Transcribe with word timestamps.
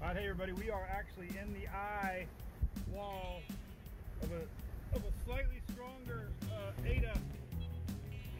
Right, 0.00 0.16
hey 0.16 0.28
everybody, 0.28 0.52
we 0.52 0.70
are 0.70 0.86
actually 0.90 1.28
in 1.38 1.52
the 1.52 1.66
eye 1.68 2.26
wall 2.92 3.40
of 4.22 4.30
a 4.30 4.96
of 4.96 5.02
a 5.04 5.24
slightly 5.24 5.60
stronger 5.72 6.28
uh, 6.52 6.70
Eta. 6.86 7.18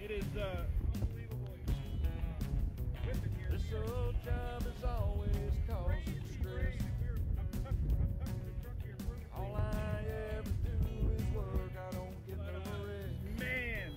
It 0.02 0.10
is 0.12 0.24
uh, 0.36 0.64
unbelievable. 0.94 1.50
Uh, 2.04 2.08
whipping 3.06 3.32
here. 3.36 3.48
This 3.50 3.62
old 3.74 4.14
job 4.24 4.62
is 4.62 4.84
always 4.84 5.32
causing 5.68 6.22
stress. 6.38 6.54
crazy. 6.54 6.78
We're, 7.02 7.18
I'm 7.36 7.48
tucking, 7.64 7.96
I'm 8.22 8.28
tucking 8.62 8.84
here. 8.84 8.96
All 9.36 9.56
I 9.56 10.04
ever 10.38 10.50
do 10.62 11.10
is 11.10 11.34
work. 11.34 11.72
I 11.74 11.90
don't 11.90 12.26
get 12.26 12.38
But, 12.38 12.52
no 12.54 12.60
uh, 12.60 12.86
rest. 12.86 13.40
man, 13.40 13.92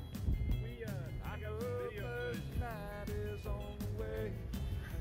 we 0.50 0.84
uh, 0.84 0.90
I 1.23 1.36
I 1.36 1.40
got 1.40 1.62
video 1.62 2.04
first 2.09 2.59
night 2.59 3.09
is 3.09 3.46
on 3.46 3.78
the 3.80 4.02
way. 4.02 4.31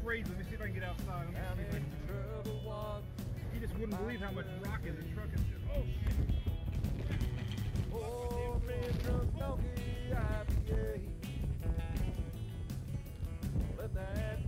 Crazy. 0.04 0.28
Let 0.28 0.38
me 0.38 0.44
see 0.48 0.54
if 0.54 0.60
I 0.60 0.64
can 0.66 0.74
get 0.74 0.84
outside. 0.84 1.26
Wouldn't 3.80 3.98
believe 3.98 4.20
how 4.20 4.30
much 4.32 4.44
rock 4.62 4.80
in 4.86 4.94
the 4.94 5.02
truck 5.14 5.28
is. 5.34 5.40
Oh 5.74 5.82
shit. 6.04 6.12
Oh, 7.94 8.60
IPA. 10.10 11.00
Let 13.78 13.94
that 13.94 14.38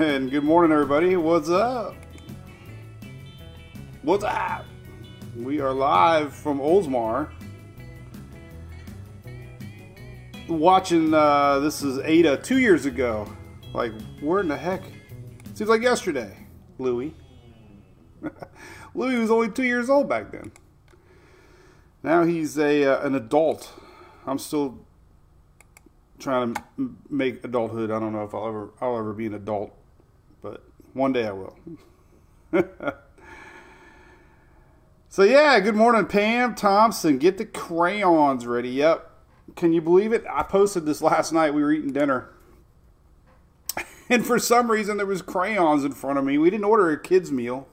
And 0.00 0.30
good 0.30 0.44
morning, 0.44 0.72
everybody. 0.72 1.14
What's 1.16 1.50
up? 1.50 1.94
What's 4.00 4.24
up? 4.24 4.64
We 5.36 5.60
are 5.60 5.74
live 5.74 6.32
from 6.32 6.58
Oldsmar. 6.58 7.28
Watching, 10.48 11.12
uh, 11.12 11.58
this 11.58 11.82
is 11.82 11.98
Eta 11.98 12.38
two 12.38 12.60
years 12.60 12.86
ago. 12.86 13.30
Like, 13.74 13.92
where 14.22 14.40
in 14.40 14.48
the 14.48 14.56
heck? 14.56 14.84
Seems 15.52 15.68
like 15.68 15.82
yesterday, 15.82 16.34
Louis. 16.78 17.14
Louis 18.94 19.16
was 19.16 19.30
only 19.30 19.50
two 19.50 19.64
years 19.64 19.90
old 19.90 20.08
back 20.08 20.32
then. 20.32 20.50
Now 22.02 22.24
he's 22.24 22.58
a 22.58 22.84
uh, 22.84 23.06
an 23.06 23.16
adult. 23.16 23.70
I'm 24.26 24.38
still 24.38 24.78
trying 26.18 26.54
to 26.54 26.96
make 27.10 27.44
adulthood. 27.44 27.90
I 27.90 28.00
don't 28.00 28.14
know 28.14 28.24
if 28.24 28.34
I'll 28.34 28.48
ever 28.48 28.70
I'll 28.80 28.96
ever 28.96 29.12
be 29.12 29.26
an 29.26 29.34
adult, 29.34 29.76
one 30.92 31.12
day 31.12 31.26
I 31.26 31.32
will. 31.32 31.56
so 35.08 35.22
yeah, 35.22 35.58
good 35.60 35.76
morning, 35.76 36.06
Pam 36.06 36.54
Thompson. 36.54 37.18
Get 37.18 37.38
the 37.38 37.44
crayons 37.44 38.46
ready. 38.46 38.70
Yep. 38.70 39.10
Can 39.56 39.72
you 39.72 39.80
believe 39.80 40.12
it? 40.12 40.24
I 40.30 40.42
posted 40.42 40.86
this 40.86 41.02
last 41.02 41.32
night. 41.32 41.54
We 41.54 41.62
were 41.62 41.72
eating 41.72 41.92
dinner. 41.92 42.30
And 44.12 44.26
for 44.26 44.40
some 44.40 44.72
reason, 44.72 44.96
there 44.96 45.06
was 45.06 45.22
crayons 45.22 45.84
in 45.84 45.92
front 45.92 46.18
of 46.18 46.24
me. 46.24 46.36
We 46.36 46.50
didn't 46.50 46.64
order 46.64 46.90
a 46.90 47.00
kids' 47.00 47.30
meal. 47.30 47.68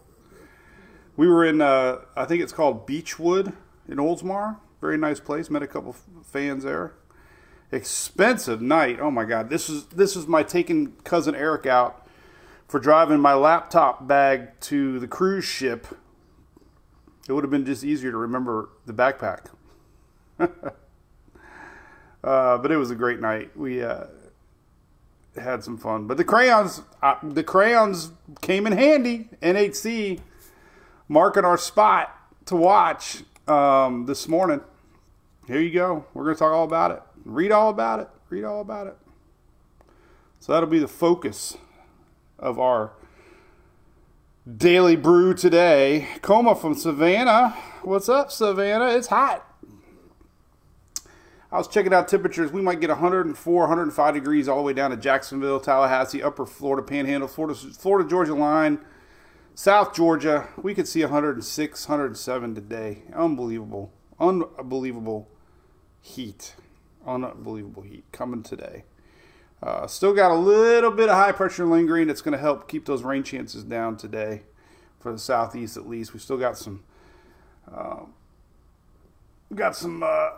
We 1.16 1.28
were 1.28 1.44
in, 1.44 1.62
uh, 1.62 2.02
I 2.16 2.26
think 2.26 2.44
it's 2.44 2.54
called 2.54 2.86
Beechwood 2.86 3.54
in 3.88 3.98
Oldsmar. 3.98 4.58
Very 4.80 5.00
nice 5.00 5.20
place. 5.20 5.50
Met 5.50 5.64
a 5.64 5.68
couple 5.68 5.96
fans 6.24 6.64
there 6.64 6.94
expensive 7.72 8.62
night. 8.62 9.00
Oh 9.00 9.12
my 9.12 9.26
god, 9.26 9.50
this 9.50 9.70
is 9.70 9.86
this 9.88 10.16
is 10.16 10.28
my 10.28 10.44
taking 10.44 10.94
cousin 11.04 11.36
Eric 11.36 11.66
out 11.66 12.07
for 12.68 12.80
driving 12.80 13.20
my 13.20 13.34
laptop 13.34 14.08
bag 14.08 14.60
to 14.60 15.00
the 15.00 15.08
cruise 15.08 15.46
ship. 15.46 15.88
It 17.28 17.34
would 17.34 17.44
have 17.44 17.52
been 17.52 17.66
just 17.66 17.84
easier 17.84 18.12
to 18.12 18.18
remember 18.18 18.70
the 18.86 18.94
backpack. 18.94 19.48
uh, 20.40 20.48
but 22.24 22.72
it 22.72 22.78
was 22.78 22.92
a 22.92 22.96
great 22.96 23.20
night. 23.20 23.58
We 23.58 23.84
uh, 23.84 24.06
had 25.36 25.64
some 25.64 25.78
fun. 25.78 26.08
But 26.08 26.18
the 26.18 26.24
crayons, 26.24 26.82
uh, 27.02 27.16
the 27.24 27.44
crayons 27.44 28.12
came 28.42 28.68
in 28.68 28.74
handy. 28.74 29.30
NHC 29.42 30.20
marking 31.08 31.46
our 31.46 31.58
spot 31.58 32.14
to 32.46 32.56
watch 32.56 33.24
um, 33.48 34.06
this 34.06 34.28
morning. 34.28 34.62
Here 35.48 35.62
you 35.62 35.72
go. 35.72 36.06
We're 36.14 36.24
going 36.26 36.36
to 36.36 36.40
talk 36.40 36.52
all 36.52 36.66
about 36.66 36.92
it. 36.92 37.02
Read 37.24 37.52
all 37.52 37.70
about 37.70 38.00
it. 38.02 38.10
Read 38.30 38.44
all 38.44 38.62
about 38.62 38.88
it. 38.88 38.98
So 40.40 40.54
that'll 40.54 40.70
be 40.70 40.80
the 40.80 40.88
focus 40.88 41.58
of 42.40 42.60
our 42.60 42.92
daily 44.56 44.96
brew 44.96 45.34
today. 45.34 46.08
Coma 46.22 46.56
from 46.56 46.74
Savannah. 46.74 47.50
What's 47.82 48.10
up, 48.10 48.32
Savannah? 48.32 48.96
It's 48.96 49.08
hot. 49.08 49.44
I 51.52 51.58
was 51.58 51.68
checking 51.68 51.94
out 51.94 52.08
temperatures. 52.08 52.52
We 52.52 52.62
might 52.62 52.82
get 52.82 52.90
104, 52.90 53.60
105 53.62 54.14
degrees 54.14 54.48
all 54.48 54.58
the 54.58 54.64
way 54.64 54.74
down 54.74 54.92
to 54.92 54.98
Jacksonville, 54.98 55.60
Tallahassee, 55.60 56.22
Upper 56.22 56.46
Florida 56.46 56.86
Panhandle, 56.86 57.30
Florida, 57.30 57.58
Florida 57.58 58.10
Georgia 58.10 58.34
line, 58.34 58.80
South 59.56 59.94
Georgia. 59.94 60.50
We 60.62 60.76
could 60.76 60.88
see 60.88 61.02
106, 61.02 61.88
107 61.88 62.56
today. 62.56 63.04
Unbelievable. 63.16 63.94
Unbelievable 64.20 65.30
heat. 66.02 66.56
Unbelievable 67.06 67.84
heat 67.84 68.04
coming 68.12 68.44
today. 68.44 68.84
Uh, 69.62 69.88
still 69.88 70.14
got 70.14 70.32
a 70.32 70.36
little 70.36 70.92
bit 70.92 71.10
of 71.10 71.16
high 71.16 71.32
pressure 71.32 71.66
lingering. 71.66 72.10
It's 72.10 72.22
going 72.22 72.34
to 72.34 72.38
help 72.38 72.68
keep 72.68 72.86
those 72.86 73.04
rain 73.04 73.24
chances 73.24 73.64
down 73.64 73.98
today 73.98 74.44
for 75.00 75.12
the 75.12 75.18
southeast 75.18 75.78
at 75.78 75.88
least. 75.88 76.14
We 76.14 76.20
still 76.20 76.38
got 76.38 76.58
some, 76.58 76.84
uh, 77.74 78.02
got 79.54 79.76
some 79.76 80.04
uh, 80.04 80.30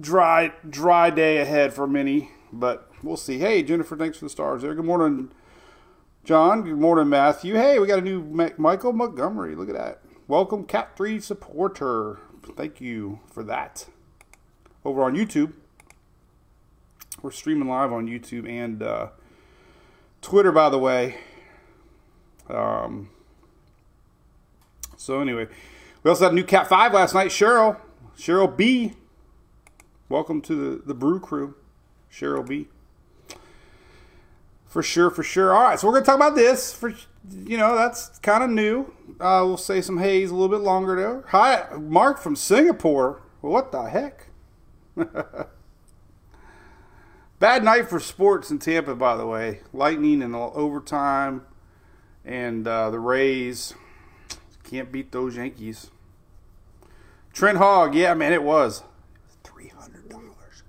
dry 0.00 0.52
dry 0.68 1.10
day 1.10 1.38
ahead 1.38 1.72
for 1.72 1.86
many, 1.86 2.30
but 2.52 2.90
we'll 3.02 3.16
see. 3.16 3.38
Hey 3.38 3.62
Jennifer, 3.62 3.96
thanks 3.96 4.18
for 4.18 4.26
the 4.26 4.30
stars 4.30 4.62
there. 4.62 4.74
Good 4.74 4.84
morning, 4.84 5.30
John. 6.24 6.62
Good 6.62 6.78
morning, 6.78 7.08
Matthew. 7.08 7.54
Hey, 7.54 7.78
we 7.78 7.86
got 7.86 7.98
a 7.98 8.02
new 8.02 8.22
Michael 8.56 8.92
Montgomery. 8.92 9.54
Look 9.54 9.68
at 9.68 9.74
that. 9.74 10.02
Welcome, 10.28 10.64
Cat 10.64 10.96
Three 10.96 11.20
supporter. 11.20 12.18
Thank 12.56 12.80
you 12.80 13.20
for 13.30 13.42
that. 13.44 13.88
Over 14.84 15.02
on 15.02 15.14
YouTube. 15.14 15.52
We're 17.22 17.30
streaming 17.30 17.68
live 17.68 17.92
on 17.92 18.06
YouTube 18.06 18.48
and 18.48 18.82
uh, 18.82 19.08
Twitter, 20.20 20.52
by 20.52 20.68
the 20.68 20.78
way. 20.78 21.16
Um, 22.48 23.08
so 24.96 25.20
anyway, 25.20 25.48
we 26.02 26.10
also 26.10 26.24
had 26.24 26.32
a 26.32 26.34
new 26.34 26.44
Cat 26.44 26.68
Five 26.68 26.92
last 26.92 27.14
night. 27.14 27.28
Cheryl, 27.28 27.78
Cheryl 28.18 28.54
B. 28.54 28.92
Welcome 30.08 30.42
to 30.42 30.54
the, 30.54 30.82
the 30.84 30.94
brew 30.94 31.18
crew, 31.18 31.54
Cheryl 32.12 32.46
B. 32.46 32.68
For 34.66 34.82
sure, 34.82 35.10
for 35.10 35.22
sure. 35.22 35.54
All 35.54 35.62
right, 35.62 35.80
so 35.80 35.86
we're 35.86 35.94
going 35.94 36.04
to 36.04 36.06
talk 36.06 36.16
about 36.16 36.34
this. 36.34 36.72
For 36.72 36.92
you 37.44 37.56
know, 37.56 37.74
that's 37.74 38.18
kind 38.18 38.44
of 38.44 38.50
new. 38.50 38.92
Uh, 39.18 39.42
we'll 39.46 39.56
say 39.56 39.80
some 39.80 39.98
haze 39.98 40.30
a 40.30 40.34
little 40.34 40.54
bit 40.54 40.62
longer 40.62 40.96
there. 40.96 41.24
Hi, 41.28 41.76
Mark 41.78 42.18
from 42.18 42.36
Singapore. 42.36 43.22
What 43.40 43.72
the 43.72 43.84
heck? 43.84 44.26
Bad 47.38 47.64
night 47.64 47.88
for 47.90 48.00
sports 48.00 48.50
in 48.50 48.58
Tampa, 48.58 48.94
by 48.94 49.14
the 49.16 49.26
way. 49.26 49.60
Lightning 49.74 50.22
and 50.22 50.34
overtime, 50.34 51.42
and 52.24 52.66
uh, 52.66 52.88
the 52.88 52.98
Rays 52.98 53.74
can't 54.64 54.90
beat 54.90 55.12
those 55.12 55.36
Yankees. 55.36 55.90
Trent 57.34 57.58
Hogg, 57.58 57.94
yeah, 57.94 58.14
man, 58.14 58.32
it 58.32 58.42
was 58.42 58.82
three 59.44 59.68
hundred 59.68 60.08
dollars. 60.08 60.62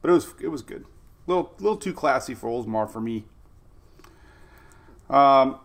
But 0.00 0.10
it 0.10 0.14
was 0.14 0.34
it 0.40 0.48
was 0.48 0.62
good. 0.62 0.86
Little 1.26 1.52
little 1.58 1.76
too 1.76 1.92
classy 1.92 2.34
for 2.34 2.48
Oldsmar 2.48 2.90
for 2.90 3.02
me. 3.02 3.26
Um, 5.10 5.58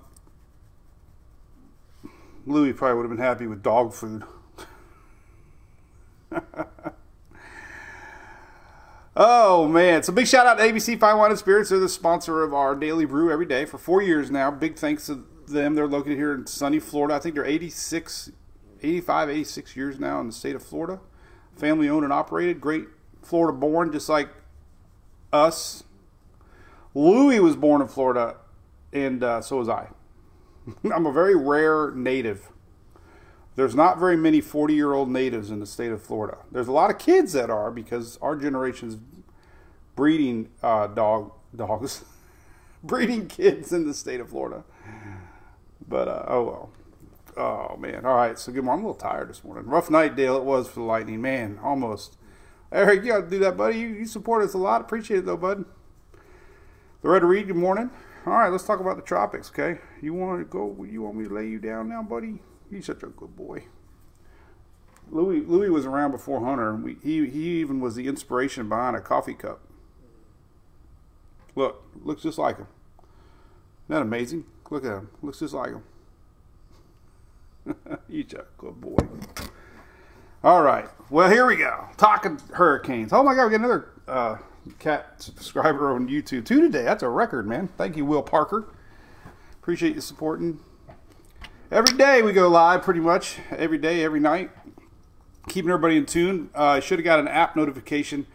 Louis 2.46 2.74
probably 2.74 2.98
would 2.98 3.04
have 3.04 3.18
been 3.18 3.26
happy 3.26 3.48
with 3.48 3.64
dog 3.64 3.94
food. 3.94 4.24
oh 9.16 9.68
man! 9.68 10.04
So 10.04 10.14
big 10.14 10.28
shout 10.28 10.46
out 10.46 10.58
to 10.58 10.64
ABC 10.64 11.00
Fine 11.00 11.18
Wine 11.18 11.32
and 11.32 11.40
Spirits. 11.40 11.70
They're 11.70 11.80
the 11.80 11.90
sponsor 11.90 12.44
of 12.44 12.54
our 12.54 12.76
daily 12.76 13.06
brew 13.06 13.32
every 13.32 13.46
day 13.46 13.66
for 13.66 13.78
four 13.78 14.02
years 14.02 14.32
now. 14.32 14.52
Big 14.52 14.78
thanks 14.78 15.06
to 15.08 15.26
them. 15.48 15.76
They're 15.76 15.88
located 15.88 16.18
here 16.18 16.34
in 16.34 16.48
sunny 16.48 16.80
Florida. 16.80 17.16
I 17.16 17.20
think 17.20 17.36
they're 17.36 17.46
86, 17.46 18.32
85, 18.82 19.30
86 19.30 19.76
years 19.76 20.00
now 20.00 20.20
in 20.20 20.28
the 20.28 20.34
state 20.34 20.56
of 20.56 20.64
Florida. 20.64 21.00
Family 21.56 21.90
owned 21.90 22.04
and 22.04 22.14
operated. 22.14 22.60
Great 22.60 22.88
Florida 23.22 23.58
born, 23.58 23.92
just 23.92 24.10
like 24.10 24.30
us. 25.32 25.84
Louis 26.94 27.40
was 27.40 27.56
born 27.56 27.82
in 27.82 27.88
Florida, 27.88 28.38
and 28.92 29.24
uh, 29.24 29.42
so 29.42 29.58
was 29.58 29.70
I. 29.70 29.90
I'm 30.94 31.06
a 31.06 31.12
very 31.12 31.36
rare 31.36 31.92
native. 31.92 32.50
There's 33.56 33.76
not 33.76 34.00
very 34.00 34.18
many 34.18 34.42
40 34.42 34.74
year 34.74 34.94
old 34.94 35.10
natives 35.10 35.52
in 35.52 35.60
the 35.60 35.66
state 35.66 35.92
of 35.92 36.02
Florida. 36.02 36.38
There's 36.52 36.68
a 36.68 36.72
lot 36.72 36.90
of 36.90 36.98
kids 36.98 37.34
that 37.34 37.50
are 37.50 37.72
because 37.72 38.18
our 38.22 38.36
generation's 38.36 38.98
breeding 39.96 40.50
uh, 40.64 40.88
dog 40.88 41.32
dogs, 41.56 42.04
breeding 42.84 43.28
kids 43.28 43.72
in 43.72 43.88
the 43.88 43.94
state 43.94 44.20
of 44.20 44.30
Florida. 44.30 44.64
But 45.88 46.08
uh, 46.08 46.26
oh 46.28 46.44
well. 46.44 46.70
Oh 47.36 47.78
man. 47.78 48.06
All 48.06 48.16
right. 48.16 48.38
So 48.40 48.52
good 48.52 48.64
morning. 48.64 48.82
I'm 48.82 48.86
a 48.86 48.92
little 48.92 49.10
tired 49.10 49.30
this 49.30 49.44
morning. 49.44 49.66
Rough 49.66 49.90
night, 49.90 50.16
Dale. 50.16 50.38
It 50.38 50.44
was 50.44 50.68
for 50.68 50.80
the 50.80 50.86
Lightning. 50.86 51.22
Man, 51.22 51.60
almost. 51.64 52.18
Eric, 52.72 53.04
you 53.04 53.12
got 53.12 53.22
to 53.22 53.30
do 53.30 53.38
that, 53.40 53.56
buddy. 53.56 53.78
You, 53.78 53.88
you 53.90 54.06
support 54.08 54.44
us 54.44 54.56
a 54.56 54.58
lot. 54.58 54.82
Appreciate 54.82 55.20
it, 55.20 55.26
though, 55.28 55.38
bud. 55.38 55.66
Loretta 57.04 57.28
Reed, 57.28 57.46
good 57.46 57.56
morning. 57.56 57.92
All 58.26 58.34
right, 58.34 58.50
let's 58.50 58.64
talk 58.64 58.80
about 58.80 58.96
the 58.96 59.04
tropics, 59.04 59.50
okay? 59.50 59.80
You 60.02 60.16
want 60.16 60.40
to 60.40 60.46
go? 60.46 60.84
You 60.90 61.04
want 61.04 61.18
me 61.18 61.28
to 61.28 61.34
lay 61.34 61.48
you 61.48 61.60
down 61.60 61.90
now, 61.90 62.02
buddy? 62.02 62.42
You're 62.74 62.82
such 62.82 63.04
a 63.04 63.08
good 63.08 63.36
boy. 63.36 63.66
Louis 65.12 65.42
Louis 65.42 65.70
was 65.70 65.86
around 65.86 66.12
before 66.12 66.44
Hunter. 66.44 66.76
We, 66.76 66.98
he 67.04 67.30
he 67.30 67.60
even 67.60 67.80
was 67.80 67.96
the 67.96 68.08
inspiration 68.08 68.68
behind 68.68 68.96
a 68.96 69.02
coffee 69.02 69.36
cup. 69.36 69.62
Look, 71.56 71.84
looks 72.04 72.24
just 72.24 72.40
like 72.40 72.58
him. 72.58 72.68
Isn't 73.86 73.96
that 73.96 74.02
amazing? 74.02 74.46
Look 74.72 74.86
at 74.86 74.92
him. 74.92 75.10
Looks 75.22 75.40
just 75.40 75.54
like 75.54 75.70
him. 75.70 75.84
you 78.10 78.26
a 78.32 78.46
good 78.58 78.82
boy. 78.82 78.98
All 80.44 80.64
right. 80.64 80.88
Well, 81.12 81.30
here 81.30 81.46
we 81.46 81.58
go. 81.58 81.86
Talking 81.96 82.40
hurricanes. 82.54 83.14
Oh 83.14 83.24
my 83.24 83.36
God, 83.36 83.46
we 83.46 83.52
got 83.52 83.60
another 83.60 83.90
uh, 84.08 84.38
cat 84.80 85.22
subscriber 85.22 85.94
on 85.94 86.10
YouTube. 86.10 86.46
Two 86.46 86.60
today. 86.60 86.84
That's 86.84 87.04
a 87.04 87.10
record, 87.10 87.48
man. 87.48 87.68
Thank 87.78 87.96
you, 87.96 88.04
Will 88.04 88.24
Parker. 88.24 88.68
Appreciate 89.62 89.94
you 89.96 90.02
supporting. 90.02 90.60
Every 91.74 91.98
day 91.98 92.22
we 92.22 92.34
go 92.34 92.50
live, 92.50 92.84
pretty 92.84 93.00
much. 93.00 93.40
Every 93.50 93.80
day, 93.80 94.04
every 94.04 94.20
night. 94.20 94.52
Keeping 95.48 95.72
everybody 95.72 95.98
in 95.98 96.06
tune. 96.06 96.52
I 96.54 96.78
uh, 96.78 96.80
should 96.80 97.00
have 97.00 97.04
got 97.04 97.18
an 97.18 97.28
app 97.28 97.56
notification. 97.56 98.28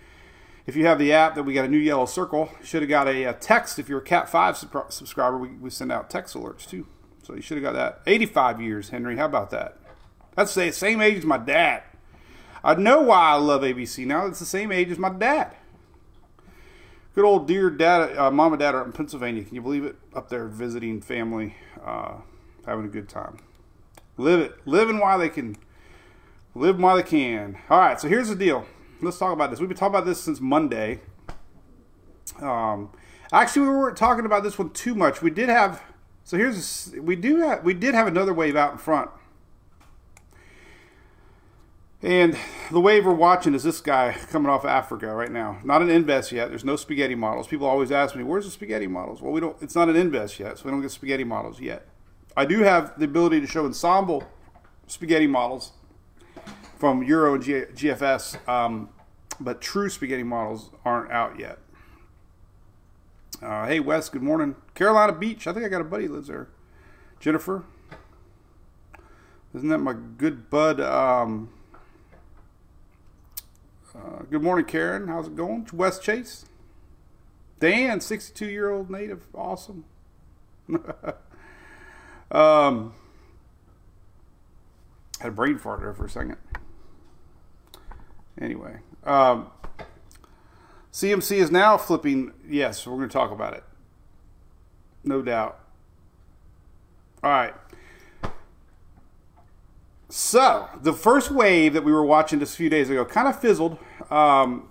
If 0.67 0.75
you 0.75 0.87
have 0.87 0.99
the 0.99 1.13
app, 1.13 1.37
that 1.37 1.45
we 1.45 1.55
got 1.55 1.65
a 1.65 1.69
new 1.69 1.79
yellow 1.79 2.07
circle. 2.07 2.51
Should 2.65 2.83
have 2.83 2.89
got 2.89 3.07
a, 3.07 3.23
a, 3.23 3.33
text. 3.33 3.79
If 3.79 3.89
you're 3.89 4.01
a 4.01 4.03
Cat 4.03 4.29
5 4.29 4.57
subscriber, 4.89 5.39
we, 5.39 5.51
we 5.51 5.71
send 5.71 5.93
out 5.93 6.11
text 6.11 6.35
alerts 6.35 6.69
too. 6.69 6.89
So 7.23 7.37
you 7.37 7.41
should 7.41 7.59
have 7.59 7.63
got 7.63 7.75
that. 7.75 8.01
85 8.09 8.61
years, 8.61 8.89
Henry. 8.89 9.17
How 9.17 9.27
about 9.27 9.51
that? 9.51 9.79
That's 10.35 10.53
the 10.53 10.73
same 10.73 11.01
age 11.01 11.19
as 11.19 11.25
my 11.25 11.39
dad. 11.39 11.85
I 12.65 12.75
know 12.75 13.03
why 13.03 13.21
I 13.21 13.35
love 13.35 13.63
ABC 13.63 14.05
now. 14.05 14.27
It's 14.27 14.41
the 14.41 14.47
same 14.47 14.73
age 14.73 14.91
as 14.91 14.99
my 14.99 15.11
dad. 15.11 15.55
Good 17.15 17.25
old 17.25 17.47
dear 17.47 17.71
dad, 17.71 18.19
uh, 18.19 18.33
mom 18.33 18.53
and 18.55 18.59
dad 18.59 18.75
are 18.75 18.85
in 18.85 18.91
Pennsylvania. 18.91 19.45
Can 19.45 19.55
you 19.55 19.63
believe 19.63 19.85
it? 19.85 19.95
Up 20.13 20.29
there 20.29 20.49
visiting 20.49 21.01
family, 21.01 21.55
uh, 21.85 22.17
having 22.69 22.85
a 22.85 22.89
good 22.89 23.09
time. 23.09 23.39
Live 24.17 24.41
it, 24.41 24.67
living 24.67 24.99
while 24.99 25.19
they 25.19 25.29
can, 25.29 25.57
live 26.55 26.79
while 26.79 26.97
they 26.97 27.03
can. 27.03 27.59
All 27.71 27.79
right, 27.79 28.01
so 28.01 28.09
here's 28.09 28.29
the 28.29 28.35
deal. 28.35 28.67
Let's 29.01 29.19
talk 29.19 29.33
about 29.33 29.51
this. 29.51 29.61
We've 29.61 29.69
been 29.69 29.79
talking 29.79 29.95
about 29.95 30.07
this 30.07 30.21
since 30.21 30.41
Monday. 30.41 31.01
Um, 32.41 32.91
actually, 33.33 33.63
we 33.63 33.75
weren't 33.75 33.97
talking 33.97 34.27
about 34.27 34.43
this 34.43 34.59
one 34.59 34.71
too 34.71 34.95
much. 34.95 35.23
We 35.23 35.31
did 35.31 35.49
have. 35.49 35.83
So 36.25 36.37
here's 36.37 36.93
we 37.01 37.17
do 37.17 37.41
have, 37.41 37.65
we 37.65 37.75
did 37.75 37.95
have 37.95 38.07
another 38.07 38.35
wave 38.35 38.57
out 38.57 38.73
in 38.73 38.79
front 38.79 39.11
and 42.03 42.37
the 42.71 42.81
wave 42.81 43.05
we're 43.05 43.13
watching 43.13 43.55
is 43.55 43.65
this 43.65 43.81
guy 43.81 44.17
coming 44.31 44.51
off 44.51 44.65
Africa 44.65 45.13
right 45.15 45.31
now. 45.31 45.59
Not 45.65 45.83
an 45.83 45.91
invest 45.91 46.31
yet. 46.31 46.49
There's 46.49 46.65
no 46.65 46.77
spaghetti 46.77 47.17
models. 47.17 47.49
People 47.49 47.67
always 47.67 47.91
ask 47.91 48.15
me, 48.15 48.23
"Where's 48.23 48.45
the 48.45 48.53
spaghetti 48.53 48.87
models?" 48.87 49.21
Well, 49.21 49.33
we 49.33 49.41
don't. 49.41 49.57
It's 49.61 49.75
not 49.75 49.89
an 49.89 49.97
invest 49.97 50.39
yet, 50.39 50.59
so 50.59 50.65
we 50.65 50.71
don't 50.71 50.81
get 50.81 50.93
spaghetti 50.93 51.25
models 51.25 51.61
yet. 51.61 51.89
I 52.39 52.45
do 52.45 52.61
have 52.61 52.97
the 52.97 53.05
ability 53.05 53.41
to 53.41 53.49
show 53.49 53.65
ensemble 53.65 54.23
spaghetti 54.87 55.27
models 55.27 55.73
from 56.77 57.03
Euro 57.03 57.35
and 57.35 57.43
G- 57.43 57.65
GFS, 57.75 58.49
um, 58.49 58.91
but 59.41 59.61
true 59.61 59.91
spaghetti 59.91 60.23
models 60.23 60.71
aren't 60.85 61.11
out 61.11 61.41
yet. 61.41 61.59
Uh, 63.43 63.67
hey 63.67 63.81
Wes, 63.81 64.09
good 64.09 64.23
morning. 64.23 64.55
Carolina 64.77 65.13
Beach. 65.15 65.49
I 65.49 65.53
think 65.53 65.67
I 65.67 65.69
got 65.69 65.81
a 65.81 65.85
buddy 65.85 66.07
lives 66.07 66.29
there. 66.29 66.47
Jennifer. 67.19 67.65
Isn't 69.53 69.71
that 69.71 69.79
my 69.79 69.95
good 69.95 70.49
bud? 70.49 70.81
Um, 70.81 71.49
uh, 73.97 74.23
good 74.31 74.45
morning, 74.45 74.65
Karen. 74.65 75.09
How's 75.09 75.27
it 75.27 75.35
going? 75.35 75.67
West 75.73 76.05
Chase. 76.05 76.45
Dan, 77.59 78.01
62 78.01 78.47
year 78.47 78.71
old 78.71 78.91
native. 78.91 79.27
Awesome. 79.35 79.87
um, 82.31 82.95
had 85.21 85.29
a 85.29 85.33
brain 85.33 85.59
fart 85.59 85.81
there 85.81 85.95
for 85.95 86.07
a 86.07 86.11
second. 86.11 86.37
Anyway, 88.41 88.79
um, 89.05 89.51
CMC 90.93 91.37
is 91.39 91.51
now 91.51 91.77
flipping. 91.77 92.33
Yes, 92.49 92.87
we're 92.87 92.97
going 92.97 93.09
to 93.09 93.13
talk 93.13 93.31
about 93.31 93.55
it. 93.55 93.65
No 95.05 95.23
doubt. 95.23 95.59
All 97.23 97.31
right. 97.31 97.55
So 100.09 100.69
the 100.83 100.93
first 100.93 101.31
wave 101.31 101.75
that 101.75 101.85
we 101.85 101.93
were 101.93 102.05
watching 102.05 102.39
just 102.39 102.55
a 102.55 102.57
few 102.57 102.71
days 102.71 102.89
ago 102.89 103.05
kind 103.05 103.29
of 103.29 103.39
fizzled. 103.39 103.77
Um, 104.11 104.71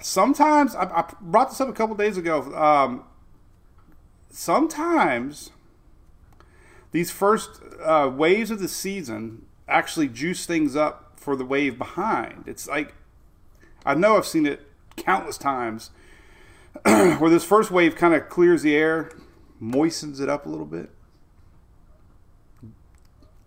sometimes 0.00 0.74
I, 0.74 0.84
I, 0.84 1.12
brought 1.20 1.50
this 1.50 1.60
up 1.60 1.68
a 1.68 1.72
couple 1.72 1.94
days 1.94 2.16
ago. 2.16 2.42
Um, 2.54 3.04
sometimes 4.30 5.50
these 6.94 7.10
first 7.10 7.60
uh, 7.82 8.10
waves 8.10 8.50
of 8.50 8.58
the 8.58 8.68
season 8.68 9.44
actually 9.68 10.08
juice 10.08 10.46
things 10.46 10.74
up 10.74 11.12
for 11.16 11.36
the 11.36 11.44
wave 11.44 11.76
behind. 11.76 12.44
It's 12.46 12.66
like 12.66 12.94
I 13.84 13.94
know 13.94 14.16
I've 14.16 14.24
seen 14.24 14.46
it 14.46 14.62
countless 14.96 15.36
times 15.36 15.90
where 16.84 17.28
this 17.28 17.44
first 17.44 17.70
wave 17.70 17.96
kind 17.96 18.14
of 18.14 18.30
clears 18.30 18.62
the 18.62 18.74
air, 18.74 19.10
moistens 19.60 20.20
it 20.20 20.30
up 20.30 20.46
a 20.46 20.48
little 20.48 20.64
bit 20.64 20.88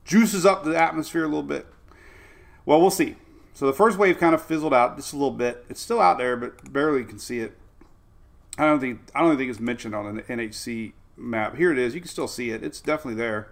juices 0.07 0.45
up 0.45 0.63
the 0.63 0.75
atmosphere 0.75 1.23
a 1.23 1.27
little 1.27 1.43
bit. 1.43 1.67
Well, 2.65 2.81
we'll 2.81 2.89
see. 2.89 3.17
So 3.53 3.65
the 3.67 3.73
first 3.73 3.97
wave 3.97 4.17
kind 4.17 4.33
of 4.33 4.41
fizzled 4.41 4.73
out 4.73 4.95
just 4.95 5.13
a 5.13 5.15
little 5.15 5.31
bit. 5.31 5.65
It's 5.69 5.81
still 5.81 5.99
out 5.99 6.17
there, 6.17 6.35
but 6.35 6.71
barely 6.71 7.03
can 7.03 7.19
see 7.19 7.39
it. 7.39 7.55
I 8.57 8.65
don't 8.65 8.79
think 8.79 9.01
I 9.13 9.21
don't 9.21 9.37
think 9.37 9.51
it's 9.51 9.59
mentioned 9.59 9.93
on 9.93 10.07
an 10.07 10.21
NHC 10.23 10.93
map. 11.17 11.57
Here 11.57 11.71
it 11.71 11.77
is. 11.77 11.93
You 11.95 12.01
can 12.01 12.09
still 12.09 12.27
see 12.27 12.51
it. 12.51 12.63
It's 12.63 12.79
definitely 12.79 13.15
there. 13.15 13.49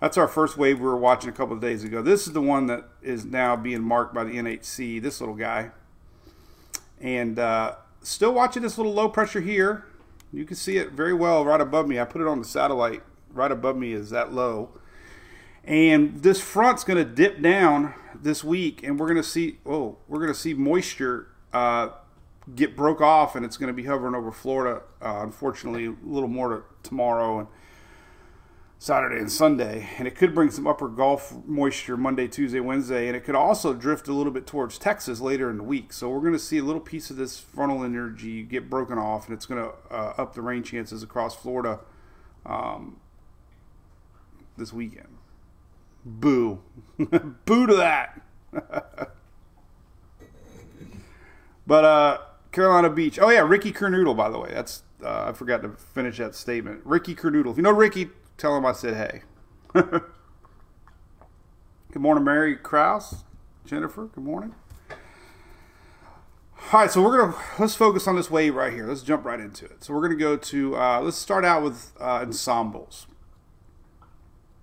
That's 0.00 0.16
our 0.16 0.28
first 0.28 0.56
wave 0.56 0.78
we 0.80 0.86
were 0.86 0.96
watching 0.96 1.28
a 1.28 1.32
couple 1.32 1.54
of 1.54 1.60
days 1.60 1.84
ago. 1.84 2.00
This 2.02 2.26
is 2.26 2.32
the 2.32 2.40
one 2.40 2.66
that 2.66 2.88
is 3.02 3.24
now 3.24 3.54
being 3.54 3.82
marked 3.82 4.14
by 4.14 4.24
the 4.24 4.32
NHC. 4.32 5.00
This 5.00 5.20
little 5.20 5.34
guy, 5.34 5.70
and 7.00 7.38
uh, 7.38 7.74
still 8.02 8.32
watching 8.32 8.62
this 8.62 8.78
little 8.78 8.92
low 8.94 9.08
pressure 9.08 9.40
here. 9.40 9.84
You 10.32 10.44
can 10.44 10.56
see 10.56 10.76
it 10.78 10.92
very 10.92 11.12
well 11.12 11.44
right 11.44 11.60
above 11.60 11.88
me. 11.88 11.98
I 11.98 12.04
put 12.04 12.20
it 12.20 12.26
on 12.26 12.38
the 12.38 12.44
satellite. 12.44 13.02
Right 13.32 13.52
above 13.52 13.76
me 13.76 13.92
is 13.92 14.10
that 14.10 14.32
low 14.32 14.70
And 15.64 16.20
this 16.24 16.40
front's 16.40 16.82
going 16.82 16.96
to 16.96 17.04
dip 17.04 17.40
down 17.40 17.94
this 18.12 18.42
week, 18.42 18.82
and 18.82 18.98
we're 18.98 19.06
going 19.06 19.22
to 19.22 19.28
see 19.28 19.58
oh, 19.66 19.98
we're 20.08 20.18
going 20.18 20.32
to 20.32 20.38
see 20.38 20.54
moisture 20.54 21.28
uh, 21.52 21.90
get 22.54 22.76
broke 22.76 23.00
off, 23.00 23.36
and 23.36 23.44
it's 23.44 23.56
going 23.56 23.68
to 23.68 23.74
be 23.74 23.84
hovering 23.84 24.14
over 24.14 24.32
Florida. 24.32 24.82
Uh, 25.00 25.20
unfortunately, 25.22 25.86
a 25.86 25.94
little 26.02 26.28
more 26.28 26.48
to 26.48 26.62
tomorrow 26.82 27.40
and 27.40 27.48
Saturday 28.78 29.18
and 29.18 29.30
Sunday, 29.30 29.90
and 29.98 30.08
it 30.08 30.14
could 30.14 30.34
bring 30.34 30.50
some 30.50 30.66
upper 30.66 30.88
Gulf 30.88 31.34
moisture 31.44 31.98
Monday, 31.98 32.26
Tuesday, 32.26 32.60
Wednesday, 32.60 33.08
and 33.08 33.16
it 33.16 33.24
could 33.24 33.34
also 33.34 33.74
drift 33.74 34.08
a 34.08 34.12
little 34.14 34.32
bit 34.32 34.46
towards 34.46 34.78
Texas 34.78 35.20
later 35.20 35.50
in 35.50 35.58
the 35.58 35.62
week. 35.62 35.92
So 35.92 36.08
we're 36.08 36.20
going 36.20 36.32
to 36.32 36.38
see 36.38 36.56
a 36.56 36.64
little 36.64 36.80
piece 36.80 37.10
of 37.10 37.16
this 37.16 37.38
frontal 37.38 37.84
energy 37.84 38.42
get 38.42 38.70
broken 38.70 38.96
off, 38.96 39.26
and 39.26 39.36
it's 39.36 39.44
going 39.44 39.62
to 39.62 39.70
uh, 39.94 40.14
up 40.16 40.34
the 40.34 40.40
rain 40.40 40.62
chances 40.62 41.02
across 41.02 41.36
Florida 41.36 41.80
um, 42.46 42.96
this 44.56 44.72
weekend. 44.72 45.18
Boo, 46.02 46.62
boo 46.98 47.66
to 47.66 47.76
that. 47.76 48.22
but 51.66 51.84
uh, 51.84 52.18
Carolina 52.52 52.90
Beach. 52.90 53.18
Oh 53.18 53.30
yeah, 53.30 53.40
Ricky 53.40 53.72
Kernoodle. 53.72 54.16
By 54.16 54.28
the 54.28 54.38
way, 54.38 54.50
that's 54.52 54.82
uh, 55.04 55.26
I 55.28 55.32
forgot 55.32 55.62
to 55.62 55.70
finish 55.70 56.18
that 56.18 56.34
statement. 56.34 56.80
Ricky 56.84 57.14
Kernoodle. 57.14 57.52
If 57.52 57.56
you 57.56 57.62
know 57.62 57.72
Ricky, 57.72 58.10
tell 58.36 58.56
him 58.56 58.66
I 58.66 58.72
said 58.72 58.96
hey. 58.96 59.22
good 59.72 60.02
morning, 61.96 62.24
Mary 62.24 62.56
Kraus. 62.56 63.24
Jennifer, 63.64 64.06
good 64.06 64.24
morning. 64.24 64.54
All 66.72 66.80
right, 66.80 66.90
so 66.90 67.02
we're 67.02 67.18
gonna 67.18 67.36
let's 67.58 67.74
focus 67.74 68.06
on 68.06 68.16
this 68.16 68.30
wave 68.30 68.54
right 68.54 68.72
here. 68.72 68.86
Let's 68.86 69.02
jump 69.02 69.24
right 69.24 69.40
into 69.40 69.64
it. 69.64 69.82
So 69.82 69.94
we're 69.94 70.02
gonna 70.02 70.14
go 70.14 70.36
to 70.36 70.76
uh, 70.76 71.00
let's 71.00 71.16
start 71.16 71.44
out 71.44 71.62
with 71.62 71.92
uh, 72.00 72.20
ensembles. 72.22 73.06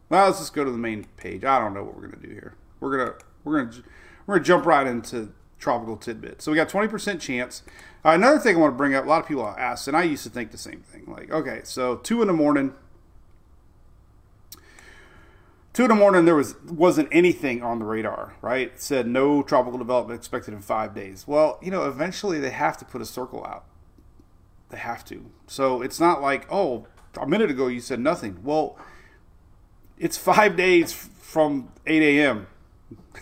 Well, 0.10 0.27
let's 0.27 0.39
just 0.39 0.53
go 0.53 0.63
to 0.63 0.72
the 0.72 0.77
main 0.77 1.06
page. 1.17 1.44
I 1.44 1.60
don't 1.60 1.74
know 1.74 1.84
what 1.84 1.96
we're 1.96 2.08
gonna 2.08 2.25
do 2.25 2.29
here. 2.29 2.56
We're 2.79 2.98
gonna 2.98 3.17
we're 3.44 3.63
gonna 3.63 3.84
we're 4.25 4.36
gonna 4.36 4.46
jump 4.46 4.65
right 4.65 4.88
into 4.88 5.34
tropical 5.60 5.98
tidbit. 5.98 6.42
So 6.42 6.52
we 6.52 6.56
got 6.56 6.70
twenty 6.70 6.88
percent 6.88 7.22
chance. 7.22 7.64
Uh, 8.06 8.12
another 8.12 8.40
thing 8.40 8.56
I 8.56 8.60
want 8.60 8.74
to 8.74 8.78
bring 8.78 8.96
up. 8.96 9.06
A 9.06 9.08
lot 9.08 9.22
of 9.22 9.28
people 9.28 9.48
ask, 9.48 9.88
and 9.88 9.98
I 9.98 10.04
used 10.04 10.24
to 10.24 10.30
think 10.30 10.52
the 10.52 10.58
same 10.58 10.82
thing. 10.82 11.06
Like, 11.08 11.32
okay, 11.32 11.62
so 11.64 11.98
two 11.98 12.22
in 12.22 12.28
the 12.28 12.34
morning 12.34 12.74
two 15.78 15.84
in 15.84 15.90
the 15.90 15.96
morning 15.96 16.26
there 16.26 16.34
was 16.34 16.56
wasn't 16.64 17.08
anything 17.12 17.62
on 17.62 17.78
the 17.78 17.86
radar 17.86 18.34
right 18.42 18.70
it 18.70 18.82
said 18.82 19.06
no 19.06 19.44
tropical 19.44 19.78
development 19.78 20.18
expected 20.20 20.52
in 20.52 20.60
five 20.60 20.96
days 20.96 21.28
well 21.28 21.60
you 21.62 21.70
know 21.70 21.88
eventually 21.88 22.40
they 22.40 22.50
have 22.50 22.76
to 22.76 22.84
put 22.84 23.00
a 23.00 23.06
circle 23.06 23.46
out 23.46 23.64
they 24.70 24.78
have 24.78 25.06
to 25.06 25.30
so 25.46 25.84
it's 25.84 26.00
not 26.00 26.20
like 26.20 26.52
oh 26.52 26.88
a 27.22 27.28
minute 27.28 27.52
ago 27.52 27.68
you 27.68 27.80
said 27.80 28.00
nothing 28.00 28.40
well 28.44 28.76
it's 30.00 30.18
five 30.18 30.56
days 30.56 30.92
from 30.92 31.72
8 31.86 32.02
a.m 32.02 32.48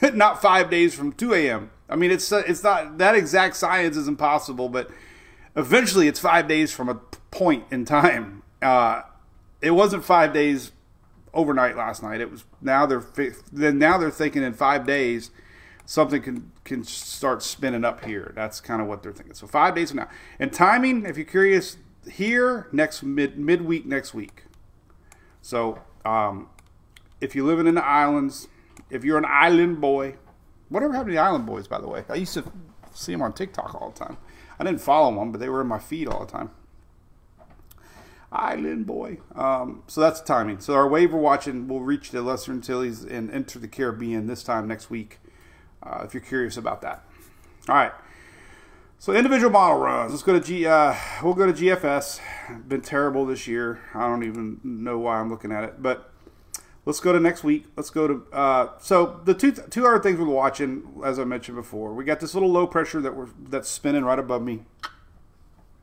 not 0.14 0.42
five 0.42 0.70
days 0.70 0.96
from 0.96 1.12
2 1.12 1.34
a.m 1.34 1.72
i 1.90 1.96
mean 1.96 2.12
it's 2.12 2.32
it's 2.32 2.64
not 2.64 2.98
that 2.98 3.16
exact 3.16 3.56
science 3.56 3.98
is 3.98 4.08
impossible 4.08 4.70
but 4.70 4.90
eventually 5.56 6.08
it's 6.08 6.20
five 6.20 6.48
days 6.48 6.72
from 6.72 6.90
a 6.90 6.96
point 7.32 7.64
in 7.72 7.86
time 7.86 8.44
uh, 8.62 9.02
it 9.62 9.72
wasn't 9.72 10.04
five 10.04 10.34
days 10.34 10.72
overnight 11.34 11.76
last 11.76 12.02
night. 12.02 12.22
It 12.22 12.32
was 12.32 12.46
now 12.62 12.86
they're 12.86 13.04
then 13.52 13.78
now 13.78 13.98
they're 13.98 14.10
thinking 14.10 14.42
in 14.42 14.54
five 14.54 14.88
days 14.88 15.30
something 15.86 16.22
can 16.22 16.52
can 16.64 16.84
start 16.84 17.44
spinning 17.44 17.86
up 17.86 18.06
here. 18.06 18.32
That's 18.36 18.60
kind 18.62 18.82
of 18.82 18.88
what 18.88 19.04
they're 19.04 19.12
thinking. 19.12 19.36
So 19.36 19.46
five 19.46 19.76
days 19.76 19.92
from 19.92 19.98
now. 19.98 20.10
And 20.40 20.52
timing, 20.52 21.06
if 21.06 21.18
you're 21.18 21.26
curious, 21.26 21.78
here 22.10 22.68
next 22.72 23.04
mid 23.04 23.38
midweek 23.38 23.86
next 23.86 24.14
week. 24.14 24.46
So 25.42 25.82
um, 26.06 26.50
if 27.22 27.36
you're 27.36 27.46
living 27.46 27.68
in 27.68 27.76
the 27.76 27.86
islands, 27.86 28.48
if 28.90 29.04
you're 29.04 29.18
an 29.18 29.26
island 29.28 29.80
boy, 29.80 30.16
whatever 30.70 30.94
happened 30.94 31.12
to 31.12 31.16
the 31.16 31.22
island 31.22 31.46
boys, 31.46 31.68
by 31.68 31.80
the 31.80 31.88
way? 31.88 32.04
I 32.10 32.16
used 32.16 32.34
to 32.36 32.44
see 32.94 33.12
them 33.12 33.22
on 33.22 33.34
TikTok 33.34 33.76
all 33.76 33.92
the 33.92 34.00
time. 34.00 34.18
I 34.60 34.64
didn't 34.64 34.82
follow 34.82 35.14
them, 35.14 35.32
but 35.32 35.40
they 35.40 35.50
were 35.50 35.62
in 35.62 35.68
my 35.68 35.80
feed 35.80 36.08
all 36.08 36.26
the 36.26 36.32
time. 36.32 36.52
Island 38.32 38.86
boy. 38.86 39.20
Um, 39.34 39.84
so 39.88 40.02
that's 40.02 40.20
the 40.22 40.28
timing. 40.28 40.60
So 40.60 40.74
our 40.74 40.88
wave 40.88 41.14
we're 41.14 41.20
watching 41.20 41.68
will 41.68 41.82
reach 41.82 42.12
the 42.12 42.22
Lesser 42.22 42.52
Antilles 42.52 43.04
and 43.04 43.32
enter 43.32 43.60
the 43.60 43.68
Caribbean 43.68 44.28
this 44.28 44.44
time 44.44 44.68
next 44.68 44.90
week. 44.90 45.20
Uh, 45.82 46.02
if 46.04 46.14
you're 46.14 46.24
curious 46.24 46.58
about 46.58 46.82
that. 46.82 47.04
All 47.70 47.76
right. 47.76 47.92
So 48.98 49.14
individual 49.14 49.52
model 49.52 49.80
runs. 49.80 50.12
Let's 50.12 50.24
go 50.24 50.34
to 50.34 50.40
G. 50.40 50.66
Uh, 50.66 50.96
we'll 51.22 51.34
go 51.34 51.46
to 51.46 51.54
GFS. 51.54 52.20
Been 52.68 52.82
terrible 52.82 53.26
this 53.26 53.48
year. 53.48 53.80
I 53.94 54.08
don't 54.08 54.24
even 54.24 54.60
know 54.64 54.98
why 54.98 55.20
I'm 55.20 55.30
looking 55.30 55.52
at 55.52 55.64
it, 55.64 55.82
but 55.82 56.12
let's 56.86 57.00
go 57.00 57.12
to 57.12 57.20
next 57.20 57.44
week. 57.44 57.66
Let's 57.76 57.90
go 57.90 58.08
to. 58.08 58.26
Uh, 58.32 58.70
so 58.80 59.20
the 59.26 59.34
two 59.34 59.52
two 59.52 59.86
other 59.86 60.00
things 60.00 60.20
we're 60.20 60.26
watching, 60.26 61.02
as 61.04 61.20
I 61.20 61.24
mentioned 61.24 61.58
before, 61.58 61.94
we 61.94 62.04
got 62.04 62.20
this 62.20 62.34
little 62.34 62.52
low 62.52 62.68
pressure 62.68 63.02
that 63.02 63.16
we're 63.16 63.30
that's 63.50 63.70
spinning 63.70 64.04
right 64.06 64.20
above 64.20 64.42
me, 64.42 64.64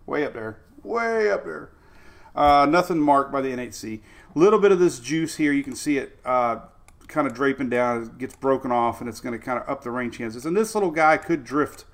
way 0.06 0.25
up 0.25 0.32
there, 0.32 0.61
way 0.82 1.30
up 1.30 1.44
there. 1.44 1.71
Uh, 2.35 2.66
nothing 2.66 2.99
marked 2.99 3.30
by 3.30 3.40
the 3.40 3.50
NHC. 3.50 4.00
A 4.35 4.38
little 4.38 4.59
bit 4.59 4.73
of 4.73 4.78
this 4.78 4.99
juice 4.99 5.37
here, 5.37 5.52
you 5.52 5.62
can 5.62 5.76
see 5.76 5.99
it 5.99 6.18
uh, 6.25 6.61
kind 7.09 7.26
of 7.26 7.35
draping 7.35 7.68
down. 7.68 8.04
It 8.04 8.18
gets 8.18 8.35
broken 8.35 8.73
off, 8.73 9.00
and 9.00 9.09
it's 9.09 9.21
going 9.21 9.38
to 9.38 9.44
kind 9.44 9.59
of 9.59 9.68
up 9.68 9.82
the 9.85 9.90
rain 9.90 10.11
chances. 10.11 10.47
And 10.47 10.56
this 10.56 10.75
little 10.75 10.90
guy 10.90 11.18
could 11.18 11.44
drift 11.44 11.85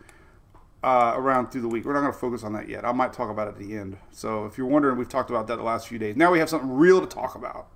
uh, 0.83 1.12
around 1.17 1.49
through 1.49 1.62
the 1.62 1.69
week. 1.69 1.85
We're 1.85 1.95
not 1.95 2.03
going 2.03 2.12
to 2.12 2.19
focus 2.19 2.45
on 2.45 2.53
that 2.53 2.69
yet. 2.69 2.85
I 2.85 2.93
might 2.93 3.12
talk 3.12 3.31
about 3.31 3.49
it 3.49 3.50
at 3.53 3.59
the 3.59 3.77
end. 3.77 3.97
So 4.12 4.47
if 4.47 4.57
you're 4.57 4.69
wondering, 4.69 4.97
we've 4.97 5.09
talked 5.09 5.31
about 5.31 5.49
that 5.49 5.57
the 5.57 5.62
last 5.65 5.88
few 5.88 5.99
days. 5.99 6.17
Now 6.17 6.31
we 6.31 6.38
have 6.38 6.49
something 6.49 6.71
real 6.71 7.00
to 7.00 7.07
talk 7.07 7.35
about. 7.35 7.69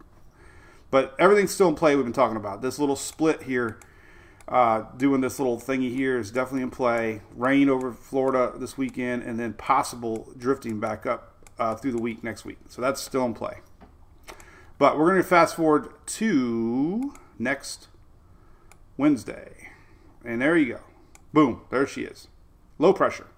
But 0.93 1.17
everything's 1.19 1.53
still 1.53 1.71
in 1.71 1.75
play. 1.75 1.97
We've 1.97 2.05
been 2.05 2.13
talking 2.13 2.37
about 2.37 2.61
this 2.61 2.79
little 2.79 2.97
split 2.97 3.45
here. 3.45 3.81
Uh, 4.47 4.85
doing 4.99 5.23
this 5.23 5.39
little 5.39 5.59
thingy 5.59 5.91
here 5.91 6.19
is 6.19 6.31
definitely 6.31 6.63
in 6.63 6.71
play. 6.71 7.23
Rain 7.35 7.71
over 7.71 7.93
Florida 7.93 8.53
this 8.55 8.77
weekend, 8.77 9.23
and 9.23 9.41
then 9.41 9.55
possible 9.55 10.29
drifting 10.37 10.81
back 10.81 11.07
up 11.07 11.49
uh, 11.59 11.75
through 11.75 11.93
the 11.93 12.01
week 12.01 12.23
next 12.23 12.45
week. 12.45 12.59
So 12.69 12.83
that's 12.83 13.01
still 13.01 13.25
in 13.25 13.33
play. 13.33 13.61
But 14.77 14.99
we're 14.99 15.07
going 15.07 15.23
to 15.23 15.27
fast 15.27 15.57
forward 15.57 15.89
to 16.07 17.15
next 17.39 17.89
Wednesday. 18.99 19.71
And 20.23 20.43
there 20.43 20.59
you 20.59 20.75
go. 20.75 20.81
Boom. 21.33 21.63
There 21.71 21.87
she 21.87 22.03
is. 22.03 22.29
Low 22.79 22.93
pressure. 22.93 23.29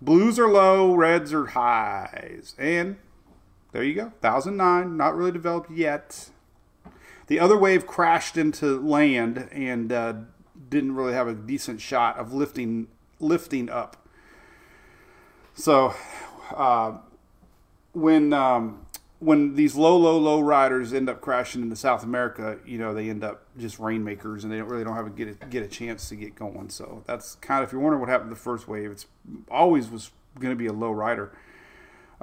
Blues 0.00 0.38
are 0.38 0.48
low, 0.48 0.94
reds 0.94 1.32
are 1.32 1.46
highs. 1.46 2.54
And 2.56 2.98
there 3.72 3.82
you 3.82 3.94
go. 3.94 4.12
1009. 4.20 4.96
Not 4.96 5.16
really 5.16 5.32
developed 5.32 5.72
yet. 5.72 6.30
The 7.32 7.40
other 7.40 7.56
wave 7.56 7.86
crashed 7.86 8.36
into 8.36 8.78
land 8.78 9.48
and 9.52 9.90
uh, 9.90 10.12
didn't 10.68 10.94
really 10.94 11.14
have 11.14 11.28
a 11.28 11.32
decent 11.32 11.80
shot 11.80 12.18
of 12.18 12.34
lifting 12.34 12.88
lifting 13.20 13.70
up. 13.70 14.06
So 15.54 15.94
uh, 16.54 16.98
when 17.94 18.34
um, 18.34 18.84
when 19.18 19.54
these 19.54 19.76
low, 19.76 19.96
low, 19.96 20.18
low 20.18 20.42
riders 20.42 20.92
end 20.92 21.08
up 21.08 21.22
crashing 21.22 21.62
into 21.62 21.74
South 21.74 22.04
America, 22.04 22.58
you 22.66 22.76
know, 22.76 22.92
they 22.92 23.08
end 23.08 23.24
up 23.24 23.46
just 23.56 23.78
rainmakers, 23.78 24.44
and 24.44 24.52
they 24.52 24.58
don't 24.58 24.68
really 24.68 24.84
don't 24.84 24.96
have 24.96 25.06
a 25.06 25.10
get 25.10 25.28
a, 25.28 25.46
get 25.46 25.62
a 25.62 25.68
chance 25.68 26.10
to 26.10 26.16
get 26.16 26.34
going. 26.34 26.68
So 26.68 27.02
that's 27.06 27.36
kind 27.36 27.62
of 27.62 27.70
if 27.70 27.72
you're 27.72 27.80
wondering 27.80 28.00
what 28.00 28.10
happened 28.10 28.28
to 28.28 28.34
the 28.34 28.40
first 28.42 28.68
wave, 28.68 28.90
it's 28.90 29.06
always 29.50 29.88
was 29.88 30.10
going 30.38 30.52
to 30.52 30.58
be 30.58 30.66
a 30.66 30.72
low 30.74 30.90
rider. 30.90 31.32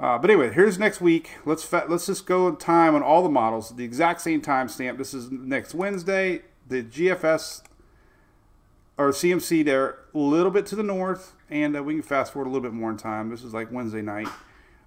Uh, 0.00 0.16
but 0.16 0.30
anyway, 0.30 0.50
here's 0.50 0.78
next 0.78 1.02
week. 1.02 1.32
Let's 1.44 1.62
fa- 1.62 1.84
let's 1.86 2.06
just 2.06 2.24
go 2.24 2.48
in 2.48 2.56
time 2.56 2.94
on 2.94 3.02
all 3.02 3.22
the 3.22 3.28
models, 3.28 3.76
the 3.76 3.84
exact 3.84 4.22
same 4.22 4.40
time 4.40 4.66
stamp. 4.68 4.96
This 4.96 5.12
is 5.12 5.30
next 5.30 5.74
Wednesday. 5.74 6.40
The 6.66 6.82
GFS 6.82 7.62
or 8.96 9.10
CMC 9.10 9.62
there, 9.64 9.98
a 10.14 10.18
little 10.18 10.50
bit 10.50 10.64
to 10.66 10.76
the 10.76 10.82
north, 10.82 11.34
and 11.50 11.76
uh, 11.76 11.82
we 11.82 11.94
can 11.94 12.02
fast 12.02 12.32
forward 12.32 12.48
a 12.48 12.50
little 12.50 12.62
bit 12.62 12.72
more 12.72 12.90
in 12.90 12.96
time. 12.96 13.28
This 13.28 13.42
is 13.42 13.52
like 13.52 13.70
Wednesday 13.70 14.00
night. 14.00 14.28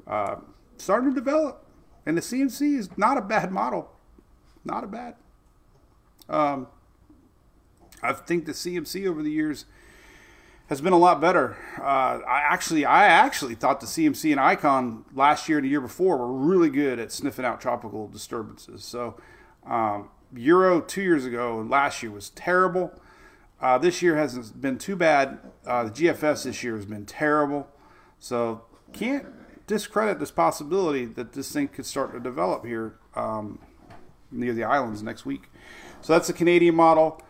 Uh, 0.08 0.38
starting 0.78 1.10
to 1.10 1.16
develop. 1.16 1.66
And 2.06 2.18
the 2.18 2.22
CMC 2.22 2.78
is 2.78 2.90
not 2.98 3.18
a 3.18 3.22
bad 3.22 3.52
model. 3.52 3.92
Not 4.66 4.84
a 4.84 4.88
bad. 4.88 5.16
Um, 6.28 6.68
I 8.02 8.14
think 8.14 8.46
the 8.46 8.52
CMC 8.52 9.08
over 9.08 9.22
the 9.22 9.32
years 9.32 9.66
has 10.74 10.82
been 10.82 10.94
a 10.94 10.98
lot 10.98 11.22
better. 11.22 11.56
Uh, 11.80 12.20
I 12.28 12.42
actually, 12.50 12.84
I 12.84 13.06
actually 13.06 13.54
thought 13.54 13.80
the 13.80 13.86
CMC 13.86 14.32
and 14.32 14.40
Icon 14.40 15.06
last 15.14 15.48
year 15.48 15.60
and 15.60 15.66
the 15.66 15.70
year 15.70 15.82
before 15.82 16.18
were 16.18 16.34
really 16.34 16.72
good 16.72 16.98
at 16.98 17.12
sniffing 17.12 17.46
out 17.46 17.62
tropical 17.62 18.08
disturbances. 18.08 18.84
So, 18.84 19.16
um, 19.68 20.10
Euro 20.36 20.82
two 20.82 21.04
years 21.04 21.26
ago 21.26 21.60
and 21.60 21.70
last 21.70 22.02
year 22.02 22.12
was 22.12 22.32
terrible. 22.32 22.92
Uh, 23.62 23.78
this 23.78 24.02
year 24.02 24.18
hasn't 24.18 24.60
been 24.60 24.80
too 24.80 24.96
bad. 24.96 25.38
Uh, 25.64 25.84
the 25.84 25.92
GFS 25.92 26.46
this 26.46 26.64
year 26.64 26.76
has 26.76 26.88
been 26.88 27.06
terrible. 27.06 27.68
So 28.18 28.64
can't 28.94 29.28
discredit 29.68 30.20
this 30.20 30.32
possibility 30.32 31.06
that 31.06 31.34
this 31.34 31.52
thing 31.52 31.68
could 31.68 31.86
start 31.86 32.14
to 32.14 32.20
develop 32.20 32.66
here 32.66 32.96
um, 33.14 33.60
near 34.32 34.54
the 34.54 34.64
islands 34.64 35.04
next 35.04 35.24
week. 35.24 35.52
So 36.02 36.14
that's 36.14 36.26
the 36.26 36.34
Canadian 36.34 36.74
model. 36.74 37.22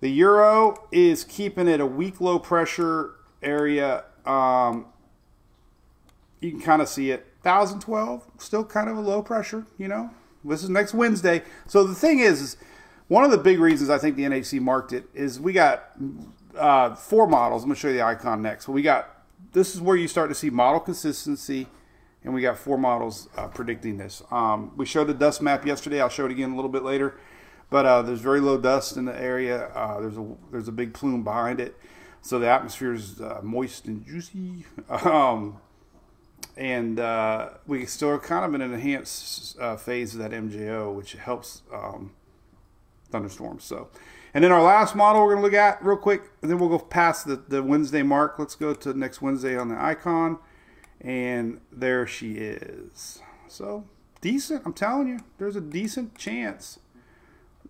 The 0.00 0.10
euro 0.10 0.86
is 0.92 1.24
keeping 1.24 1.68
it 1.68 1.80
a 1.80 1.86
weak 1.86 2.20
low 2.20 2.38
pressure 2.38 3.14
area. 3.42 4.04
Um, 4.24 4.86
you 6.40 6.50
can 6.52 6.60
kind 6.60 6.82
of 6.82 6.88
see 6.88 7.10
it. 7.10 7.26
1012, 7.42 8.26
still 8.38 8.64
kind 8.64 8.88
of 8.88 8.96
a 8.96 9.00
low 9.00 9.22
pressure, 9.22 9.66
you 9.78 9.88
know. 9.88 10.10
This 10.44 10.62
is 10.62 10.68
next 10.68 10.94
Wednesday. 10.94 11.42
So 11.66 11.84
the 11.84 11.94
thing 11.94 12.20
is, 12.20 12.40
is 12.40 12.56
one 13.08 13.24
of 13.24 13.30
the 13.30 13.38
big 13.38 13.58
reasons 13.58 13.90
I 13.90 13.98
think 13.98 14.16
the 14.16 14.24
NHC 14.24 14.60
marked 14.60 14.92
it 14.92 15.04
is 15.14 15.40
we 15.40 15.52
got 15.52 15.90
uh, 16.56 16.94
four 16.94 17.26
models. 17.26 17.62
I'm 17.62 17.68
going 17.68 17.76
to 17.76 17.80
show 17.80 17.88
you 17.88 17.94
the 17.94 18.02
icon 18.02 18.42
next. 18.42 18.66
But 18.66 18.72
we 18.72 18.82
got 18.82 19.14
this 19.52 19.74
is 19.74 19.80
where 19.80 19.96
you 19.96 20.08
start 20.08 20.28
to 20.28 20.34
see 20.34 20.50
model 20.50 20.80
consistency, 20.80 21.66
and 22.22 22.34
we 22.34 22.42
got 22.42 22.58
four 22.58 22.76
models 22.76 23.28
uh, 23.36 23.48
predicting 23.48 23.96
this. 23.96 24.22
Um, 24.30 24.72
we 24.76 24.84
showed 24.84 25.06
the 25.06 25.14
dust 25.14 25.40
map 25.40 25.64
yesterday. 25.64 26.00
I'll 26.00 26.08
show 26.08 26.26
it 26.26 26.32
again 26.32 26.52
a 26.52 26.56
little 26.56 26.70
bit 26.70 26.82
later. 26.82 27.18
But 27.70 27.86
uh, 27.86 28.02
there's 28.02 28.20
very 28.20 28.40
low 28.40 28.58
dust 28.58 28.96
in 28.96 29.04
the 29.04 29.20
area. 29.20 29.66
Uh, 29.74 30.00
there's 30.00 30.16
a 30.16 30.26
there's 30.50 30.68
a 30.68 30.72
big 30.72 30.94
plume 30.94 31.22
behind 31.22 31.60
it, 31.60 31.76
so 32.22 32.38
the 32.38 32.48
atmosphere 32.48 32.94
is 32.94 33.20
uh, 33.20 33.40
moist 33.42 33.86
and 33.86 34.04
juicy. 34.04 34.64
Um, 34.88 35.60
and 36.56 36.98
uh, 36.98 37.50
we 37.66 37.86
still 37.86 38.10
are 38.10 38.18
kind 38.18 38.44
of 38.44 38.52
in 38.54 38.60
an 38.60 38.74
enhanced 38.74 39.58
uh, 39.60 39.76
phase 39.76 40.14
of 40.14 40.20
that 40.20 40.32
MJO, 40.32 40.92
which 40.92 41.12
helps 41.12 41.62
um, 41.72 42.12
thunderstorms. 43.10 43.64
So, 43.64 43.88
and 44.34 44.42
then 44.42 44.50
our 44.50 44.62
last 44.62 44.96
model 44.96 45.22
we're 45.22 45.34
going 45.34 45.44
to 45.44 45.44
look 45.44 45.54
at 45.54 45.84
real 45.84 45.96
quick, 45.96 46.22
and 46.42 46.50
then 46.50 46.58
we'll 46.58 46.68
go 46.68 46.78
past 46.80 47.26
the, 47.26 47.36
the 47.36 47.62
Wednesday 47.62 48.02
mark. 48.02 48.38
Let's 48.38 48.56
go 48.56 48.74
to 48.74 48.92
next 48.92 49.22
Wednesday 49.22 49.56
on 49.56 49.68
the 49.68 49.80
icon, 49.80 50.38
and 51.00 51.60
there 51.70 52.06
she 52.06 52.32
is. 52.32 53.20
So 53.46 53.84
decent. 54.20 54.62
I'm 54.66 54.72
telling 54.72 55.06
you, 55.06 55.20
there's 55.38 55.56
a 55.56 55.60
decent 55.60 56.18
chance 56.18 56.80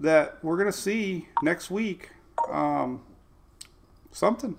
that 0.01 0.39
we're 0.43 0.57
going 0.57 0.71
to 0.71 0.77
see 0.77 1.29
next 1.43 1.71
week 1.71 2.11
um, 2.51 3.03
something 4.13 4.57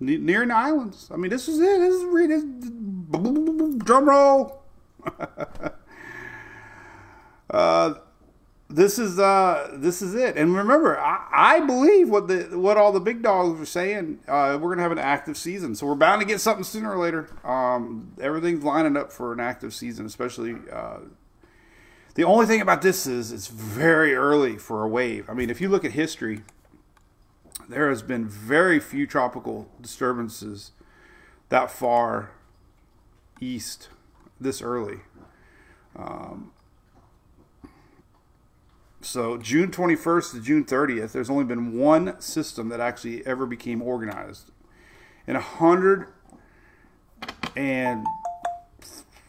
near 0.00 0.46
the 0.46 0.54
islands. 0.54 1.08
I 1.12 1.16
mean, 1.16 1.30
this 1.30 1.48
is 1.48 1.60
it. 1.60 1.78
This 1.78 1.94
is 1.94 2.04
this, 2.28 3.84
drum 3.84 4.08
roll. 4.08 4.62
uh, 7.50 7.94
this 8.68 8.98
is 8.98 9.18
uh, 9.18 9.72
this 9.74 10.00
is 10.00 10.14
it. 10.14 10.36
And 10.36 10.54
remember, 10.56 10.98
I, 10.98 11.26
I, 11.32 11.60
believe 11.60 12.08
what 12.08 12.28
the 12.28 12.56
what 12.58 12.76
all 12.76 12.92
the 12.92 13.00
big 13.00 13.22
dogs 13.22 13.60
are 13.60 13.66
saying. 13.66 14.20
Uh, 14.28 14.58
we're 14.60 14.70
gonna 14.70 14.82
have 14.82 14.92
an 14.92 14.98
active 14.98 15.36
season, 15.36 15.74
so 15.74 15.86
we're 15.86 15.96
bound 15.96 16.20
to 16.20 16.26
get 16.26 16.40
something 16.40 16.64
sooner 16.64 16.94
or 16.94 16.98
later. 16.98 17.28
Um, 17.44 18.12
everything's 18.20 18.62
lining 18.62 18.96
up 18.96 19.12
for 19.12 19.32
an 19.32 19.40
active 19.40 19.74
season, 19.74 20.06
especially. 20.06 20.56
The 22.20 22.26
only 22.26 22.44
thing 22.44 22.60
about 22.60 22.82
this 22.82 23.06
is 23.06 23.32
it's 23.32 23.46
very 23.46 24.14
early 24.14 24.58
for 24.58 24.84
a 24.84 24.88
wave. 24.88 25.30
I 25.30 25.32
mean, 25.32 25.48
if 25.48 25.58
you 25.58 25.70
look 25.70 25.86
at 25.86 25.92
history, 25.92 26.42
there 27.66 27.88
has 27.88 28.02
been 28.02 28.28
very 28.28 28.78
few 28.78 29.06
tropical 29.06 29.70
disturbances 29.80 30.72
that 31.48 31.70
far 31.70 32.32
east 33.40 33.88
this 34.38 34.60
early. 34.60 34.98
Um, 35.96 36.52
so 39.00 39.38
June 39.38 39.70
21st 39.70 40.32
to 40.32 40.40
June 40.42 40.66
30th, 40.66 41.12
there's 41.12 41.30
only 41.30 41.44
been 41.44 41.78
one 41.78 42.20
system 42.20 42.68
that 42.68 42.80
actually 42.80 43.26
ever 43.26 43.46
became 43.46 43.80
organized. 43.80 44.50
In 45.26 45.36
a 45.36 45.40
hundred 45.40 46.08
and 47.56 48.04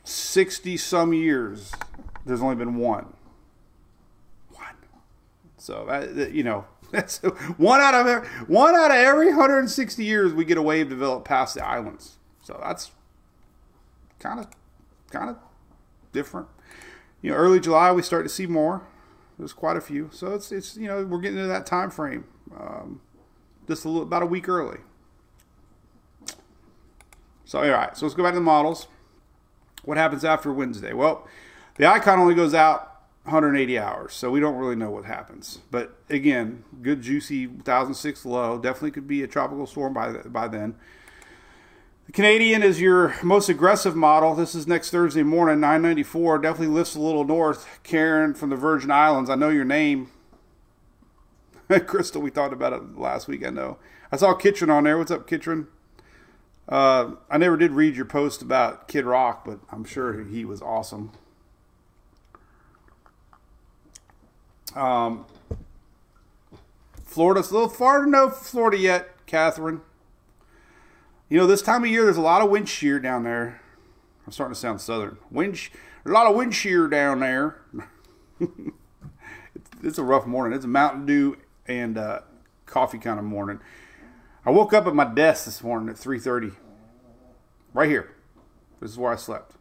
sixty 0.04 0.76
some 0.76 1.14
years, 1.14 1.72
there's 2.26 2.42
only 2.42 2.56
been 2.56 2.76
one. 2.76 3.14
One. 4.50 4.76
So 5.58 5.86
that 5.88 6.32
you 6.32 6.44
know, 6.44 6.66
that's 6.92 7.20
one 7.58 7.82
out 7.82 7.94
of 7.94 8.08
every, 8.08 8.28
one 8.48 8.76
out 8.76 8.92
of 8.92 8.98
every 8.98 9.28
160 9.28 10.04
years 10.04 10.34
we 10.34 10.46
get 10.46 10.58
a 10.58 10.62
wave 10.62 10.90
develop 10.90 11.26
past 11.26 11.56
the 11.56 11.66
islands. 11.66 12.18
So 12.44 12.60
that's 12.62 12.92
kind 14.20 14.40
of 14.40 14.48
kind 15.12 15.30
of 15.30 15.38
different. 16.12 16.48
You 17.22 17.32
know, 17.32 17.38
early 17.38 17.60
July 17.60 17.92
we 17.92 18.02
start 18.02 18.26
to 18.26 18.30
see 18.30 18.48
more. 18.48 18.88
There's 19.38 19.54
quite 19.54 19.78
a 19.78 19.82
few. 19.82 20.10
So 20.12 20.34
it's 20.34 20.52
it's 20.52 20.78
you 20.78 20.88
know 20.88 21.06
we're 21.06 21.20
getting 21.20 21.38
into 21.38 21.50
that 21.50 21.66
time 21.66 21.90
frame. 21.90 22.26
Um, 22.58 23.02
just 23.68 23.86
a 23.86 23.90
little 23.90 24.04
about 24.04 24.24
a 24.24 24.26
week 24.26 24.50
early. 24.50 24.80
So 27.46 27.60
all 27.60 27.70
right, 27.70 27.96
so 27.98 28.06
let's 28.06 28.16
go 28.16 28.24
back 28.24 28.34
to 28.34 28.40
the 28.40 28.44
models. 28.44 28.88
What 29.84 29.98
happens 29.98 30.24
after 30.24 30.54
Wednesday? 30.54 30.94
Well, 30.94 31.28
the 31.82 31.88
icon 31.88 32.20
only 32.20 32.36
goes 32.36 32.54
out 32.54 33.02
180 33.24 33.80
hours, 33.80 34.14
so 34.14 34.30
we 34.30 34.40
don't 34.40 34.56
really 34.56 34.76
know 34.76 34.92
what 34.92 35.06
happens. 35.06 35.58
But 35.72 35.98
again, 36.12 36.64
good 36.84 37.02
juicy 37.02 37.48
1006 37.48 38.24
low. 38.24 38.60
Definitely 38.60 38.92
could 38.92 39.08
be 39.08 39.24
a 39.24 39.28
tropical 39.28 39.66
storm 39.66 39.92
by 39.96 40.12
by 40.12 40.48
then. 40.48 40.76
The 42.06 42.12
Canadian 42.12 42.62
is 42.62 42.80
your 42.80 43.16
most 43.24 43.50
aggressive 43.50 43.96
model. 43.96 44.36
This 44.36 44.54
is 44.54 44.68
next 44.68 44.92
Thursday 44.92 45.24
morning, 45.24 45.60
994. 45.60 46.38
Definitely 46.38 46.76
lifts 46.76 46.94
a 46.94 47.00
little 47.00 47.24
north. 47.24 47.68
Karen 47.82 48.36
from 48.36 48.52
the 48.52 48.56
Virgin 48.56 48.92
Islands. 48.92 49.32
I 49.32 49.36
know 49.36 49.50
your 49.50 49.66
name. 49.66 50.12
Crystal, 51.88 52.22
we 52.22 52.30
talked 52.30 52.54
about 52.54 52.74
it 52.74 52.96
last 52.96 53.28
week. 53.28 53.44
I 53.44 53.50
know. 53.50 53.80
I 54.12 54.18
saw 54.18 54.36
Kitchen 54.36 54.70
on 54.70 54.84
there. 54.84 55.00
What's 55.00 55.10
up, 55.10 55.26
Kitchen? 55.26 55.66
Uh, 56.70 57.14
I 57.28 57.40
never 57.40 57.58
did 57.58 57.72
read 57.72 57.96
your 57.96 58.06
post 58.06 58.44
about 58.44 58.88
Kid 58.88 59.06
Rock, 59.06 59.46
but 59.46 59.58
I'm 59.72 59.84
sure 59.84 60.24
he 60.24 60.46
was 60.46 60.62
awesome. 60.62 61.14
Um, 64.76 65.26
Florida's 67.04 67.52
a 67.52 67.54
little 67.54 67.70
far 67.70 68.06
to 68.06 68.10
know 68.10 68.30
Florida 68.30 68.78
yet, 68.78 69.26
Catherine. 69.26 69.82
You 71.30 71.38
know, 71.38 71.48
this 71.48 71.62
time 71.62 71.84
of 71.84 71.90
year, 71.90 72.06
there's 72.06 72.18
a 72.18 72.22
lot 72.22 72.42
of 72.42 72.50
wind 72.50 72.70
shear 72.70 73.00
down 73.00 73.24
there. 73.24 73.62
I'm 74.26 74.32
starting 74.32 74.54
to 74.54 74.60
sound 74.60 74.82
southern. 74.82 75.18
Wind, 75.30 75.70
a 76.06 76.10
lot 76.10 76.28
of 76.28 76.36
wind 76.36 76.56
shear 76.56 76.88
down 76.88 77.20
there. 77.20 77.62
it's 79.84 79.98
a 79.98 80.04
rough 80.04 80.26
morning. 80.26 80.56
It's 80.56 80.66
a 80.66 80.70
Mountain 80.70 81.06
Dew 81.06 81.38
and 81.68 81.98
uh, 81.98 82.22
coffee 82.66 82.98
kind 82.98 83.20
of 83.20 83.26
morning. 83.26 83.60
I 84.46 84.52
woke 84.52 84.74
up 84.74 84.88
at 84.88 84.96
my 84.96 85.06
desk 85.06 85.46
this 85.46 85.64
morning 85.64 85.90
at 85.90 85.96
3:30. 85.96 86.56
Right 87.74 87.90
here. 87.90 88.16
This 88.80 88.92
is 88.92 88.98
where 88.98 89.14
I 89.14 89.16
slept. 89.16 89.56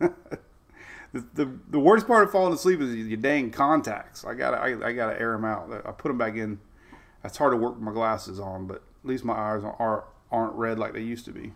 the, 1.34 1.58
the, 1.68 1.78
worst 1.78 2.06
part 2.06 2.24
of 2.24 2.30
falling 2.30 2.52
asleep 2.52 2.80
is 2.80 2.94
your 2.94 3.16
dang 3.16 3.50
contacts. 3.50 4.24
I 4.24 4.34
gotta 4.34 4.56
I, 4.56 4.88
I, 4.88 4.92
gotta 4.92 5.20
air 5.20 5.32
them 5.32 5.44
out. 5.44 5.70
I 5.84 5.92
put 5.92 6.08
them 6.08 6.18
back 6.18 6.34
in. 6.34 6.58
It's 7.24 7.36
hard 7.36 7.52
to 7.52 7.56
work 7.56 7.74
with 7.74 7.82
my 7.82 7.92
glasses 7.92 8.40
on, 8.40 8.66
but 8.66 8.76
at 8.76 9.08
least 9.08 9.24
my 9.24 9.34
eyes 9.34 9.62
are 9.64 10.04
aren't 10.30 10.54
red 10.54 10.78
like 10.78 10.92
they 10.92 11.02
used 11.02 11.24
to 11.26 11.32
be. 11.32 11.52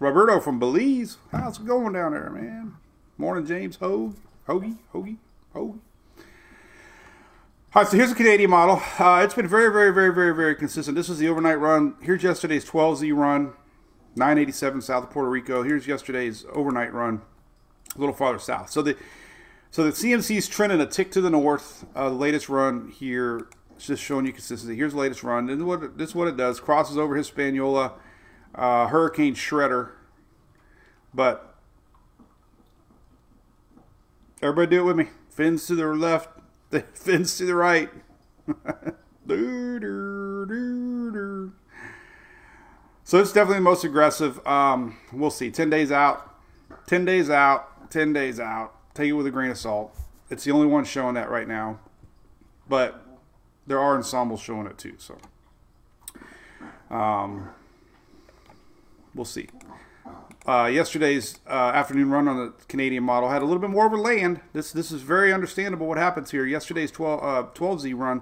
Roberto 0.00 0.40
from 0.40 0.58
Belize, 0.58 1.18
how's 1.32 1.58
it 1.58 1.66
going 1.66 1.92
down 1.92 2.12
there, 2.12 2.30
man? 2.30 2.76
Morning, 3.16 3.44
James 3.44 3.76
Hogue, 3.76 4.16
Hoagie, 4.46 4.76
Hoagie, 4.94 5.16
Hoagie. 5.54 5.80
All 7.74 7.82
right, 7.82 7.90
so 7.90 7.96
here's 7.96 8.12
a 8.12 8.14
Canadian 8.14 8.50
model. 8.50 8.80
Uh, 8.98 9.22
it's 9.24 9.34
been 9.34 9.48
very, 9.48 9.70
very, 9.72 9.92
very, 9.92 10.14
very, 10.14 10.34
very 10.34 10.54
consistent. 10.54 10.96
This 10.96 11.08
is 11.08 11.18
the 11.18 11.28
overnight 11.28 11.58
run. 11.58 11.96
Here's 12.00 12.22
yesterday's 12.22 12.64
12Z 12.64 13.14
run. 13.14 13.52
987 14.18 14.82
south 14.82 15.04
of 15.04 15.10
Puerto 15.10 15.30
Rico. 15.30 15.62
Here's 15.62 15.86
yesterday's 15.86 16.44
overnight 16.52 16.92
run, 16.92 17.22
a 17.94 17.98
little 17.98 18.14
farther 18.14 18.38
south. 18.38 18.70
So 18.70 18.82
the 18.82 18.96
so 19.70 19.84
the 19.84 19.90
CMC 19.90 20.36
is 20.36 20.48
trending 20.48 20.80
a 20.80 20.86
tick 20.86 21.10
to 21.12 21.20
the 21.20 21.30
north. 21.30 21.84
Uh, 21.94 22.08
the 22.08 22.14
latest 22.14 22.48
run 22.48 22.88
here, 22.88 23.48
just 23.78 24.02
showing 24.02 24.24
you 24.26 24.32
consistency. 24.32 24.74
Here's 24.76 24.92
the 24.92 24.98
latest 24.98 25.22
run. 25.22 25.50
Is 25.50 25.62
what, 25.62 25.98
this 25.98 26.10
is 26.10 26.14
what 26.14 26.26
it 26.26 26.36
does. 26.36 26.58
Crosses 26.58 26.96
over 26.96 27.16
Hispaniola, 27.16 27.92
uh, 28.54 28.86
Hurricane 28.86 29.34
Shredder. 29.34 29.90
But 31.12 31.54
everybody 34.40 34.70
do 34.76 34.80
it 34.80 34.84
with 34.84 34.96
me. 34.96 35.08
Fins 35.28 35.66
to 35.66 35.74
the 35.74 35.86
left, 35.86 36.30
fins 36.94 37.36
to 37.36 37.44
the 37.44 37.54
right. 37.54 37.90
So 43.08 43.18
it's 43.18 43.32
definitely 43.32 43.60
the 43.60 43.62
most 43.62 43.84
aggressive. 43.84 44.46
Um, 44.46 44.98
we'll 45.14 45.30
see. 45.30 45.50
10 45.50 45.70
days 45.70 45.90
out. 45.90 46.30
10 46.88 47.06
days 47.06 47.30
out. 47.30 47.90
10 47.90 48.12
days 48.12 48.38
out. 48.38 48.74
Take 48.92 49.08
it 49.08 49.12
with 49.14 49.26
a 49.26 49.30
grain 49.30 49.50
of 49.50 49.56
salt. 49.56 49.96
It's 50.28 50.44
the 50.44 50.50
only 50.50 50.66
one 50.66 50.84
showing 50.84 51.14
that 51.14 51.30
right 51.30 51.48
now. 51.48 51.78
But 52.68 53.02
there 53.66 53.78
are 53.78 53.96
ensembles 53.96 54.42
showing 54.42 54.66
it 54.66 54.76
too. 54.76 54.96
So 54.98 55.16
um, 56.94 57.48
we'll 59.14 59.24
see. 59.24 59.48
Uh, 60.46 60.66
yesterday's 60.66 61.40
uh, 61.46 61.72
afternoon 61.72 62.10
run 62.10 62.28
on 62.28 62.36
the 62.36 62.52
Canadian 62.66 63.04
model 63.04 63.30
had 63.30 63.40
a 63.40 63.46
little 63.46 63.62
bit 63.62 63.70
more 63.70 63.86
of 63.86 63.92
a 63.94 63.96
land. 63.96 64.42
This 64.52 64.70
this 64.70 64.92
is 64.92 65.00
very 65.00 65.32
understandable 65.32 65.86
what 65.86 65.96
happens 65.96 66.30
here. 66.30 66.44
Yesterday's 66.44 66.90
12 66.90 67.22
uh, 67.22 67.48
12Z 67.54 67.98
run 67.98 68.20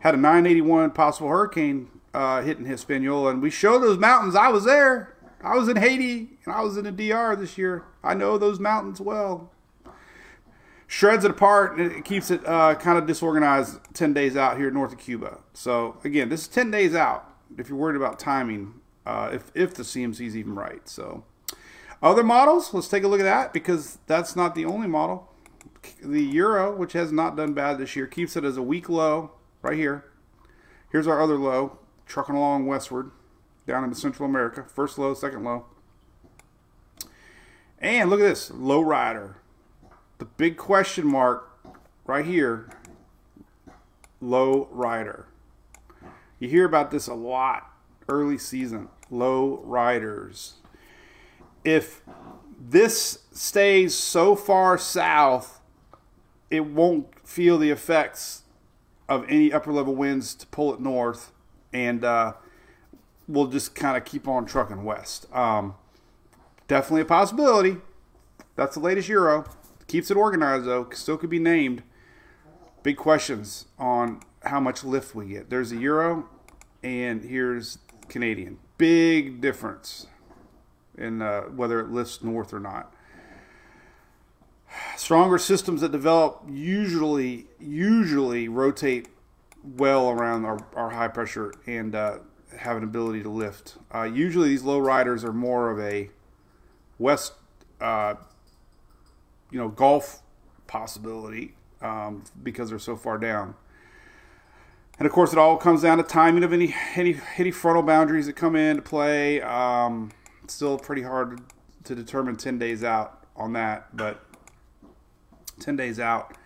had 0.00 0.14
a 0.14 0.16
981 0.16 0.92
possible 0.92 1.28
hurricane 1.28 1.90
uh, 2.14 2.42
hitting 2.42 2.64
Hispaniola, 2.64 3.30
and 3.30 3.42
we 3.42 3.50
show 3.50 3.78
those 3.78 3.98
mountains. 3.98 4.34
I 4.34 4.48
was 4.48 4.64
there. 4.64 5.16
I 5.42 5.56
was 5.56 5.68
in 5.68 5.76
Haiti, 5.76 6.38
and 6.44 6.54
I 6.54 6.62
was 6.62 6.76
in 6.76 6.84
the 6.84 6.92
DR 6.92 7.36
this 7.36 7.56
year. 7.56 7.84
I 8.02 8.14
know 8.14 8.38
those 8.38 8.58
mountains 8.58 9.00
well. 9.00 9.52
Shreds 10.86 11.24
it 11.24 11.30
apart, 11.30 11.78
and 11.78 11.92
it 11.92 12.04
keeps 12.04 12.30
it 12.30 12.46
uh, 12.46 12.74
kind 12.74 12.98
of 12.98 13.06
disorganized 13.06 13.78
10 13.94 14.14
days 14.14 14.36
out 14.36 14.56
here 14.56 14.70
north 14.70 14.92
of 14.92 14.98
Cuba. 14.98 15.38
So, 15.52 15.98
again, 16.02 16.28
this 16.28 16.42
is 16.42 16.48
10 16.48 16.70
days 16.70 16.94
out 16.94 17.30
if 17.56 17.68
you're 17.68 17.78
worried 17.78 17.96
about 17.96 18.18
timing, 18.18 18.74
uh, 19.06 19.30
if, 19.32 19.52
if 19.54 19.74
the 19.74 19.82
CMC 19.82 20.26
is 20.26 20.36
even 20.36 20.54
right. 20.54 20.88
So, 20.88 21.24
other 22.02 22.22
models, 22.22 22.72
let's 22.72 22.88
take 22.88 23.04
a 23.04 23.08
look 23.08 23.20
at 23.20 23.24
that 23.24 23.52
because 23.52 23.98
that's 24.06 24.34
not 24.34 24.54
the 24.54 24.64
only 24.64 24.88
model. 24.88 25.28
the 26.02 26.22
euro, 26.22 26.74
which 26.74 26.94
has 26.94 27.12
not 27.12 27.36
done 27.36 27.52
bad 27.52 27.78
this 27.78 27.94
year, 27.94 28.06
keeps 28.06 28.36
it 28.36 28.44
as 28.44 28.56
a 28.56 28.62
weak 28.62 28.88
low 28.88 29.32
right 29.62 29.76
here. 29.76 30.04
Here's 30.90 31.06
our 31.06 31.20
other 31.20 31.36
low, 31.36 31.78
trucking 32.08 32.34
along 32.34 32.66
westward 32.66 33.12
down 33.66 33.84
into 33.84 33.94
Central 33.94 34.28
America. 34.28 34.64
First 34.64 34.98
low, 34.98 35.14
second 35.14 35.44
low. 35.44 35.66
And 37.78 38.10
look 38.10 38.18
at 38.20 38.24
this, 38.24 38.50
low 38.50 38.80
rider. 38.80 39.36
The 40.18 40.24
big 40.24 40.56
question 40.56 41.06
mark 41.06 41.48
right 42.06 42.24
here, 42.24 42.70
low 44.20 44.68
rider. 44.72 45.26
You 46.40 46.48
hear 46.48 46.64
about 46.64 46.90
this 46.90 47.06
a 47.06 47.14
lot 47.14 47.70
early 48.08 48.38
season, 48.38 48.88
low 49.10 49.60
riders. 49.64 50.54
If 51.64 52.02
this 52.58 53.20
stays 53.32 53.94
so 53.94 54.34
far 54.34 54.78
south, 54.78 55.60
it 56.50 56.64
won't 56.64 57.06
feel 57.28 57.58
the 57.58 57.70
effects 57.70 58.42
of 59.08 59.24
any 59.28 59.52
upper 59.52 59.72
level 59.72 59.94
winds 59.94 60.34
to 60.34 60.46
pull 60.46 60.72
it 60.72 60.80
north, 60.80 61.32
and 61.72 62.04
uh, 62.04 62.32
we'll 63.26 63.46
just 63.46 63.74
kind 63.74 63.96
of 63.96 64.04
keep 64.04 64.26
on 64.26 64.46
trucking 64.46 64.84
west. 64.84 65.26
Um, 65.34 65.74
definitely 66.66 67.02
a 67.02 67.06
possibility. 67.06 67.76
That's 68.56 68.74
the 68.74 68.80
latest 68.80 69.08
Euro. 69.08 69.44
Keeps 69.86 70.10
it 70.10 70.16
organized 70.16 70.66
though. 70.66 70.88
Still 70.92 71.16
could 71.16 71.30
be 71.30 71.38
named. 71.38 71.82
Big 72.82 72.96
questions 72.96 73.66
on 73.78 74.20
how 74.44 74.60
much 74.60 74.84
lift 74.84 75.14
we 75.14 75.26
get. 75.26 75.50
There's 75.50 75.72
a 75.72 75.76
Euro, 75.76 76.28
and 76.82 77.24
here's 77.24 77.78
Canadian. 78.08 78.58
Big 78.76 79.40
difference 79.40 80.06
in 80.96 81.22
uh, 81.22 81.42
whether 81.42 81.80
it 81.80 81.90
lifts 81.90 82.22
north 82.22 82.52
or 82.52 82.60
not. 82.60 82.92
Stronger 84.96 85.38
systems 85.38 85.80
that 85.80 85.92
develop 85.92 86.44
usually 86.48 87.46
usually 87.58 88.48
rotate 88.48 89.08
well 89.76 90.10
around 90.10 90.44
our, 90.44 90.58
our 90.74 90.90
high 90.90 91.08
pressure 91.08 91.52
and 91.66 91.94
uh, 91.94 92.18
have 92.58 92.76
an 92.76 92.84
ability 92.84 93.22
to 93.22 93.28
lift. 93.28 93.76
Uh, 93.94 94.02
usually 94.02 94.48
these 94.48 94.62
low 94.62 94.78
riders 94.78 95.24
are 95.24 95.32
more 95.32 95.70
of 95.70 95.78
a 95.78 96.10
west, 96.98 97.34
uh, 97.80 98.14
you 99.50 99.58
know, 99.58 99.68
Gulf 99.68 100.22
possibility 100.66 101.54
um, 101.80 102.24
because 102.42 102.70
they're 102.70 102.78
so 102.78 102.96
far 102.96 103.18
down. 103.18 103.54
And 104.98 105.06
of 105.06 105.12
course, 105.12 105.32
it 105.32 105.38
all 105.38 105.56
comes 105.56 105.82
down 105.82 105.98
to 105.98 106.02
timing 106.02 106.42
of 106.42 106.52
any 106.52 106.74
any 106.96 107.20
any 107.36 107.52
frontal 107.52 107.84
boundaries 107.84 108.26
that 108.26 108.32
come 108.32 108.56
into 108.56 108.82
play. 108.82 109.40
Um, 109.40 110.10
still 110.48 110.76
pretty 110.76 111.02
hard 111.02 111.40
to 111.84 111.94
determine 111.94 112.36
10 112.36 112.58
days 112.58 112.82
out 112.82 113.24
on 113.36 113.52
that, 113.52 113.96
but 113.96 114.24
10 115.60 115.76
days 115.76 116.00
out 116.00 116.36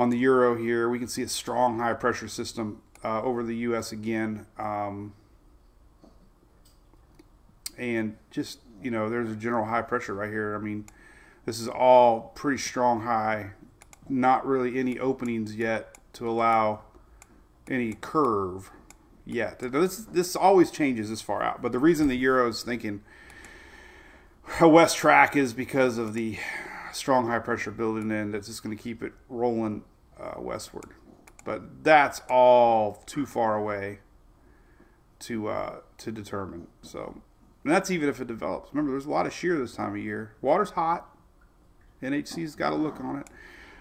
on 0.00 0.08
the 0.08 0.16
euro 0.16 0.56
here, 0.56 0.88
we 0.88 0.98
can 0.98 1.08
see 1.08 1.20
a 1.22 1.28
strong 1.28 1.78
high 1.78 1.92
pressure 1.92 2.26
system 2.26 2.80
uh, 3.04 3.20
over 3.20 3.42
the 3.42 3.54
U.S. 3.56 3.92
again. 3.92 4.46
Um, 4.58 5.12
and 7.76 8.16
just, 8.30 8.60
you 8.82 8.90
know, 8.90 9.10
there's 9.10 9.30
a 9.30 9.36
general 9.36 9.66
high 9.66 9.82
pressure 9.82 10.14
right 10.14 10.30
here. 10.30 10.56
I 10.56 10.58
mean, 10.58 10.86
this 11.44 11.60
is 11.60 11.68
all 11.68 12.32
pretty 12.34 12.56
strong 12.56 13.02
high, 13.02 13.50
not 14.08 14.46
really 14.46 14.78
any 14.78 14.98
openings 14.98 15.54
yet 15.54 15.98
to 16.14 16.26
allow 16.26 16.80
any 17.68 17.92
curve 17.92 18.70
yet. 19.26 19.58
This, 19.58 19.98
this 19.98 20.34
always 20.34 20.70
changes 20.70 21.10
this 21.10 21.20
far 21.20 21.42
out, 21.42 21.60
but 21.60 21.72
the 21.72 21.78
reason 21.78 22.08
the 22.08 22.16
euro 22.16 22.48
is 22.48 22.62
thinking 22.62 23.02
a 24.62 24.68
west 24.68 24.96
track 24.96 25.36
is 25.36 25.52
because 25.52 25.98
of 25.98 26.14
the 26.14 26.38
strong 26.94 27.26
high 27.26 27.38
pressure 27.38 27.70
building 27.70 28.10
in 28.10 28.30
that's 28.30 28.46
just 28.46 28.62
going 28.62 28.74
to 28.74 28.82
keep 28.82 29.02
it 29.02 29.12
rolling 29.28 29.84
uh, 30.20 30.40
westward. 30.40 30.94
But 31.44 31.84
that's 31.84 32.20
all 32.28 33.02
too 33.06 33.26
far 33.26 33.56
away 33.56 34.00
to 35.20 35.48
uh, 35.48 35.76
to 35.98 36.12
determine. 36.12 36.66
So 36.82 37.22
and 37.64 37.72
that's 37.72 37.90
even 37.90 38.08
if 38.08 38.20
it 38.20 38.26
develops. 38.26 38.70
Remember, 38.72 38.92
there's 38.92 39.06
a 39.06 39.10
lot 39.10 39.26
of 39.26 39.32
shear 39.32 39.58
this 39.58 39.74
time 39.74 39.92
of 39.92 39.98
year. 39.98 40.34
Water's 40.40 40.70
hot. 40.70 41.06
NHC's 42.02 42.56
got 42.56 42.72
a 42.72 42.76
look 42.76 43.00
on 43.00 43.16
it. 43.16 43.28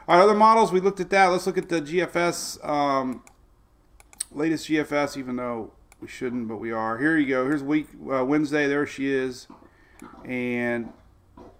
All 0.08 0.17
right, 0.17 0.23
other 0.23 0.34
models, 0.34 0.71
we 0.71 0.80
looked 0.80 0.99
at 0.99 1.10
that. 1.12 1.28
Let's 1.28 1.45
look 1.45 1.58
at 1.58 1.69
the 1.69 1.82
GFS, 1.82 2.67
um, 2.67 3.23
latest 4.32 4.67
GFS, 4.67 5.15
even 5.15 5.36
though 5.36 5.71
we 6.02 6.08
shouldn't, 6.08 6.47
but 6.47 6.58
we 6.58 6.71
are. 6.71 6.97
Here 6.97 7.17
you 7.17 7.28
go. 7.28 7.45
Here's 7.45 7.63
week 7.63 7.88
uh, 8.12 8.25
Wednesday. 8.25 8.67
There 8.67 8.86
she 8.86 9.10
is 9.10 9.47
and 10.25 10.91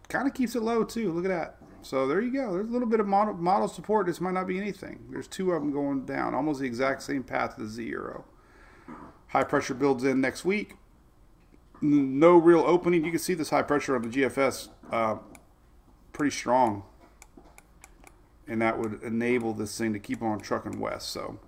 kind 0.08 0.28
of 0.28 0.34
keeps 0.34 0.56
it 0.56 0.64
low 0.64 0.84
too. 0.84 1.12
Look 1.12 1.26
at 1.26 1.30
that. 1.30 1.58
So 1.82 2.08
there 2.08 2.22
you 2.22 2.32
go. 2.32 2.54
There's 2.54 2.70
a 2.70 2.72
little 2.72 2.88
bit 2.88 3.00
of 3.00 3.08
model, 3.08 3.34
model 3.34 3.68
support. 3.68 4.08
This 4.08 4.22
might 4.22 4.34
not 4.34 4.48
be 4.48 4.58
anything. 4.58 5.00
There's 5.10 5.28
two 5.28 5.52
of 5.52 5.62
them 5.62 5.72
going 5.72 6.06
down, 6.06 6.34
almost 6.34 6.60
the 6.60 6.66
exact 6.66 7.02
same 7.02 7.24
path 7.24 7.60
as 7.60 7.76
the. 7.76 7.96
High 9.28 9.44
pressure 9.44 9.74
builds 9.74 10.04
in 10.04 10.22
next 10.22 10.44
week. 10.44 10.76
No 11.82 12.36
real 12.36 12.62
opening. 12.62 13.06
You 13.06 13.12
can 13.12 13.20
see 13.20 13.34
this 13.34 13.50
high 13.50 13.62
pressure 13.62 13.96
on 13.96 14.02
the 14.02 14.10
GFS 14.10 14.70
uh, 14.92 15.18
pretty 16.12 16.36
strong. 16.36 16.84
And 18.48 18.62
that 18.62 18.80
would 18.80 19.04
enable 19.04 19.54
this 19.54 19.78
thing 19.78 19.94
to 19.94 20.00
keep 20.00 20.22
on 20.22 20.40
trucking 20.40 20.80
west. 20.80 21.10
So 21.10 21.40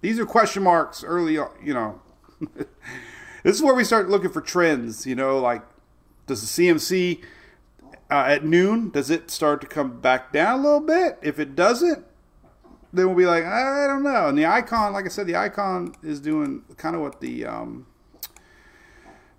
these 0.00 0.18
are 0.18 0.26
question 0.26 0.62
marks 0.62 1.02
early, 1.02 1.36
on, 1.38 1.50
you 1.62 1.74
know. 1.74 2.00
This 3.44 3.56
is 3.56 3.62
where 3.62 3.74
we 3.74 3.84
start 3.84 4.08
looking 4.08 4.30
for 4.30 4.40
trends. 4.40 5.06
You 5.06 5.14
know, 5.14 5.38
like 5.38 5.62
does 6.26 6.40
the 6.40 6.66
CMC 6.66 7.20
uh, 8.14 8.24
at 8.28 8.44
noon 8.44 8.90
does 8.90 9.10
it 9.10 9.28
start 9.28 9.60
to 9.60 9.66
come 9.66 10.00
back 10.00 10.32
down 10.32 10.60
a 10.60 10.62
little 10.62 10.80
bit? 10.80 11.18
If 11.20 11.40
it 11.40 11.56
doesn't, 11.56 12.06
then 12.92 13.06
we'll 13.06 13.16
be 13.16 13.26
like, 13.26 13.44
I 13.44 13.88
don't 13.88 14.04
know. 14.04 14.28
And 14.28 14.38
the 14.38 14.46
icon, 14.46 14.92
like 14.92 15.04
I 15.04 15.08
said, 15.08 15.26
the 15.26 15.34
icon 15.34 15.96
is 16.00 16.20
doing 16.20 16.62
kind 16.76 16.94
of 16.94 17.02
what 17.02 17.20
the 17.20 17.44
um, 17.44 17.86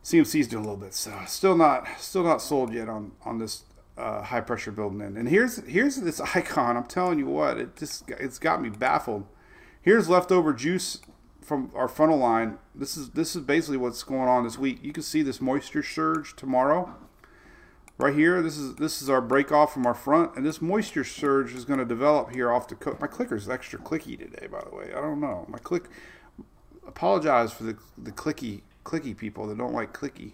CMC 0.03 0.41
is 0.41 0.47
doing 0.49 0.65
a 0.65 0.67
little 0.67 0.83
bit. 0.83 0.93
So 0.93 1.17
still 1.25 1.55
not 1.55 1.87
still 1.99 2.23
not 2.23 2.41
sold 2.41 2.73
yet 2.73 2.89
on 2.89 3.13
on 3.23 3.39
this 3.39 3.63
uh, 3.97 4.23
high 4.23 4.41
pressure 4.41 4.71
building 4.71 4.99
in. 4.99 5.15
And 5.15 5.29
here's 5.29 5.65
here's 5.65 5.95
this 5.95 6.19
icon. 6.35 6.75
I'm 6.75 6.85
telling 6.85 7.17
you 7.17 7.27
what, 7.27 7.57
it 7.57 7.77
just 7.77 8.09
it's 8.09 8.39
got 8.39 8.61
me 8.61 8.69
baffled. 8.69 9.25
Here's 9.81 10.09
leftover 10.09 10.51
juice 10.51 10.99
from 11.45 11.71
our 11.75 11.87
frontal 11.87 12.17
line, 12.17 12.57
this 12.73 12.97
is 12.97 13.11
this 13.11 13.35
is 13.35 13.43
basically 13.43 13.77
what's 13.77 14.03
going 14.03 14.27
on 14.27 14.43
this 14.43 14.57
week. 14.57 14.79
You 14.81 14.91
can 14.91 15.03
see 15.03 15.21
this 15.21 15.39
moisture 15.39 15.83
surge 15.83 16.35
tomorrow. 16.35 16.93
Right 17.97 18.13
here, 18.13 18.41
this 18.41 18.57
is 18.57 18.75
this 18.75 19.01
is 19.01 19.09
our 19.09 19.21
break 19.21 19.53
off 19.53 19.73
from 19.73 19.85
our 19.85 19.93
front, 19.93 20.35
and 20.35 20.45
this 20.45 20.61
moisture 20.61 21.05
surge 21.05 21.53
is 21.53 21.63
going 21.63 21.79
to 21.79 21.85
develop 21.85 22.33
here 22.33 22.51
off 22.51 22.67
the 22.67 22.75
coast. 22.75 22.99
My 22.99 23.07
clicker 23.07 23.37
is 23.37 23.49
extra 23.49 23.79
clicky 23.79 24.19
today, 24.19 24.47
by 24.47 24.61
the 24.69 24.75
way. 24.75 24.91
I 24.93 24.99
don't 24.99 25.21
know. 25.21 25.45
My 25.47 25.59
click. 25.59 25.85
Apologize 26.85 27.53
for 27.53 27.63
the 27.63 27.77
the 27.97 28.11
clicky 28.11 28.61
clicky 28.83 29.15
people 29.17 29.47
that 29.47 29.57
don't 29.57 29.73
like 29.73 29.93
clicky. 29.93 30.33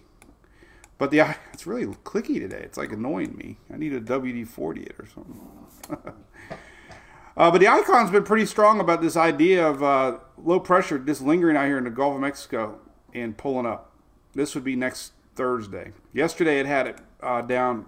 But 0.98 1.12
the 1.12 1.20
it's 1.52 1.64
really 1.64 1.86
clicky 1.86 2.40
today. 2.40 2.62
It's 2.64 2.76
like 2.76 2.90
annoying 2.90 3.36
me. 3.36 3.58
I 3.72 3.76
need 3.76 3.92
a 3.92 4.00
WD 4.00 4.48
forty 4.48 4.82
it 4.82 4.96
or 4.98 5.06
something. 5.06 6.14
Uh, 7.34 7.50
but 7.50 7.62
the 7.62 7.66
icon's 7.66 8.10
been 8.10 8.24
pretty 8.24 8.44
strong 8.44 8.78
about 8.78 9.00
this 9.00 9.16
idea 9.16 9.66
of 9.66 9.82
uh, 9.82 10.18
low 10.36 10.60
pressure 10.60 10.98
just 10.98 11.22
lingering 11.22 11.56
out 11.56 11.64
here 11.64 11.78
in 11.78 11.84
the 11.84 11.90
Gulf 11.90 12.14
of 12.14 12.20
Mexico 12.20 12.78
and 13.14 13.38
pulling 13.38 13.64
up. 13.64 13.90
This 14.34 14.54
would 14.54 14.64
be 14.64 14.76
next 14.76 15.12
Thursday. 15.34 15.92
Yesterday 16.12 16.60
it 16.60 16.66
had 16.66 16.86
it 16.86 16.98
uh, 17.22 17.42
down 17.42 17.86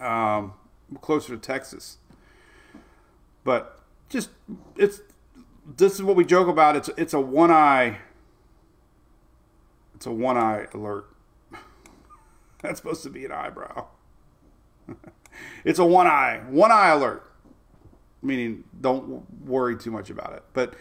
um, 0.00 0.52
closer 1.00 1.34
to 1.34 1.38
Texas. 1.38 1.98
But 3.44 3.80
just 4.08 4.30
it's 4.76 5.00
this 5.76 5.94
is 5.94 6.02
what 6.02 6.16
we 6.16 6.24
joke 6.24 6.48
about. 6.48 6.76
It's 6.76 6.90
it's 6.96 7.14
a 7.14 7.20
one 7.20 7.50
eye. 7.50 7.98
It's 9.94 10.06
a 10.06 10.12
one 10.12 10.36
eye 10.36 10.66
alert. 10.74 11.06
That's 12.62 12.78
supposed 12.78 13.02
to 13.04 13.10
be 13.10 13.24
an 13.24 13.32
eyebrow. 13.32 13.86
it's 15.64 15.78
a 15.78 15.84
one 15.84 16.06
eye 16.06 16.42
one 16.48 16.72
eye 16.72 16.88
alert 16.88 17.28
meaning 18.22 18.64
don't 18.80 19.26
worry 19.44 19.76
too 19.76 19.90
much 19.90 20.10
about 20.10 20.32
it. 20.32 20.42
But 20.52 20.74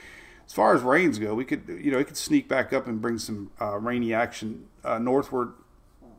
as 0.46 0.54
far 0.54 0.74
as 0.76 0.82
rains 0.82 1.20
go, 1.20 1.34
we 1.34 1.46
could 1.46 1.64
you 1.68 1.92
know 1.92 2.00
it 2.00 2.06
could 2.06 2.18
sneak 2.18 2.48
back 2.48 2.74
up 2.74 2.88
and 2.88 3.02
bring 3.02 3.18
some 3.18 3.52
uh, 3.62 3.78
rainy 3.78 4.14
action 4.14 4.66
uh, 4.84 5.00
northward 5.00 5.54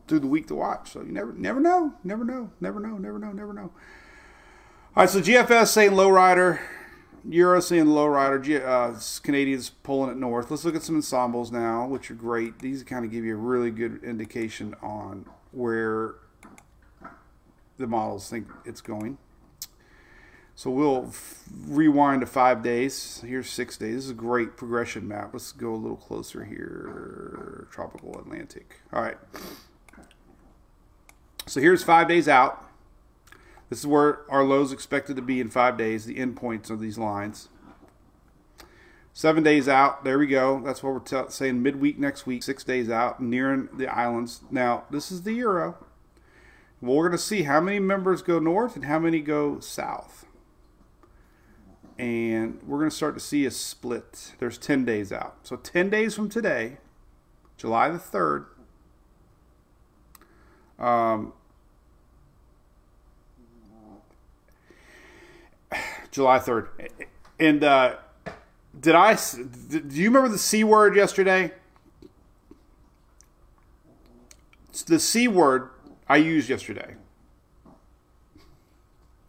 through 0.09 0.19
the 0.19 0.27
week 0.27 0.47
to 0.47 0.55
watch. 0.55 0.91
So 0.91 1.01
you 1.01 1.11
never 1.11 1.31
never 1.33 1.59
know, 1.59 1.93
never 2.03 2.25
know, 2.25 2.51
never 2.59 2.79
know, 2.79 2.97
never 2.97 3.19
know, 3.19 3.31
never 3.31 3.53
know. 3.53 3.71
All 4.95 5.03
right, 5.03 5.09
so 5.09 5.21
GFS 5.21 5.67
saying 5.67 5.93
low 5.93 6.09
rider, 6.09 6.59
Euro 7.29 7.59
saying 7.59 7.85
low 7.85 8.07
rider, 8.07 8.39
G, 8.39 8.57
uh, 8.57 8.95
Canadians 9.23 9.69
pulling 9.69 10.11
it 10.11 10.17
north. 10.17 10.49
Let's 10.49 10.65
look 10.65 10.75
at 10.75 10.83
some 10.83 10.95
ensembles 10.95 11.51
now, 11.51 11.87
which 11.87 12.09
are 12.09 12.15
great. 12.15 12.59
These 12.59 12.83
kind 12.83 13.05
of 13.05 13.11
give 13.11 13.23
you 13.23 13.35
a 13.35 13.37
really 13.37 13.71
good 13.71 14.03
indication 14.03 14.75
on 14.81 15.25
where 15.51 16.15
the 17.77 17.87
models 17.87 18.29
think 18.29 18.47
it's 18.65 18.81
going. 18.81 19.17
So 20.55 20.69
we'll 20.69 21.05
f- 21.07 21.45
rewind 21.67 22.19
to 22.19 22.27
five 22.27 22.61
days. 22.61 23.23
Here's 23.25 23.49
six 23.49 23.77
days. 23.77 23.95
This 23.95 24.05
is 24.05 24.11
a 24.11 24.15
great 24.15 24.57
progression 24.57 25.07
map. 25.07 25.29
Let's 25.31 25.53
go 25.53 25.73
a 25.73 25.77
little 25.77 25.95
closer 25.95 26.43
here. 26.43 27.67
Tropical 27.71 28.19
Atlantic. 28.19 28.81
All 28.91 29.01
right. 29.01 29.17
So 31.49 31.59
here's 31.59 31.83
five 31.83 32.07
days 32.07 32.27
out. 32.27 32.63
This 33.71 33.79
is 33.79 33.87
where 33.87 34.19
our 34.29 34.43
lows 34.43 34.71
expected 34.71 35.15
to 35.15 35.21
be 35.23 35.39
in 35.39 35.49
five 35.49 35.79
days, 35.79 36.05
the 36.05 36.17
endpoints 36.17 36.69
of 36.69 36.79
these 36.79 36.99
lines. 36.99 37.49
Seven 39.13 39.41
days 39.41 39.67
out, 39.67 40.03
there 40.03 40.19
we 40.19 40.27
go. 40.27 40.61
That's 40.63 40.83
what 40.83 40.93
we're 40.93 41.29
saying 41.29 41.63
midweek 41.63 41.97
next 41.97 42.27
week, 42.27 42.43
six 42.43 42.63
days 42.63 42.87
out, 42.87 43.19
nearing 43.19 43.67
the 43.73 43.87
islands. 43.87 44.41
Now, 44.51 44.83
this 44.91 45.11
is 45.11 45.23
the 45.23 45.33
euro. 45.33 45.83
Well, 46.81 46.97
we're 46.97 47.07
going 47.07 47.17
to 47.17 47.23
see 47.23 47.41
how 47.41 47.59
many 47.59 47.79
members 47.79 48.21
go 48.21 48.37
north 48.37 48.75
and 48.75 48.85
how 48.85 48.99
many 48.99 49.19
go 49.19 49.59
south. 49.59 50.27
And 51.97 52.61
we're 52.61 52.77
going 52.77 52.91
to 52.91 52.95
start 52.95 53.15
to 53.15 53.19
see 53.19 53.47
a 53.47 53.51
split. 53.51 54.33
There's 54.37 54.59
10 54.59 54.85
days 54.85 55.11
out. 55.11 55.37
So 55.41 55.55
10 55.55 55.89
days 55.89 56.13
from 56.13 56.29
today, 56.29 56.77
July 57.57 57.89
the 57.89 57.97
3rd, 57.97 58.45
um, 60.77 61.33
July 66.19 66.39
3rd. 66.39 66.67
And 67.39 67.63
uh, 67.63 67.95
did 68.77 68.93
I, 68.93 69.15
do 69.15 69.81
you 69.89 70.09
remember 70.09 70.27
the 70.27 70.37
C 70.37 70.65
word 70.65 70.97
yesterday? 70.97 71.53
It's 74.67 74.83
The 74.83 74.99
C 74.99 75.29
word 75.29 75.69
I 76.09 76.17
used 76.17 76.49
yesterday. 76.49 76.95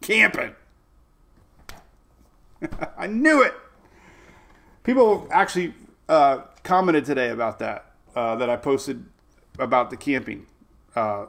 Camping. 0.01 0.53
I 2.97 3.07
knew 3.07 3.41
it. 3.41 3.53
People 4.83 5.29
actually 5.31 5.73
uh, 6.09 6.39
commented 6.61 7.05
today 7.05 7.29
about 7.29 7.59
that, 7.59 7.93
uh, 8.17 8.35
that 8.35 8.49
I 8.49 8.57
posted 8.57 9.05
about 9.57 9.91
the 9.91 9.95
camping. 9.95 10.45
Uh, 10.93 11.27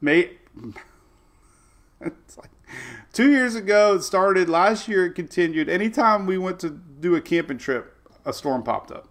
May, 0.00 0.30
it's 2.00 2.38
like 2.38 2.50
two 3.12 3.30
years 3.30 3.54
ago 3.54 3.96
it 3.96 4.02
started. 4.02 4.48
Last 4.48 4.88
year 4.88 5.06
it 5.06 5.14
continued. 5.14 5.68
Anytime 5.68 6.26
we 6.26 6.38
went 6.38 6.58
to 6.60 6.70
do 6.70 7.14
a 7.14 7.20
camping 7.20 7.58
trip, 7.58 7.94
a 8.24 8.32
storm 8.32 8.62
popped 8.62 8.90
up. 8.90 9.08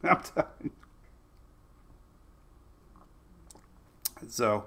I'm 0.02 0.20
telling 0.20 0.50
you. 0.64 0.70
So 4.28 4.64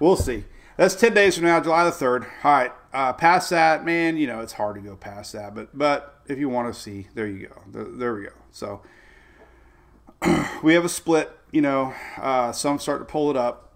we'll 0.00 0.16
see. 0.16 0.44
That's 0.76 0.94
ten 0.94 1.12
days 1.12 1.36
from 1.36 1.46
now, 1.46 1.60
July 1.60 1.84
the 1.84 1.90
third. 1.90 2.24
All 2.44 2.52
right, 2.52 2.72
uh, 2.92 3.12
past 3.12 3.50
that, 3.50 3.84
man. 3.84 4.16
You 4.16 4.26
know 4.26 4.40
it's 4.40 4.52
hard 4.52 4.76
to 4.76 4.80
go 4.80 4.94
past 4.94 5.32
that, 5.32 5.54
but 5.54 5.76
but 5.76 6.20
if 6.28 6.38
you 6.38 6.48
want 6.48 6.72
to 6.72 6.78
see, 6.78 7.08
there 7.14 7.26
you 7.26 7.48
go. 7.48 7.62
There, 7.66 7.84
there 7.84 8.14
we 8.14 8.22
go. 8.24 8.32
So 8.52 8.82
we 10.62 10.74
have 10.74 10.84
a 10.84 10.88
split. 10.88 11.32
You 11.50 11.62
know, 11.62 11.94
uh, 12.18 12.52
some 12.52 12.78
start 12.78 13.00
to 13.00 13.04
pull 13.06 13.30
it 13.30 13.36
up. 13.36 13.67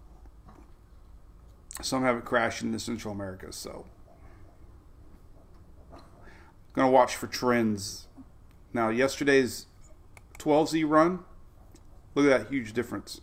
Some 1.81 2.03
have 2.03 2.17
it 2.17 2.25
crashed 2.25 2.61
into 2.61 2.79
Central 2.79 3.13
America. 3.13 3.51
So 3.51 3.85
gonna 6.73 6.91
watch 6.91 7.15
for 7.15 7.27
trends. 7.27 8.07
Now 8.73 8.89
yesterday's 8.89 9.67
12Z 10.39 10.87
run. 10.87 11.19
Look 12.15 12.25
at 12.25 12.43
that 12.43 12.51
huge 12.51 12.73
difference. 12.73 13.21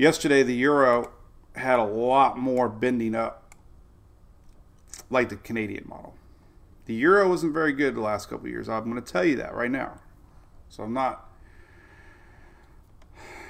Yesterday, 0.00 0.42
the 0.42 0.54
euro 0.54 1.12
had 1.56 1.78
a 1.78 1.84
lot 1.84 2.38
more 2.38 2.70
bending 2.70 3.14
up, 3.14 3.54
like 5.10 5.28
the 5.28 5.36
Canadian 5.36 5.84
model. 5.86 6.14
The 6.86 6.94
euro 6.94 7.28
wasn't 7.28 7.52
very 7.52 7.72
good 7.72 7.94
the 7.94 8.00
last 8.00 8.30
couple 8.30 8.48
years. 8.48 8.66
I'm 8.66 8.90
going 8.90 9.02
to 9.02 9.12
tell 9.12 9.24
you 9.24 9.36
that 9.36 9.54
right 9.54 9.70
now. 9.70 10.00
So 10.70 10.84
I'm 10.84 10.94
not 10.94 11.26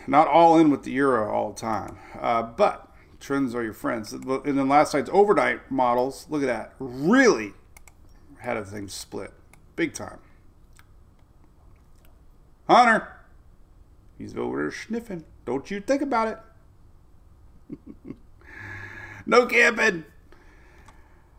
not 0.06 0.26
all 0.26 0.58
in 0.58 0.70
with 0.70 0.82
the 0.82 0.90
euro 0.90 1.32
all 1.32 1.52
the 1.52 1.60
time, 1.60 1.98
uh, 2.18 2.42
but 2.42 2.89
trends 3.20 3.54
are 3.54 3.62
your 3.62 3.72
friends. 3.72 4.12
And 4.12 4.24
then 4.44 4.68
last 4.68 4.94
night's 4.94 5.10
overnight 5.12 5.70
models, 5.70 6.26
look 6.28 6.42
at 6.42 6.46
that, 6.46 6.74
really 6.78 7.52
had 8.38 8.56
a 8.56 8.64
thing 8.64 8.88
split 8.88 9.32
big 9.80 9.94
time. 9.94 10.18
Hunter, 12.68 13.16
he's 14.18 14.36
over 14.36 14.58
there 14.58 14.70
sniffing. 14.70 15.24
Don't 15.46 15.70
you 15.70 15.80
think 15.80 16.02
about 16.02 16.28
it. 17.70 17.78
no 19.26 19.46
camping. 19.46 20.04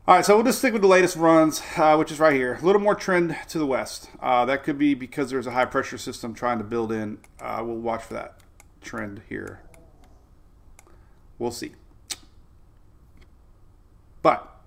All 0.08 0.15
right, 0.15 0.26
so 0.26 0.36
we'll 0.36 0.44
just 0.44 0.58
stick 0.58 0.74
with 0.74 0.82
the 0.82 0.88
latest 0.88 1.15
runs, 1.15 1.62
uh, 1.78 1.96
which 1.98 2.12
is 2.12 2.20
right 2.20 2.34
here. 2.34 2.58
A 2.60 2.65
little 2.65 2.82
more 2.82 2.96
trend 2.96 3.38
to 3.50 3.60
the 3.60 3.67
west. 3.67 4.10
Uh, 4.20 4.44
that 4.46 4.63
could 4.63 4.80
be 4.80 4.96
because 4.96 5.30
there's 5.30 5.46
a 5.46 5.52
high 5.52 5.65
pressure 5.65 6.00
system 6.00 6.34
trying 6.34 6.58
to 6.58 6.63
build 6.63 6.91
in. 6.91 7.20
Uh, 7.39 7.62
we'll 7.63 7.76
watch 7.78 8.02
for 8.02 8.15
that 8.15 8.39
trend 8.82 9.22
here. 9.30 9.62
We'll 11.42 11.50
see. 11.50 11.72
But 14.22 14.62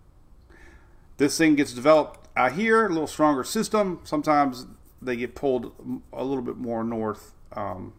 this 1.18 1.38
thing 1.38 1.54
gets 1.54 1.72
developed 1.72 2.26
out 2.36 2.54
here, 2.54 2.86
a 2.86 2.88
little 2.88 3.06
stronger 3.06 3.44
system. 3.44 4.00
Sometimes 4.02 4.66
they 5.00 5.14
get 5.14 5.36
pulled 5.36 5.70
a 6.12 6.24
little 6.24 6.42
bit 6.42 6.56
more 6.56 6.82
north. 6.82 7.32
Um, 7.52 7.92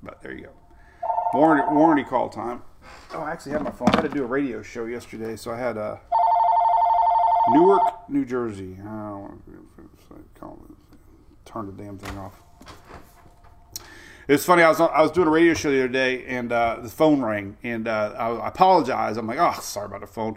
but 0.00 0.22
there 0.22 0.32
you 0.32 0.44
go. 0.44 0.52
Warranty, 1.34 1.74
warranty 1.74 2.04
call 2.04 2.28
time. 2.28 2.62
Oh, 3.12 3.22
I 3.22 3.32
actually 3.32 3.50
had 3.50 3.64
my 3.64 3.72
phone. 3.72 3.88
I 3.88 3.96
had 3.96 4.02
to 4.02 4.16
do 4.16 4.22
a 4.22 4.28
radio 4.28 4.62
show 4.62 4.84
yesterday, 4.84 5.34
so 5.34 5.50
I 5.50 5.58
had 5.58 5.76
uh, 5.76 5.96
Newark, 7.48 8.08
New 8.08 8.24
Jersey. 8.24 8.76
I 8.80 8.84
don't 8.84 9.20
want 9.22 9.42
to 10.36 11.52
turn 11.52 11.66
the 11.66 11.72
damn 11.72 11.98
thing 11.98 12.16
off. 12.16 12.44
It's 14.30 14.44
funny. 14.44 14.62
I 14.62 14.68
was 14.68 14.78
I 14.78 15.02
was 15.02 15.10
doing 15.10 15.26
a 15.26 15.30
radio 15.30 15.54
show 15.54 15.72
the 15.72 15.78
other 15.78 15.88
day, 15.88 16.24
and 16.26 16.52
uh, 16.52 16.78
the 16.80 16.88
phone 16.88 17.20
rang, 17.20 17.56
and 17.64 17.88
uh, 17.88 18.14
I, 18.16 18.28
I 18.28 18.48
apologized. 18.48 19.18
I'm 19.18 19.26
like, 19.26 19.40
oh, 19.40 19.60
sorry 19.60 19.86
about 19.86 20.02
the 20.02 20.06
phone. 20.06 20.36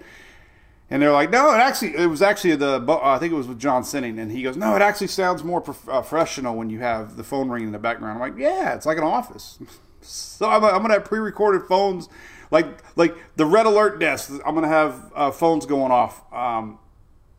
And 0.89 0.99
they're 0.99 1.11
like, 1.11 1.29
no, 1.29 1.53
it 1.53 1.59
actually, 1.59 1.95
it 1.95 2.07
was 2.07 2.23
actually 2.23 2.55
the, 2.55 2.83
I 3.03 3.19
think 3.19 3.33
it 3.33 3.35
was 3.35 3.47
with 3.47 3.59
John 3.59 3.83
Sinning, 3.83 4.17
and 4.17 4.31
he 4.31 4.41
goes, 4.41 4.57
no, 4.57 4.75
it 4.75 4.81
actually 4.81 5.07
sounds 5.07 5.43
more 5.43 5.61
prof- 5.61 5.87
uh, 5.87 6.01
professional 6.01 6.55
when 6.55 6.71
you 6.71 6.79
have 6.79 7.17
the 7.17 7.23
phone 7.23 7.49
ringing 7.49 7.67
in 7.67 7.71
the 7.71 7.77
background. 7.77 8.15
I'm 8.15 8.19
like, 8.19 8.39
yeah, 8.39 8.73
it's 8.73 8.87
like 8.87 8.97
an 8.97 9.03
office. 9.03 9.59
so 10.01 10.49
I'm, 10.49 10.63
I'm 10.63 10.81
gonna 10.81 10.95
have 10.95 11.05
pre-recorded 11.05 11.67
phones, 11.67 12.09
like 12.49 12.65
like 12.95 13.15
the 13.35 13.45
red 13.45 13.67
alert 13.67 13.99
desk. 13.99 14.31
I'm 14.43 14.55
gonna 14.55 14.69
have 14.69 15.11
uh, 15.13 15.29
phones 15.29 15.67
going 15.67 15.91
off, 15.91 16.33
um, 16.33 16.79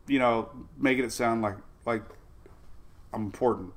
you 0.07 0.21
know, 0.21 0.51
making 0.79 1.05
it 1.05 1.11
sound 1.11 1.43
like 1.43 1.57
like 1.85 2.05
I'm 3.13 3.23
important. 3.23 3.73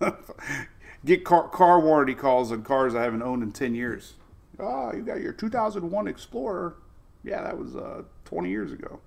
Get 1.04 1.24
car, 1.24 1.48
car 1.48 1.80
warranty 1.80 2.14
calls 2.14 2.52
on 2.52 2.62
cars 2.62 2.94
I 2.94 3.02
haven't 3.02 3.22
owned 3.22 3.42
in 3.42 3.52
ten 3.52 3.74
years. 3.74 4.14
Oh, 4.58 4.92
you 4.94 5.02
got 5.02 5.20
your 5.20 5.32
2001 5.32 6.06
Explorer. 6.06 6.76
Yeah, 7.24 7.42
that 7.42 7.58
was 7.58 7.74
uh, 7.74 8.02
20 8.24 8.50
years 8.50 8.72
ago. 8.72 9.00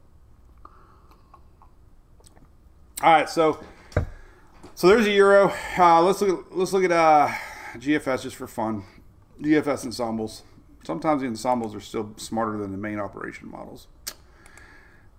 All 3.02 3.12
right, 3.12 3.30
so 3.30 3.60
so 4.74 4.88
there's 4.88 5.06
a 5.06 5.12
euro. 5.12 5.54
Uh, 5.78 6.02
let's 6.02 6.22
look 6.22 6.46
at 6.46 6.58
let's 6.58 6.74
look 6.74 6.84
at 6.84 6.92
uh, 6.92 7.30
GFS 7.76 8.24
just 8.24 8.36
for 8.36 8.48
fun. 8.48 8.84
GFS 9.42 9.86
ensembles. 9.86 10.44
Sometimes 10.84 11.22
the 11.22 11.28
ensembles 11.28 11.76
are 11.76 11.82
still 11.82 12.14
smarter 12.18 12.58
than 12.58 12.72
the 12.72 12.78
main 12.78 13.00
operation 13.00 13.50
models, 13.50 13.88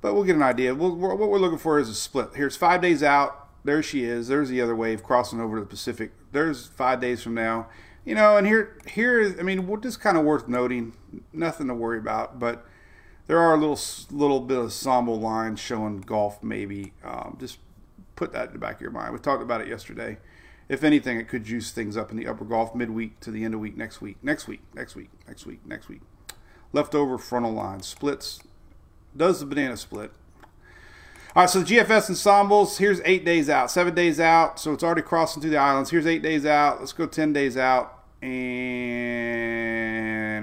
but 0.00 0.14
we'll 0.14 0.24
get 0.24 0.36
an 0.36 0.42
idea. 0.42 0.74
We'll, 0.74 0.94
what 0.96 1.18
we're 1.18 1.38
looking 1.38 1.58
for 1.58 1.78
is 1.78 1.88
a 1.88 1.94
split. 1.94 2.30
Here's 2.34 2.56
five 2.56 2.80
days 2.80 3.02
out. 3.02 3.48
There 3.64 3.82
she 3.82 4.04
is. 4.04 4.28
There's 4.28 4.48
the 4.48 4.60
other 4.60 4.76
wave 4.76 5.02
crossing 5.02 5.40
over 5.40 5.56
to 5.56 5.60
the 5.60 5.66
Pacific. 5.66 6.12
There's 6.36 6.66
five 6.66 7.00
days 7.00 7.22
from 7.22 7.32
now. 7.32 7.68
You 8.04 8.14
know, 8.14 8.36
and 8.36 8.46
here 8.46 8.76
here 8.86 9.18
is 9.18 9.38
I 9.40 9.42
mean, 9.42 9.66
just 9.80 10.00
kind 10.00 10.18
of 10.18 10.24
worth 10.24 10.46
noting. 10.48 10.92
Nothing 11.32 11.68
to 11.68 11.74
worry 11.74 11.96
about, 11.98 12.38
but 12.38 12.66
there 13.26 13.38
are 13.38 13.54
a 13.54 13.56
little 13.56 13.80
little 14.10 14.40
bit 14.40 14.58
of 14.58 14.64
ensemble 14.64 15.18
lines 15.18 15.60
showing 15.60 16.02
Gulf. 16.02 16.42
maybe. 16.42 16.92
Um, 17.02 17.38
just 17.40 17.58
put 18.16 18.32
that 18.34 18.48
in 18.48 18.52
the 18.52 18.58
back 18.58 18.74
of 18.74 18.80
your 18.82 18.90
mind. 18.90 19.14
We 19.14 19.18
talked 19.18 19.42
about 19.42 19.62
it 19.62 19.68
yesterday. 19.68 20.18
If 20.68 20.84
anything, 20.84 21.18
it 21.18 21.26
could 21.26 21.44
juice 21.44 21.70
things 21.70 21.96
up 21.96 22.10
in 22.10 22.18
the 22.18 22.26
upper 22.26 22.44
Gulf 22.44 22.74
midweek 22.74 23.18
to 23.20 23.30
the 23.30 23.42
end 23.42 23.54
of 23.54 23.60
week 23.60 23.78
next 23.78 24.02
week, 24.02 24.18
next 24.22 24.46
week, 24.46 24.60
next 24.74 24.94
week, 24.94 25.08
next 25.26 25.46
week, 25.46 25.64
next 25.64 25.88
week. 25.88 26.02
Leftover 26.74 27.16
frontal 27.16 27.52
line 27.52 27.80
splits. 27.80 28.40
Does 29.16 29.40
the 29.40 29.46
banana 29.46 29.78
split? 29.78 30.12
All 31.36 31.42
right, 31.42 31.50
so 31.50 31.60
the 31.60 31.66
GFS 31.66 32.08
ensembles. 32.08 32.78
Here's 32.78 33.02
eight 33.04 33.22
days 33.26 33.50
out, 33.50 33.70
seven 33.70 33.94
days 33.94 34.18
out. 34.18 34.58
So 34.58 34.72
it's 34.72 34.82
already 34.82 35.02
crossing 35.02 35.42
through 35.42 35.50
the 35.50 35.58
islands. 35.58 35.90
Here's 35.90 36.06
eight 36.06 36.22
days 36.22 36.46
out. 36.46 36.80
Let's 36.80 36.94
go 36.94 37.04
ten 37.04 37.34
days 37.34 37.58
out, 37.58 38.04
and 38.22 38.32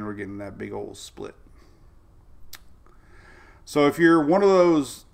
we're 0.05 0.13
getting 0.13 0.37
that 0.37 0.55
big 0.55 0.71
old 0.71 0.95
split. 0.95 1.33
So 3.65 3.87
if 3.87 3.97
you're 3.97 4.23
one 4.23 4.43
of 4.43 4.49
those 4.49 5.05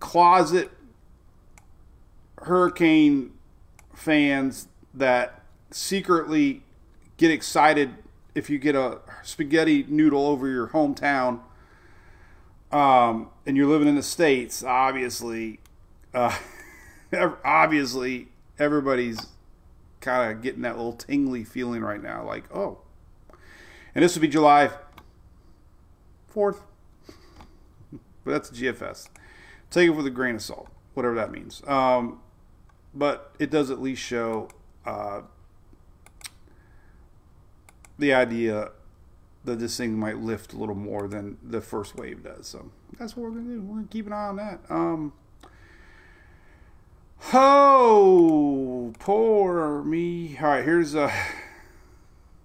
closet 0.00 0.72
hurricane 2.42 3.30
fans 3.94 4.66
that 4.92 5.44
secretly 5.70 6.64
get 7.16 7.30
excited 7.30 7.94
if 8.34 8.50
you 8.50 8.58
get 8.58 8.74
a 8.74 8.98
spaghetti 9.22 9.86
noodle 9.88 10.26
over 10.26 10.48
your 10.48 10.66
hometown 10.66 11.42
um, 12.72 13.30
and 13.50 13.56
you're 13.56 13.66
living 13.66 13.88
in 13.88 13.96
the 13.96 14.02
states 14.02 14.62
obviously 14.62 15.58
uh, 16.14 16.38
obviously 17.44 18.28
everybody's 18.60 19.26
kind 20.00 20.30
of 20.30 20.40
getting 20.40 20.62
that 20.62 20.76
little 20.76 20.92
tingly 20.92 21.42
feeling 21.42 21.82
right 21.82 22.00
now 22.00 22.24
like 22.24 22.44
oh 22.54 22.78
And 23.94 24.04
this 24.04 24.14
would 24.14 24.22
be 24.22 24.28
July 24.28 24.70
4th. 26.34 26.60
But 28.24 28.30
that's 28.30 28.50
GFS. 28.50 29.08
Take 29.70 29.88
it 29.88 29.90
with 29.90 30.06
a 30.06 30.10
grain 30.10 30.36
of 30.36 30.42
salt, 30.42 30.68
whatever 30.94 31.14
that 31.16 31.32
means. 31.32 31.62
Um, 31.66 32.20
but 32.94 33.34
it 33.38 33.50
does 33.50 33.70
at 33.70 33.80
least 33.80 34.02
show 34.02 34.48
uh, 34.84 35.22
the 37.98 38.14
idea 38.14 38.70
that 39.44 39.58
this 39.58 39.76
thing 39.76 39.98
might 39.98 40.18
lift 40.18 40.52
a 40.52 40.56
little 40.56 40.74
more 40.74 41.08
than 41.08 41.38
the 41.42 41.60
first 41.60 41.96
wave 41.96 42.22
does. 42.22 42.46
So 42.46 42.70
that's 42.98 43.16
what 43.16 43.24
we're 43.24 43.38
gonna 43.38 43.54
do. 43.54 43.62
We're 43.62 43.76
gonna 43.76 43.88
keep 43.88 44.06
an 44.06 44.12
eye 44.12 44.28
on 44.28 44.36
that. 44.36 44.60
Um, 44.68 45.12
oh, 47.32 48.92
poor 48.98 49.82
me. 49.82 50.36
All 50.40 50.48
right, 50.48 50.64
here's 50.64 50.94
uh, 50.94 51.12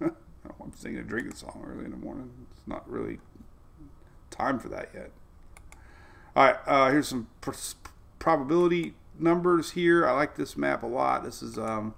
I'm 0.00 0.72
singing 0.74 0.98
a 0.98 1.02
drinking 1.02 1.34
song 1.34 1.64
early 1.66 1.84
in 1.84 1.90
the 1.90 1.96
morning. 1.96 2.30
It's 2.52 2.66
not 2.66 2.88
really 2.90 3.18
time 4.30 4.58
for 4.58 4.68
that 4.68 4.90
yet. 4.94 5.10
All 6.34 6.46
right, 6.46 6.56
uh, 6.66 6.90
here's 6.90 7.08
some 7.08 7.28
pr- 7.40 7.52
probability 8.18 8.94
numbers 9.18 9.72
here. 9.72 10.06
I 10.06 10.12
like 10.12 10.36
this 10.36 10.56
map 10.56 10.82
a 10.82 10.86
lot. 10.86 11.24
This 11.24 11.42
is 11.42 11.58
um, 11.58 11.94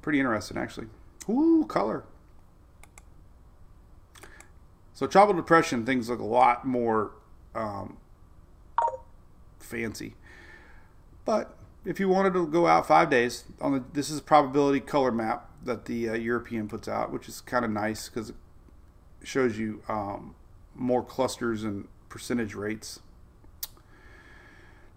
pretty 0.00 0.18
interesting, 0.20 0.56
actually. 0.56 0.86
Ooh, 1.28 1.64
color. 1.68 2.04
So 5.02 5.08
tropical 5.08 5.42
depression 5.42 5.84
things 5.84 6.08
look 6.08 6.20
a 6.20 6.24
lot 6.24 6.64
more 6.64 7.10
um, 7.56 7.96
fancy. 9.58 10.14
But 11.24 11.56
if 11.84 11.98
you 11.98 12.08
wanted 12.08 12.34
to 12.34 12.46
go 12.46 12.68
out 12.68 12.86
five 12.86 13.10
days 13.10 13.42
on 13.60 13.72
the, 13.72 13.84
this 13.94 14.10
is 14.10 14.20
a 14.20 14.22
probability 14.22 14.78
color 14.78 15.10
map 15.10 15.50
that 15.64 15.86
the 15.86 16.10
uh, 16.10 16.12
European 16.14 16.68
puts 16.68 16.86
out, 16.86 17.10
which 17.10 17.28
is 17.28 17.40
kind 17.40 17.64
of 17.64 17.72
nice 17.72 18.08
because 18.08 18.30
it 18.30 18.36
shows 19.24 19.58
you 19.58 19.82
um, 19.88 20.36
more 20.76 21.02
clusters 21.02 21.64
and 21.64 21.88
percentage 22.08 22.54
rates. 22.54 23.00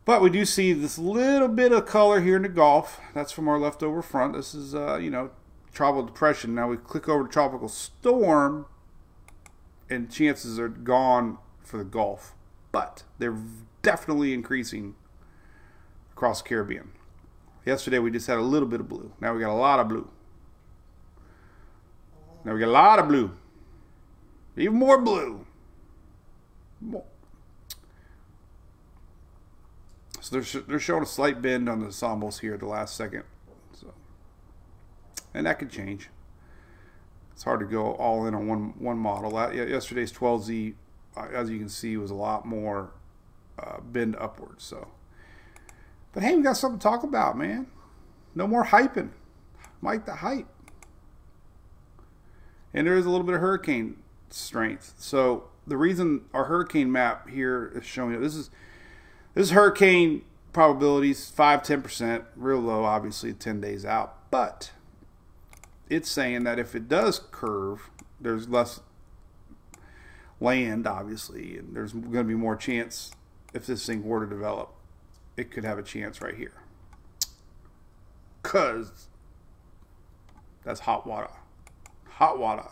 But 0.05 0.21
we 0.21 0.29
do 0.29 0.45
see 0.45 0.71
this 0.71 0.99
little 0.99 1.47
bit 1.47 1.71
of 1.71 1.87
color 1.87 2.21
here 2.21 2.35
in 2.35 2.43
the 2.43 2.49
Gulf. 2.49 3.01
That's 3.15 3.31
from 3.31 3.47
our 3.47 3.57
leftover 3.57 4.03
front. 4.03 4.33
This 4.33 4.53
is, 4.53 4.75
uh, 4.75 4.97
you 4.97 5.09
know, 5.09 5.31
tropical 5.73 6.05
depression. 6.05 6.53
Now 6.53 6.67
we 6.67 6.77
click 6.77 7.09
over 7.09 7.23
to 7.23 7.33
tropical 7.33 7.69
storm, 7.69 8.67
and 9.89 10.11
chances 10.11 10.59
are 10.59 10.69
gone 10.69 11.37
for 11.61 11.77
the 11.77 11.83
Gulf. 11.83 12.35
But 12.71 13.03
they're 13.19 13.37
definitely 13.81 14.33
increasing 14.33 14.95
across 16.11 16.41
the 16.41 16.49
Caribbean. 16.49 16.91
Yesterday 17.65 17.99
we 17.99 18.11
just 18.11 18.27
had 18.27 18.37
a 18.37 18.41
little 18.41 18.67
bit 18.67 18.79
of 18.79 18.89
blue. 18.89 19.11
Now 19.19 19.33
we 19.33 19.41
got 19.41 19.51
a 19.51 19.53
lot 19.53 19.79
of 19.79 19.87
blue. 19.87 20.09
Now 22.43 22.53
we 22.53 22.59
got 22.59 22.69
a 22.69 22.71
lot 22.71 22.99
of 22.99 23.07
blue. 23.07 23.31
Even 24.57 24.75
more 24.75 25.01
blue. 25.01 25.45
So 30.21 30.39
they're, 30.39 30.61
they're 30.63 30.79
showing 30.79 31.03
a 31.03 31.07
slight 31.07 31.41
bend 31.41 31.69
on 31.69 31.79
the 31.79 31.87
ensembles 31.87 32.39
here 32.39 32.53
at 32.53 32.59
the 32.59 32.67
last 32.67 32.95
second. 32.95 33.23
So, 33.73 33.93
and 35.33 35.45
that 35.45 35.59
could 35.59 35.69
change. 35.69 36.09
It's 37.35 37.43
hard 37.43 37.59
to 37.59 37.65
go 37.65 37.95
all 37.95 38.25
in 38.25 38.33
on 38.33 38.47
one 38.47 38.73
one 38.79 38.97
model. 38.97 39.33
Yesterday's 39.53 40.11
12Z, 40.13 40.73
uh, 41.17 41.27
as 41.33 41.49
you 41.49 41.59
can 41.59 41.67
see, 41.67 41.97
was 41.97 42.09
a 42.09 42.15
lot 42.15 42.45
more 42.45 42.91
uh, 43.59 43.81
bend 43.81 44.15
upwards. 44.17 44.63
So, 44.63 44.87
but 46.13 46.23
hey, 46.23 46.33
we 46.33 46.41
got 46.43 46.55
something 46.55 46.79
to 46.79 46.83
talk 46.83 47.03
about, 47.03 47.37
man. 47.37 47.67
No 48.33 48.47
more 48.47 48.63
hyping. 48.63 49.09
Mike 49.81 50.05
the 50.05 50.15
hype. 50.15 50.47
And 52.73 52.87
there 52.87 52.95
is 52.95 53.05
a 53.05 53.09
little 53.09 53.25
bit 53.25 53.35
of 53.35 53.41
hurricane 53.41 53.97
strength. 54.29 54.93
So 54.97 55.49
the 55.67 55.75
reason 55.75 56.21
our 56.33 56.45
hurricane 56.45 56.89
map 56.89 57.29
here 57.29 57.69
is 57.75 57.85
showing 57.85 58.19
this 58.21 58.35
is 58.35 58.49
this 59.33 59.47
is 59.47 59.51
hurricane 59.51 60.23
probabilities 60.53 61.29
5 61.29 61.63
10%, 61.63 62.23
real 62.37 62.59
low, 62.59 62.85
obviously, 62.85 63.33
10 63.33 63.59
days 63.59 63.85
out. 63.85 64.31
But 64.31 64.71
it's 65.89 66.09
saying 66.09 66.43
that 66.45 66.59
if 66.59 66.75
it 66.75 66.87
does 66.87 67.21
curve, 67.31 67.89
there's 68.19 68.47
less 68.47 68.79
land, 70.39 70.87
obviously, 70.87 71.57
and 71.57 71.75
there's 71.75 71.93
going 71.93 72.13
to 72.13 72.23
be 72.23 72.35
more 72.35 72.55
chance 72.55 73.11
if 73.53 73.65
this 73.65 73.85
thing 73.85 74.03
were 74.03 74.25
to 74.25 74.29
develop. 74.29 74.73
It 75.37 75.51
could 75.51 75.63
have 75.63 75.77
a 75.77 75.83
chance 75.83 76.21
right 76.21 76.35
here. 76.35 76.53
Because 78.41 79.07
that's 80.63 80.81
hot 80.81 81.05
water. 81.05 81.31
Hot 82.11 82.39
water. 82.39 82.69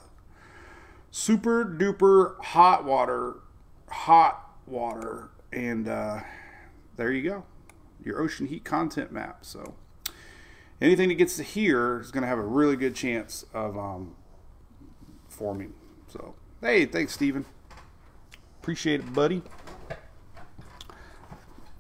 Super 1.12 1.66
duper 1.66 2.42
hot 2.44 2.86
water. 2.86 3.36
Hot 3.90 4.50
water. 4.66 5.30
And, 5.52 5.88
uh, 5.88 6.22
there 6.96 7.12
you 7.12 7.30
go. 7.30 7.46
Your 8.04 8.22
ocean 8.22 8.48
heat 8.48 8.64
content 8.64 9.12
map. 9.12 9.46
So 9.46 9.76
anything 10.82 11.10
that 11.10 11.16
gets 11.16 11.38
to 11.38 11.44
here 11.44 12.00
is 12.00 12.12
going 12.12 12.22
to 12.22 12.28
have 12.28 12.38
a 12.38 12.44
really 12.44 12.76
good 12.76 12.96
chance 12.96 13.46
of 13.54 13.78
um, 13.78 14.16
forming. 15.28 15.74
So, 16.08 16.36
hey, 16.62 16.86
thanks, 16.86 17.14
Steven. 17.14 17.46
Appreciate 18.62 19.02
it, 19.02 19.14
buddy. 19.14 19.42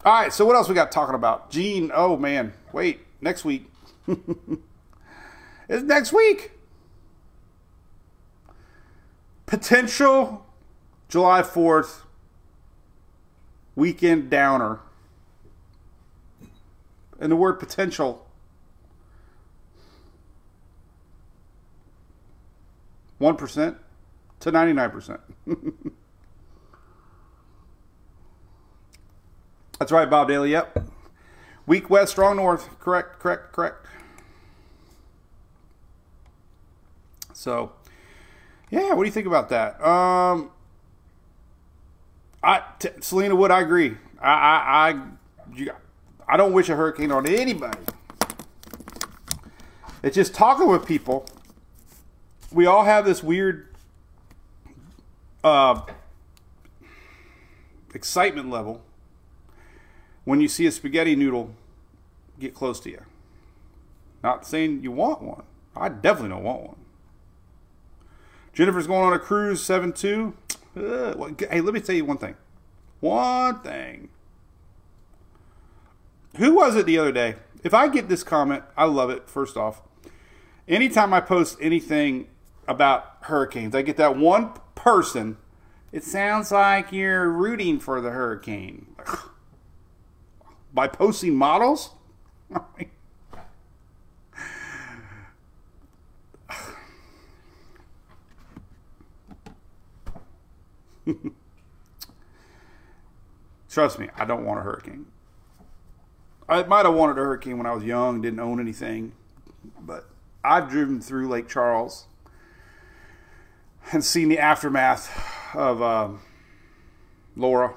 All 0.06 0.14
right, 0.14 0.34
so 0.34 0.46
what 0.46 0.56
else 0.56 0.68
we 0.68 0.76
got 0.76 0.92
talking 0.92 1.16
about? 1.16 1.50
Gene, 1.50 1.90
oh 1.94 2.18
man, 2.18 2.54
wait, 2.74 3.02
next 3.22 3.46
week. 3.46 3.72
it's 5.70 5.84
next 5.84 6.12
week. 6.12 6.52
Potential 9.46 10.46
July 11.08 11.42
4th 11.42 12.02
weekend 13.76 14.30
downer 14.30 14.80
and 17.20 17.32
the 17.32 17.36
word 17.36 17.54
potential. 17.54 18.28
One 23.24 23.38
percent 23.38 23.78
to 24.42 24.52
ninety 24.52 24.74
nine 24.74 24.92
percent. 24.92 25.22
That's 29.80 29.94
right, 29.94 30.10
Bob 30.10 30.28
Daly. 30.28 30.52
Yep. 30.52 30.90
Weak 31.66 31.90
west, 31.90 32.12
strong 32.12 32.36
north. 32.36 32.78
Correct, 32.82 33.20
correct, 33.20 33.54
correct. 33.54 33.88
So, 37.32 37.72
yeah, 38.70 38.90
what 38.94 39.04
do 39.04 39.06
you 39.06 39.12
think 39.14 39.28
about 39.28 39.48
that? 39.48 39.82
Um, 39.82 40.52
I, 42.43 42.62
t- 42.78 42.89
Selena 43.00 43.38
Wood, 43.38 43.52
I 43.52 43.62
agree. 43.62 43.95
I, 44.22 44.34
I, 44.34 44.89
I, 44.89 45.02
you, 45.56 45.72
I 46.28 46.36
don't 46.36 46.52
wish 46.52 46.68
a 46.68 46.76
hurricane 46.76 47.14
on 47.14 47.26
anybody. 47.26 47.80
It's 50.04 50.16
just 50.16 50.36
talking 50.36 50.68
with 50.68 50.86
people. 50.86 51.26
We 52.54 52.68
all 52.68 52.84
have 52.84 53.04
this 53.04 53.24
weird 53.24 53.68
uh, 55.43 55.82
excitement 57.95 58.51
level 58.51 58.82
when 60.24 60.39
you 60.39 60.47
see 60.47 60.68
a 60.68 60.72
spaghetti 60.72 61.16
noodle 61.16 61.56
get 62.39 62.54
close 62.54 62.80
to 62.82 62.91
you. 62.91 63.01
Not 64.24 64.45
saying 64.45 64.84
you 64.84 64.91
want 64.91 65.22
one. 65.22 65.43
I 65.76 65.89
definitely 65.89 66.30
don't 66.30 66.43
want 66.43 66.64
one. 66.64 66.76
Jennifer's 68.54 68.86
going 68.86 69.04
on 69.04 69.14
a 69.14 69.20
cruise 69.20 69.64
7 69.64 69.91
2. 69.91 70.34
Hey, 70.76 71.62
let 71.62 71.74
me 71.74 71.80
tell 71.80 71.95
you 71.95 72.06
one 72.06 72.18
thing. 72.18 72.36
One 72.99 73.62
thing. 73.62 74.10
Who 76.38 76.56
was 76.56 76.76
it 76.76 76.86
the 76.86 76.99
other 76.99 77.12
day? 77.12 77.36
If 77.64 77.74
I 77.74 77.88
get 77.88 78.10
this 78.10 78.24
comment, 78.24 78.64
I 78.78 78.86
love 78.86 79.10
it, 79.10 79.28
first 79.28 79.58
off. 79.58 79.82
Anytime 80.68 81.14
I 81.14 81.20
post 81.20 81.58
anything 81.60 82.28
about 82.68 83.18
hurricanes, 83.22 83.76
I 83.76 83.82
get 83.82 83.97
that 83.97 84.18
one 84.18 84.53
person. 84.76 85.38
It 85.91 86.03
sounds 86.03 86.51
like 86.51 86.91
you're 86.91 87.30
rooting 87.30 87.80
for 87.80 88.01
the 88.01 88.11
hurricane. 88.11 88.95
By 90.74 90.88
posting 90.88 91.36
models? 91.36 91.91
Trust 103.70 103.99
me, 103.99 104.09
I 104.16 104.26
don't 104.26 104.45
want 104.45 104.59
a 104.59 104.64
hurricane. 104.64 105.07
I 106.47 106.64
might 106.64 106.86
have 106.86 106.95
wanted 106.95 107.18
a 107.18 107.24
hurricane 107.24 107.57
when 107.57 107.66
I 107.66 107.74
was 107.74 107.84
young, 107.84 108.22
didn't 108.22 108.39
own 108.39 108.59
anything, 108.59 109.14
but 109.80 110.05
I've 110.43 110.70
driven 110.70 111.01
through 111.01 111.28
Lake 111.28 111.47
Charles 111.47 112.05
and 113.92 114.04
seen 114.04 114.30
the 114.30 114.40
aftermath 114.40 115.56
of 115.56 115.82
um, 115.82 116.22
Laura. 117.36 117.74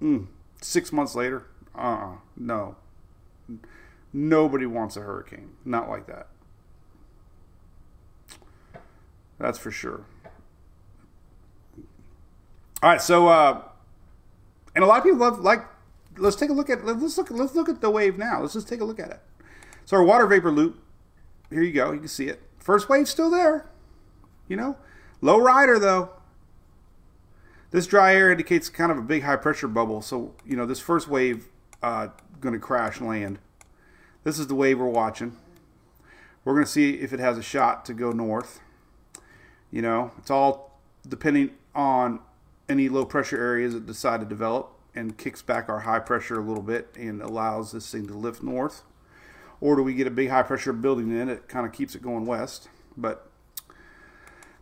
Mm, 0.00 0.26
six 0.60 0.92
months 0.92 1.14
later, 1.14 1.46
uh, 1.74 1.78
uh 1.78 2.12
no, 2.36 2.76
nobody 4.12 4.66
wants 4.66 4.96
a 4.96 5.00
hurricane, 5.00 5.52
not 5.64 5.88
like 5.88 6.06
that. 6.06 6.28
That's 9.38 9.58
for 9.58 9.70
sure. 9.70 10.04
All 12.82 12.90
right, 12.90 13.00
so 13.00 13.28
uh, 13.28 13.62
and 14.74 14.84
a 14.84 14.86
lot 14.86 14.98
of 14.98 15.04
people 15.04 15.18
love 15.18 15.40
like. 15.40 15.64
Let's 16.18 16.36
take 16.36 16.48
a 16.48 16.54
look 16.54 16.70
at 16.70 16.84
let's 16.84 17.18
look 17.18 17.30
let's 17.30 17.54
look 17.54 17.68
at 17.68 17.82
the 17.82 17.90
wave 17.90 18.16
now. 18.16 18.40
Let's 18.40 18.54
just 18.54 18.68
take 18.68 18.80
a 18.80 18.84
look 18.84 18.98
at 18.98 19.10
it. 19.10 19.20
So 19.84 19.96
our 19.96 20.02
water 20.02 20.26
vapor 20.26 20.50
loop. 20.50 20.82
Here 21.50 21.62
you 21.62 21.72
go. 21.72 21.92
You 21.92 21.98
can 21.98 22.08
see 22.08 22.28
it. 22.28 22.42
First 22.58 22.88
wave 22.88 23.06
still 23.06 23.30
there. 23.30 23.68
You 24.48 24.56
know, 24.56 24.76
low 25.20 25.38
rider 25.38 25.78
though. 25.78 26.10
This 27.70 27.86
dry 27.86 28.14
air 28.14 28.30
indicates 28.30 28.68
kind 28.68 28.92
of 28.92 28.98
a 28.98 29.02
big 29.02 29.24
high 29.24 29.36
pressure 29.36 29.68
bubble. 29.68 30.00
So 30.02 30.34
you 30.44 30.56
know 30.56 30.66
this 30.66 30.80
first 30.80 31.08
wave 31.08 31.48
uh, 31.82 32.08
going 32.40 32.54
to 32.54 32.60
crash 32.60 33.00
land. 33.00 33.38
This 34.24 34.38
is 34.38 34.46
the 34.46 34.54
wave 34.54 34.78
we're 34.78 34.88
watching. 34.88 35.36
We're 36.44 36.54
going 36.54 36.64
to 36.64 36.70
see 36.70 36.94
if 36.94 37.12
it 37.12 37.20
has 37.20 37.38
a 37.38 37.42
shot 37.42 37.84
to 37.86 37.94
go 37.94 38.12
north. 38.12 38.60
You 39.70 39.82
know, 39.82 40.12
it's 40.18 40.30
all 40.30 40.80
depending 41.06 41.50
on 41.74 42.20
any 42.68 42.88
low 42.88 43.04
pressure 43.04 43.36
areas 43.36 43.74
that 43.74 43.86
decide 43.86 44.20
to 44.20 44.26
develop 44.26 44.72
and 44.94 45.18
kicks 45.18 45.42
back 45.42 45.68
our 45.68 45.80
high 45.80 45.98
pressure 45.98 46.38
a 46.38 46.42
little 46.42 46.62
bit 46.62 46.88
and 46.96 47.20
allows 47.20 47.72
this 47.72 47.90
thing 47.90 48.06
to 48.06 48.14
lift 48.14 48.42
north. 48.42 48.82
Or 49.60 49.76
do 49.76 49.82
we 49.82 49.94
get 49.94 50.06
a 50.06 50.10
big 50.10 50.30
high 50.30 50.42
pressure 50.42 50.72
building 50.72 51.10
in 51.10 51.28
it 51.28 51.48
kind 51.48 51.66
of 51.66 51.72
keeps 51.72 51.94
it 51.94 52.02
going 52.02 52.26
west? 52.26 52.68
But 52.96 53.30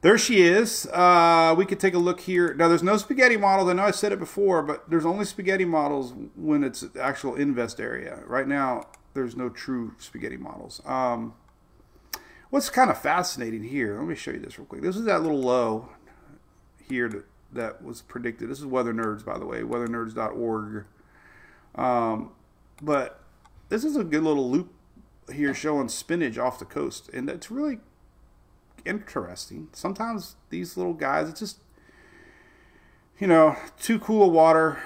there 0.04 0.18
she 0.18 0.42
is. 0.42 0.84
Uh, 0.92 1.54
we 1.56 1.64
could 1.64 1.80
take 1.80 1.94
a 1.94 1.98
look 1.98 2.20
here. 2.20 2.52
Now, 2.52 2.68
there's 2.68 2.82
no 2.82 2.98
spaghetti 2.98 3.38
models. 3.38 3.70
I 3.70 3.72
know 3.72 3.84
I 3.84 3.90
said 3.90 4.12
it 4.12 4.18
before, 4.18 4.62
but 4.62 4.90
there's 4.90 5.06
only 5.06 5.24
spaghetti 5.24 5.64
models 5.64 6.12
when 6.36 6.62
it's 6.62 6.84
actual 7.00 7.36
invest 7.36 7.80
area. 7.80 8.20
Right 8.26 8.46
now, 8.46 8.82
there's 9.14 9.34
no 9.34 9.48
true 9.48 9.94
spaghetti 9.96 10.36
models. 10.36 10.82
Um, 10.84 11.32
what's 12.50 12.68
kind 12.68 12.90
of 12.90 13.00
fascinating 13.00 13.64
here, 13.64 13.96
let 13.98 14.06
me 14.06 14.14
show 14.14 14.32
you 14.32 14.40
this 14.40 14.58
real 14.58 14.66
quick. 14.66 14.82
This 14.82 14.94
is 14.94 15.06
that 15.06 15.22
little 15.22 15.40
low 15.40 15.88
here 16.86 17.08
that, 17.08 17.24
that 17.54 17.82
was 17.82 18.02
predicted. 18.02 18.50
This 18.50 18.58
is 18.58 18.66
Weather 18.66 18.92
Nerds, 18.92 19.24
by 19.24 19.38
the 19.38 19.46
way, 19.46 19.62
weathernerds.org. 19.62 20.84
Um, 21.76 22.32
but 22.82 23.22
this 23.70 23.84
is 23.84 23.96
a 23.96 24.04
good 24.04 24.22
little 24.22 24.50
loop 24.50 24.70
here 25.32 25.54
showing 25.54 25.88
spinach 25.88 26.36
off 26.36 26.58
the 26.58 26.66
coast, 26.66 27.08
and 27.14 27.30
it's 27.30 27.50
really 27.50 27.78
interesting. 28.84 29.68
Sometimes 29.72 30.36
these 30.50 30.76
little 30.76 30.94
guys, 30.94 31.28
it's 31.28 31.40
just, 31.40 31.58
you 33.18 33.26
know, 33.26 33.56
too 33.80 33.98
cool 33.98 34.26
of 34.26 34.32
water. 34.32 34.78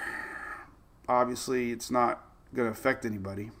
Obviously, 1.07 1.71
it's 1.71 1.89
not 1.89 2.23
going 2.53 2.67
to 2.67 2.71
affect 2.71 3.05
anybody. 3.05 3.51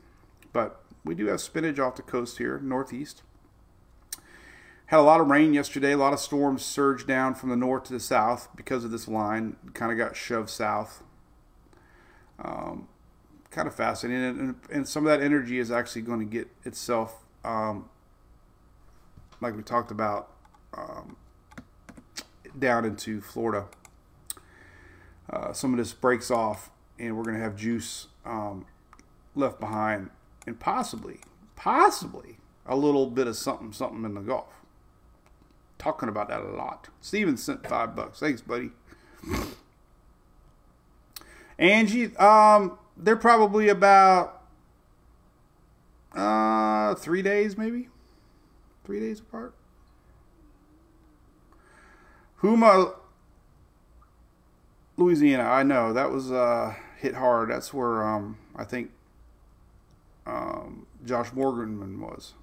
But 0.53 0.81
we 1.03 1.15
do 1.15 1.27
have 1.27 1.41
spinach 1.41 1.79
off 1.79 1.95
the 1.95 2.01
coast 2.01 2.37
here, 2.37 2.59
northeast. 2.59 3.23
Had 4.87 4.99
a 4.99 5.03
lot 5.03 5.21
of 5.21 5.27
rain 5.27 5.53
yesterday. 5.53 5.91
A 5.91 5.97
lot 5.97 6.13
of 6.13 6.19
storms 6.19 6.65
surged 6.65 7.07
down 7.07 7.35
from 7.35 7.49
the 7.49 7.55
north 7.55 7.83
to 7.85 7.93
the 7.93 7.99
south 7.99 8.49
because 8.55 8.83
of 8.83 8.91
this 8.91 9.07
line. 9.07 9.55
Kind 9.73 9.91
of 9.91 9.97
got 9.97 10.15
shoved 10.15 10.49
south. 10.49 11.03
Um, 12.43 12.87
kind 13.51 13.67
of 13.67 13.75
fascinating. 13.75 14.39
And, 14.39 14.55
and, 14.71 14.87
some 14.87 15.05
of 15.05 15.11
that 15.11 15.23
energy 15.23 15.59
is 15.59 15.71
actually 15.71 16.03
going 16.03 16.19
to 16.19 16.25
get 16.25 16.47
itself, 16.63 17.25
um, 17.43 17.89
like 19.41 19.55
we 19.55 19.63
talked 19.63 19.91
about, 19.91 20.29
um, 20.73 21.15
down 22.57 22.85
into 22.85 23.21
Florida. 23.21 23.65
Uh, 25.29 25.53
some 25.53 25.73
of 25.73 25.77
this 25.77 25.93
breaks 25.93 26.31
off, 26.31 26.71
and 26.97 27.15
we're 27.15 27.23
going 27.23 27.35
to 27.35 27.41
have 27.41 27.55
juice 27.55 28.07
um, 28.25 28.65
left 29.35 29.59
behind 29.59 30.09
and 30.47 30.59
possibly, 30.59 31.19
possibly 31.55 32.37
a 32.65 32.75
little 32.75 33.07
bit 33.07 33.27
of 33.27 33.35
something, 33.35 33.71
something 33.71 34.03
in 34.03 34.15
the 34.15 34.21
Gulf. 34.21 34.53
Talking 35.77 36.09
about 36.09 36.27
that 36.29 36.41
a 36.41 36.49
lot. 36.49 36.89
Steven 36.99 37.37
sent 37.37 37.65
five 37.67 37.95
bucks. 37.95 38.19
Thanks, 38.19 38.41
buddy. 38.41 38.71
Angie, 41.57 42.15
um, 42.17 42.77
they're 42.97 43.15
probably 43.15 43.69
about 43.69 44.35
uh 46.15 46.95
three 46.95 47.21
days, 47.21 47.55
maybe 47.55 47.87
three 48.89 48.99
days 48.99 49.19
apart. 49.19 49.53
Houma, 52.37 52.95
Louisiana. 54.97 55.43
I 55.43 55.61
know 55.61 55.93
that 55.93 56.09
was 56.09 56.31
uh, 56.31 56.73
hit 56.97 57.13
hard. 57.13 57.51
That's 57.51 57.71
where 57.71 58.03
um, 58.03 58.39
I 58.55 58.63
think 58.63 58.89
um, 60.25 60.87
Josh 61.05 61.29
Morgerman 61.29 61.99
was. 61.99 62.33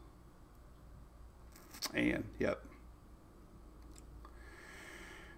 And 1.92 2.22
yep. 2.38 2.62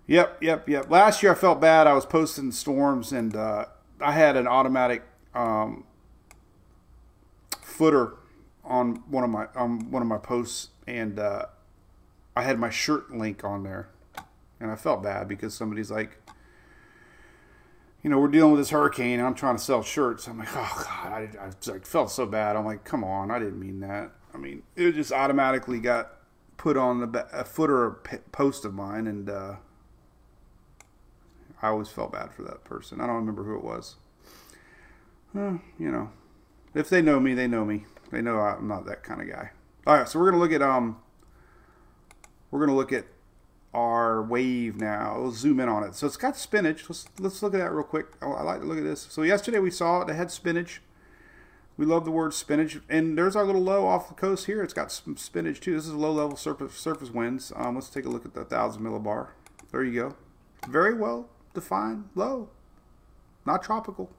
Yep, 0.09 0.42
yep, 0.42 0.68
yep. 0.68 0.90
Last 0.90 1.22
year 1.22 1.32
I 1.32 1.36
felt 1.36 1.59
bad. 1.59 1.86
I 1.86 1.94
was 1.94 2.04
posting 2.04 2.52
storms 2.52 3.12
and 3.12 3.34
uh, 3.34 3.64
I 3.98 4.12
had 4.12 4.36
an 4.36 4.46
automatic 4.46 5.04
um, 5.34 5.84
footer 7.62 8.17
on 8.68 9.02
one 9.08 9.24
of 9.24 9.30
my 9.30 9.46
on 9.56 9.90
one 9.90 10.02
of 10.02 10.08
my 10.08 10.18
posts, 10.18 10.68
and 10.86 11.18
uh, 11.18 11.46
I 12.36 12.42
had 12.42 12.58
my 12.58 12.70
shirt 12.70 13.10
link 13.10 13.42
on 13.42 13.64
there, 13.64 13.88
and 14.60 14.70
I 14.70 14.76
felt 14.76 15.02
bad 15.02 15.26
because 15.26 15.54
somebody's 15.54 15.90
like, 15.90 16.18
you 18.02 18.10
know, 18.10 18.18
we're 18.20 18.28
dealing 18.28 18.52
with 18.52 18.60
this 18.60 18.70
hurricane, 18.70 19.18
and 19.18 19.26
I'm 19.26 19.34
trying 19.34 19.56
to 19.56 19.62
sell 19.62 19.82
shirts. 19.82 20.28
I'm 20.28 20.38
like, 20.38 20.54
oh 20.54 20.84
god, 20.84 21.12
I, 21.12 21.28
I 21.40 21.70
like 21.70 21.86
felt 21.86 22.10
so 22.10 22.26
bad. 22.26 22.54
I'm 22.54 22.66
like, 22.66 22.84
come 22.84 23.02
on, 23.02 23.30
I 23.30 23.38
didn't 23.38 23.58
mean 23.58 23.80
that. 23.80 24.12
I 24.32 24.36
mean, 24.36 24.62
it 24.76 24.92
just 24.92 25.12
automatically 25.12 25.80
got 25.80 26.12
put 26.58 26.76
on 26.76 27.00
the 27.00 27.26
a 27.32 27.44
footer 27.44 27.90
post 28.32 28.64
of 28.64 28.74
mine, 28.74 29.06
and 29.06 29.30
uh, 29.30 29.56
I 31.62 31.68
always 31.68 31.88
felt 31.88 32.12
bad 32.12 32.32
for 32.32 32.42
that 32.42 32.64
person. 32.64 33.00
I 33.00 33.06
don't 33.06 33.16
remember 33.16 33.44
who 33.44 33.56
it 33.56 33.64
was. 33.64 33.96
You 35.34 35.60
know, 35.78 36.10
if 36.74 36.88
they 36.88 37.00
know 37.00 37.20
me, 37.20 37.32
they 37.34 37.46
know 37.46 37.64
me. 37.64 37.84
They 38.11 38.22
know 38.22 38.40
I'm 38.40 38.68
not 38.68 38.86
that 38.86 39.02
kind 39.02 39.20
of 39.20 39.28
guy. 39.28 39.50
All 39.86 39.96
right, 39.96 40.09
so 40.09 40.18
we're 40.18 40.30
gonna 40.30 40.42
look 40.42 40.52
at 40.52 40.62
um, 40.62 40.98
we're 42.50 42.61
gonna 42.61 42.76
look 42.76 42.92
at 42.92 43.06
our 43.74 44.22
wave 44.22 44.76
now. 44.76 45.18
Let's 45.18 45.38
zoom 45.38 45.61
in 45.61 45.68
on 45.68 45.84
it. 45.84 45.94
So 45.94 46.06
it's 46.06 46.16
got 46.16 46.36
spinach. 46.36 46.88
Let's 46.88 47.09
let's 47.18 47.42
look 47.42 47.54
at 47.54 47.59
that 47.59 47.72
real 47.72 47.84
quick. 47.84 48.06
Oh, 48.22 48.32
I 48.32 48.42
like 48.42 48.61
to 48.61 48.66
look 48.66 48.78
at 48.78 48.84
this. 48.84 49.06
So 49.11 49.22
yesterday 49.22 49.59
we 49.59 49.70
saw 49.70 50.02
it. 50.02 50.11
It 50.11 50.14
had 50.14 50.30
spinach. 50.30 50.80
We 51.76 51.86
love 51.86 52.04
the 52.04 52.11
word 52.11 52.34
spinach. 52.34 52.78
And 52.88 53.16
there's 53.16 53.36
our 53.36 53.44
little 53.44 53.62
low 53.62 53.86
off 53.86 54.09
the 54.09 54.14
coast 54.14 54.46
here. 54.46 54.62
It's 54.62 54.74
got 54.74 54.90
some 54.90 55.16
spinach 55.16 55.61
too. 55.61 55.74
This 55.74 55.86
is 55.86 55.94
low 55.94 56.12
level 56.12 56.36
surface 56.36 56.74
surface 56.74 57.11
winds. 57.11 57.52
Um, 57.54 57.76
let's 57.76 57.88
take 57.88 58.04
a 58.04 58.09
look 58.09 58.24
at 58.24 58.34
the 58.34 58.44
thousand 58.44 58.82
millibar. 58.82 59.28
There 59.70 59.84
you 59.84 60.00
go. 60.00 60.16
Very 60.68 60.94
well 60.94 61.28
defined 61.54 62.09
low. 62.14 62.48
Not 63.46 63.62
tropical. 63.62 64.11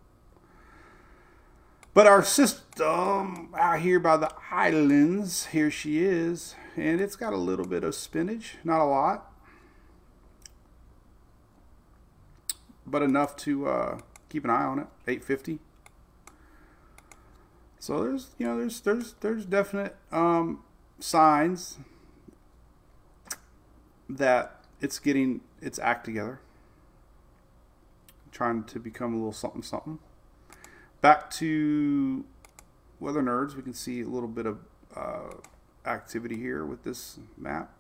But 1.94 2.08
our 2.08 2.24
system 2.24 3.54
out 3.58 3.80
here 3.80 4.00
by 4.00 4.18
the 4.18 4.32
islands, 4.52 5.48
here 5.48 5.72
she 5.72 6.04
is, 6.04 6.56
and 6.78 7.02
it's 7.02 7.16
got 7.16 7.34
a 7.34 7.38
little 7.38 7.66
bit 7.66 7.84
of 7.84 7.96
spinach, 7.96 8.58
not 8.64 8.80
a 8.80 8.86
lot, 8.86 9.32
but 12.86 13.02
enough 13.02 13.36
to 13.38 13.68
uh, 13.68 14.00
keep 14.30 14.44
an 14.44 14.50
eye 14.50 14.64
on 14.64 14.80
it. 14.80 14.88
850. 15.08 15.60
So 17.80 18.04
there's 18.04 18.28
you 18.38 18.46
know 18.46 18.58
there's 18.58 18.82
there's 18.82 19.14
there's 19.22 19.46
definite 19.46 19.96
um, 20.12 20.64
signs 21.00 21.78
that 24.10 24.64
it's 24.82 25.00
getting 25.00 25.42
its 25.62 25.80
act 25.80 26.06
together, 26.06 26.42
trying 28.32 28.64
to 28.66 28.80
become 28.80 29.14
a 29.14 29.18
little 29.18 29.32
something 29.32 29.64
something. 29.64 30.00
Back 31.02 31.30
to 31.32 32.26
Weather 33.00 33.22
Nerds, 33.22 33.56
we 33.56 33.62
can 33.62 33.74
see 33.74 34.02
a 34.02 34.08
little 34.08 34.28
bit 34.28 34.46
of 34.46 34.60
uh, 34.94 35.30
activity 35.86 36.36
here 36.36 36.66
with 36.66 36.84
this 36.84 37.20
map. 37.38 37.72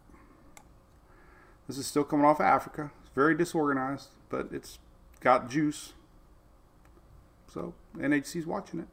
This 1.67 1.77
is 1.77 1.85
still 1.85 2.05
coming 2.05 2.25
off 2.25 2.39
of 2.39 2.45
Africa. 2.45 2.91
It's 3.01 3.13
very 3.13 3.35
disorganized, 3.35 4.09
but 4.29 4.47
it's 4.51 4.79
got 5.19 5.49
juice. 5.49 5.93
So 7.53 7.73
NHC's 7.97 8.45
watching 8.45 8.79
it. 8.79 8.87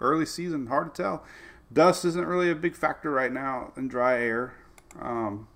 Early 0.00 0.24
season, 0.24 0.68
hard 0.68 0.94
to 0.94 1.02
tell. 1.02 1.24
Dust 1.72 2.04
isn't 2.04 2.26
really 2.26 2.50
a 2.50 2.54
big 2.54 2.76
factor 2.76 3.10
right 3.10 3.32
now 3.32 3.72
in 3.76 3.88
dry 3.88 4.20
air. 4.20 4.54
Um, 5.00 5.48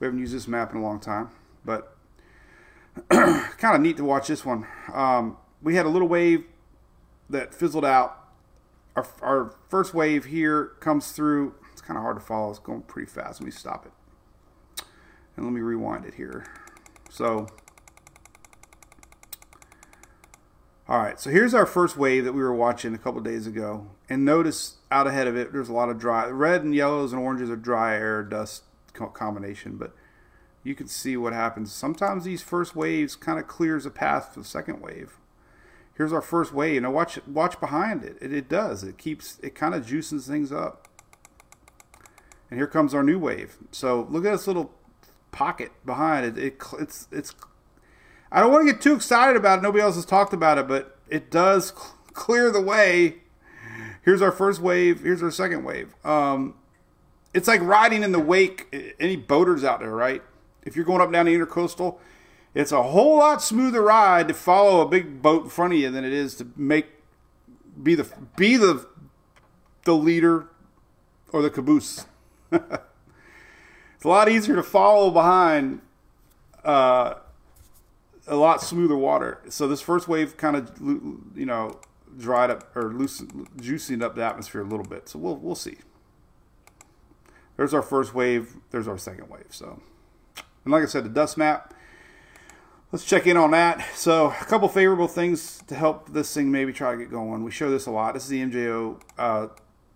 we 0.00 0.06
haven't 0.06 0.20
used 0.20 0.34
this 0.34 0.48
map 0.48 0.72
in 0.72 0.78
a 0.78 0.82
long 0.82 0.98
time, 0.98 1.30
but 1.64 1.91
kind 3.10 3.74
of 3.74 3.80
neat 3.80 3.96
to 3.96 4.04
watch 4.04 4.28
this 4.28 4.44
one. 4.44 4.66
Um, 4.92 5.36
we 5.62 5.76
had 5.76 5.86
a 5.86 5.88
little 5.88 6.08
wave 6.08 6.44
that 7.30 7.54
fizzled 7.54 7.84
out. 7.84 8.18
Our, 8.96 9.06
our 9.22 9.54
first 9.68 9.94
wave 9.94 10.26
here 10.26 10.72
comes 10.80 11.12
through. 11.12 11.54
It's 11.72 11.80
kind 11.80 11.96
of 11.96 12.02
hard 12.02 12.16
to 12.16 12.24
follow. 12.24 12.50
It's 12.50 12.58
going 12.58 12.82
pretty 12.82 13.10
fast. 13.10 13.40
Let 13.40 13.46
me 13.46 13.50
stop 13.50 13.86
it. 13.86 14.84
And 15.36 15.46
let 15.46 15.52
me 15.52 15.60
rewind 15.60 16.04
it 16.04 16.14
here. 16.14 16.46
So 17.08 17.46
All 20.92 20.98
right, 20.98 21.18
so 21.18 21.30
here's 21.30 21.54
our 21.54 21.64
first 21.64 21.96
wave 21.96 22.24
that 22.24 22.34
we 22.34 22.42
were 22.42 22.54
watching 22.54 22.92
a 22.92 22.98
couple 22.98 23.22
days 23.22 23.46
ago, 23.46 23.86
and 24.10 24.26
notice 24.26 24.76
out 24.90 25.06
ahead 25.06 25.26
of 25.26 25.36
it, 25.36 25.50
there's 25.50 25.68
a 25.70 25.72
lot 25.72 25.88
of 25.88 25.98
dry. 25.98 26.26
Red 26.26 26.64
and 26.64 26.74
yellows 26.74 27.14
and 27.14 27.22
oranges 27.22 27.48
are 27.48 27.56
dry 27.56 27.94
air 27.94 28.22
dust 28.22 28.64
combination, 28.92 29.76
but 29.76 29.94
you 30.64 30.74
can 30.74 30.86
see 30.86 31.16
what 31.16 31.32
happens. 31.32 31.72
Sometimes 31.72 32.24
these 32.24 32.42
first 32.42 32.76
waves 32.76 33.16
kind 33.16 33.38
of 33.38 33.46
clears 33.46 33.84
a 33.84 33.90
path 33.90 34.32
for 34.32 34.40
the 34.40 34.46
second 34.46 34.80
wave. 34.80 35.18
Here's 35.94 36.12
our 36.12 36.22
first 36.22 36.52
wave. 36.52 36.82
Now 36.82 36.90
watch 36.90 37.18
watch 37.26 37.60
behind 37.60 38.04
it. 38.04 38.16
It, 38.20 38.32
it 38.32 38.48
does. 38.48 38.82
It 38.82 38.96
keeps 38.96 39.38
it 39.42 39.54
kind 39.54 39.74
of 39.74 39.86
juices 39.86 40.26
things 40.26 40.52
up. 40.52 40.88
And 42.50 42.58
here 42.58 42.66
comes 42.66 42.94
our 42.94 43.02
new 43.02 43.18
wave. 43.18 43.56
So 43.70 44.06
look 44.10 44.24
at 44.24 44.32
this 44.32 44.46
little 44.46 44.72
pocket 45.32 45.72
behind 45.84 46.26
it. 46.26 46.38
it 46.38 46.62
it's 46.78 47.08
it's. 47.10 47.34
I 48.30 48.40
don't 48.40 48.50
want 48.50 48.66
to 48.66 48.72
get 48.72 48.80
too 48.80 48.94
excited 48.94 49.36
about 49.36 49.58
it. 49.58 49.62
Nobody 49.62 49.82
else 49.82 49.96
has 49.96 50.06
talked 50.06 50.32
about 50.32 50.56
it, 50.56 50.66
but 50.66 50.96
it 51.08 51.30
does 51.30 51.68
cl- 51.68 51.98
clear 52.14 52.50
the 52.50 52.62
way. 52.62 53.16
Here's 54.02 54.22
our 54.22 54.32
first 54.32 54.60
wave. 54.60 55.02
Here's 55.02 55.22
our 55.22 55.30
second 55.30 55.64
wave. 55.64 55.94
Um, 56.04 56.54
it's 57.34 57.46
like 57.46 57.60
riding 57.60 58.02
in 58.02 58.12
the 58.12 58.18
wake. 58.18 58.94
Any 58.98 59.16
boaters 59.16 59.64
out 59.64 59.80
there, 59.80 59.94
right? 59.94 60.22
If 60.62 60.76
you're 60.76 60.84
going 60.84 61.00
up 61.00 61.12
down 61.12 61.26
the 61.26 61.34
intercoastal, 61.34 61.98
it's 62.54 62.72
a 62.72 62.82
whole 62.82 63.18
lot 63.18 63.42
smoother 63.42 63.82
ride 63.82 64.28
to 64.28 64.34
follow 64.34 64.80
a 64.80 64.88
big 64.88 65.22
boat 65.22 65.44
in 65.44 65.50
front 65.50 65.72
of 65.72 65.78
you 65.78 65.90
than 65.90 66.04
it 66.04 66.12
is 66.12 66.34
to 66.36 66.46
make 66.56 66.86
be 67.82 67.94
the 67.94 68.06
be 68.36 68.56
the 68.56 68.86
the 69.84 69.94
leader 69.94 70.48
or 71.32 71.42
the 71.42 71.50
caboose. 71.50 72.06
it's 72.52 74.04
a 74.04 74.08
lot 74.08 74.28
easier 74.28 74.54
to 74.56 74.62
follow 74.62 75.10
behind 75.10 75.80
uh, 76.64 77.14
a 78.26 78.36
lot 78.36 78.62
smoother 78.62 78.96
water. 78.96 79.40
So 79.48 79.66
this 79.66 79.80
first 79.80 80.06
wave 80.06 80.36
kind 80.36 80.56
of 80.56 80.78
you 80.80 81.46
know 81.46 81.80
dried 82.16 82.50
up 82.50 82.76
or 82.76 82.92
loosened, 82.92 83.48
juicing 83.56 84.02
up 84.02 84.14
the 84.14 84.24
atmosphere 84.24 84.60
a 84.60 84.66
little 84.66 84.86
bit. 84.86 85.08
So 85.08 85.18
we'll 85.18 85.36
we'll 85.36 85.54
see. 85.54 85.78
There's 87.56 87.74
our 87.74 87.82
first 87.82 88.14
wave. 88.14 88.56
There's 88.70 88.88
our 88.88 88.98
second 88.98 89.28
wave. 89.28 89.48
So, 89.50 89.80
and 90.64 90.72
like 90.72 90.82
I 90.82 90.86
said, 90.86 91.04
the 91.04 91.10
dust 91.10 91.36
map. 91.36 91.74
Let's 92.90 93.04
check 93.04 93.26
in 93.26 93.38
on 93.38 93.52
that. 93.52 93.86
So, 93.94 94.26
a 94.26 94.44
couple 94.44 94.68
favorable 94.68 95.08
things 95.08 95.62
to 95.68 95.74
help 95.74 96.12
this 96.12 96.32
thing 96.34 96.50
maybe 96.50 96.74
try 96.74 96.92
to 96.92 96.98
get 96.98 97.10
going. 97.10 97.42
We 97.42 97.50
show 97.50 97.70
this 97.70 97.86
a 97.86 97.90
lot. 97.90 98.12
This 98.12 98.24
is 98.24 98.28
the 98.28 98.42
MJO. 98.42 99.00
Uh, 99.16 99.48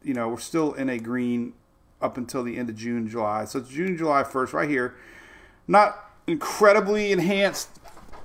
you 0.03 0.15
know, 0.15 0.29
we're 0.29 0.39
still 0.39 0.73
in 0.73 0.89
a 0.89 0.99
green 0.99 1.53
up 2.01 2.17
until 2.17 2.43
the 2.43 2.57
end 2.57 2.71
of 2.71 2.77
June, 2.77 3.09
July. 3.09 3.45
So 3.45 3.59
it's 3.59 3.69
June, 3.69 3.97
July 3.97 4.23
1st, 4.23 4.53
right 4.53 4.69
here. 4.69 4.97
Not 5.69 6.11
incredibly 6.27 7.13
enhanced 7.13 7.69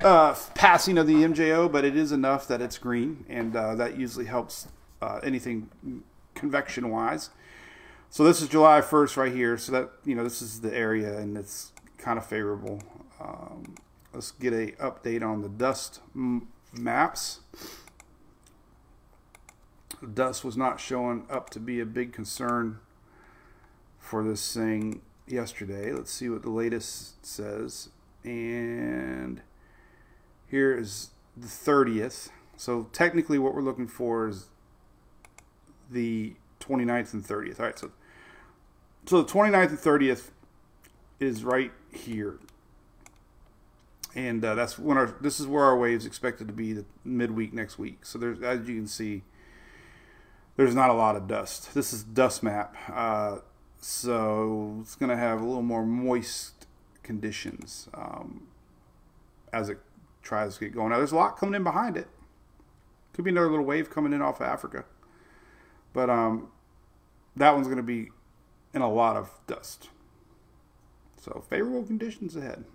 uh, 0.01 0.35
passing 0.55 0.97
of 0.97 1.07
the 1.07 1.15
MJO, 1.15 1.71
but 1.71 1.83
it 1.83 1.95
is 1.95 2.11
enough 2.11 2.47
that 2.47 2.61
it's 2.61 2.77
green, 2.77 3.25
and 3.29 3.55
uh, 3.55 3.75
that 3.75 3.97
usually 3.97 4.25
helps 4.25 4.67
uh, 5.01 5.19
anything 5.23 5.69
convection 6.35 6.89
wise. 6.89 7.29
So 8.09 8.23
this 8.23 8.41
is 8.41 8.49
July 8.49 8.81
1st 8.81 9.17
right 9.17 9.33
here. 9.33 9.57
So 9.57 9.71
that, 9.71 9.89
you 10.05 10.15
know, 10.15 10.23
this 10.23 10.41
is 10.41 10.61
the 10.61 10.73
area, 10.73 11.17
and 11.17 11.37
it's 11.37 11.70
kind 12.01 12.17
of 12.17 12.25
favorable. 12.25 12.81
Um, 13.19 13.75
let's 14.13 14.31
get 14.31 14.53
a 14.53 14.71
update 14.83 15.23
on 15.23 15.41
the 15.41 15.49
dust 15.49 16.01
maps. 16.73 17.41
Dust 20.13 20.43
was 20.43 20.57
not 20.57 20.79
showing 20.79 21.25
up 21.29 21.49
to 21.51 21.59
be 21.59 21.79
a 21.79 21.85
big 21.85 22.11
concern 22.11 22.79
for 23.99 24.23
this 24.23 24.53
thing 24.53 25.01
yesterday. 25.27 25.93
Let's 25.93 26.11
see 26.11 26.27
what 26.27 26.41
the 26.41 26.49
latest 26.49 27.23
says. 27.25 27.89
And 28.23 29.41
here 30.47 30.75
is 30.75 31.11
the 31.37 31.47
30th. 31.47 32.29
So 32.57 32.89
technically 32.91 33.37
what 33.37 33.53
we're 33.53 33.61
looking 33.61 33.87
for 33.87 34.27
is 34.27 34.47
the 35.89 36.33
29th 36.59 37.13
and 37.13 37.23
30th. 37.23 37.59
All 37.59 37.65
right, 37.67 37.77
so 37.77 37.91
so 39.05 39.21
the 39.21 39.31
29th 39.31 39.69
and 39.69 39.79
30th 39.79 40.29
is 41.21 41.43
right 41.43 41.71
here. 41.93 42.39
And 44.13 44.43
uh, 44.43 44.55
that's 44.55 44.77
when 44.77 44.97
our 44.97 45.15
this 45.21 45.39
is 45.39 45.47
where 45.47 45.63
our 45.63 45.77
waves 45.77 46.05
expected 46.05 46.47
to 46.47 46.53
be 46.53 46.73
the 46.73 46.85
midweek 47.05 47.53
next 47.53 47.79
week. 47.79 48.05
So 48.05 48.19
there's 48.19 48.41
as 48.41 48.67
you 48.67 48.75
can 48.75 48.87
see 48.87 49.23
there's 50.57 50.75
not 50.75 50.89
a 50.89 50.93
lot 50.93 51.15
of 51.15 51.27
dust. 51.27 51.73
This 51.73 51.93
is 51.93 52.03
dust 52.03 52.43
map. 52.43 52.75
Uh, 52.91 53.37
so 53.79 54.79
it's 54.81 54.95
going 54.95 55.09
to 55.09 55.15
have 55.15 55.41
a 55.41 55.45
little 55.45 55.61
more 55.61 55.85
moist 55.85 56.67
conditions 57.03 57.87
um, 57.93 58.47
as 59.53 59.69
it 59.69 59.79
tries 60.21 60.57
to 60.57 60.65
get 60.65 60.73
going. 60.73 60.89
Now 60.89 60.97
there's 60.97 61.13
a 61.13 61.15
lot 61.15 61.37
coming 61.37 61.55
in 61.55 61.63
behind 61.63 61.95
it. 61.95 62.07
Could 63.13 63.25
be 63.25 63.31
another 63.31 63.49
little 63.49 63.65
wave 63.65 63.89
coming 63.89 64.11
in 64.11 64.21
off 64.21 64.41
of 64.41 64.47
Africa, 64.47 64.85
but 65.93 66.09
um, 66.09 66.49
that 67.35 67.53
one's 67.53 67.67
going 67.67 67.77
to 67.77 67.83
be 67.83 68.09
in 68.73 68.81
a 68.81 68.91
lot 68.91 69.15
of 69.15 69.31
dust. 69.47 69.89
So 71.21 71.43
favorable 71.47 71.83
conditions 71.83 72.35
ahead. 72.35 72.65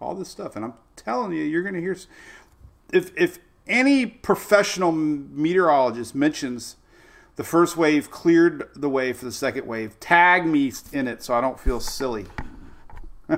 All 0.00 0.14
this 0.16 0.28
stuff, 0.28 0.56
and 0.56 0.64
I'm 0.64 0.74
telling 0.96 1.30
you, 1.32 1.44
you're 1.44 1.62
going 1.62 1.76
to 1.76 1.80
hear. 1.80 1.96
If 2.92 3.16
if 3.16 3.38
any 3.68 4.06
professional 4.06 4.90
meteorologist 4.90 6.16
mentions 6.16 6.76
the 7.36 7.44
first 7.44 7.76
wave 7.76 8.10
cleared 8.10 8.68
the 8.74 8.88
way 8.88 9.12
for 9.12 9.24
the 9.24 9.30
second 9.30 9.68
wave, 9.68 10.00
tag 10.00 10.46
me 10.46 10.72
in 10.92 11.06
it 11.06 11.22
so 11.22 11.32
I 11.32 11.40
don't 11.40 11.60
feel 11.60 11.78
silly. 11.78 12.26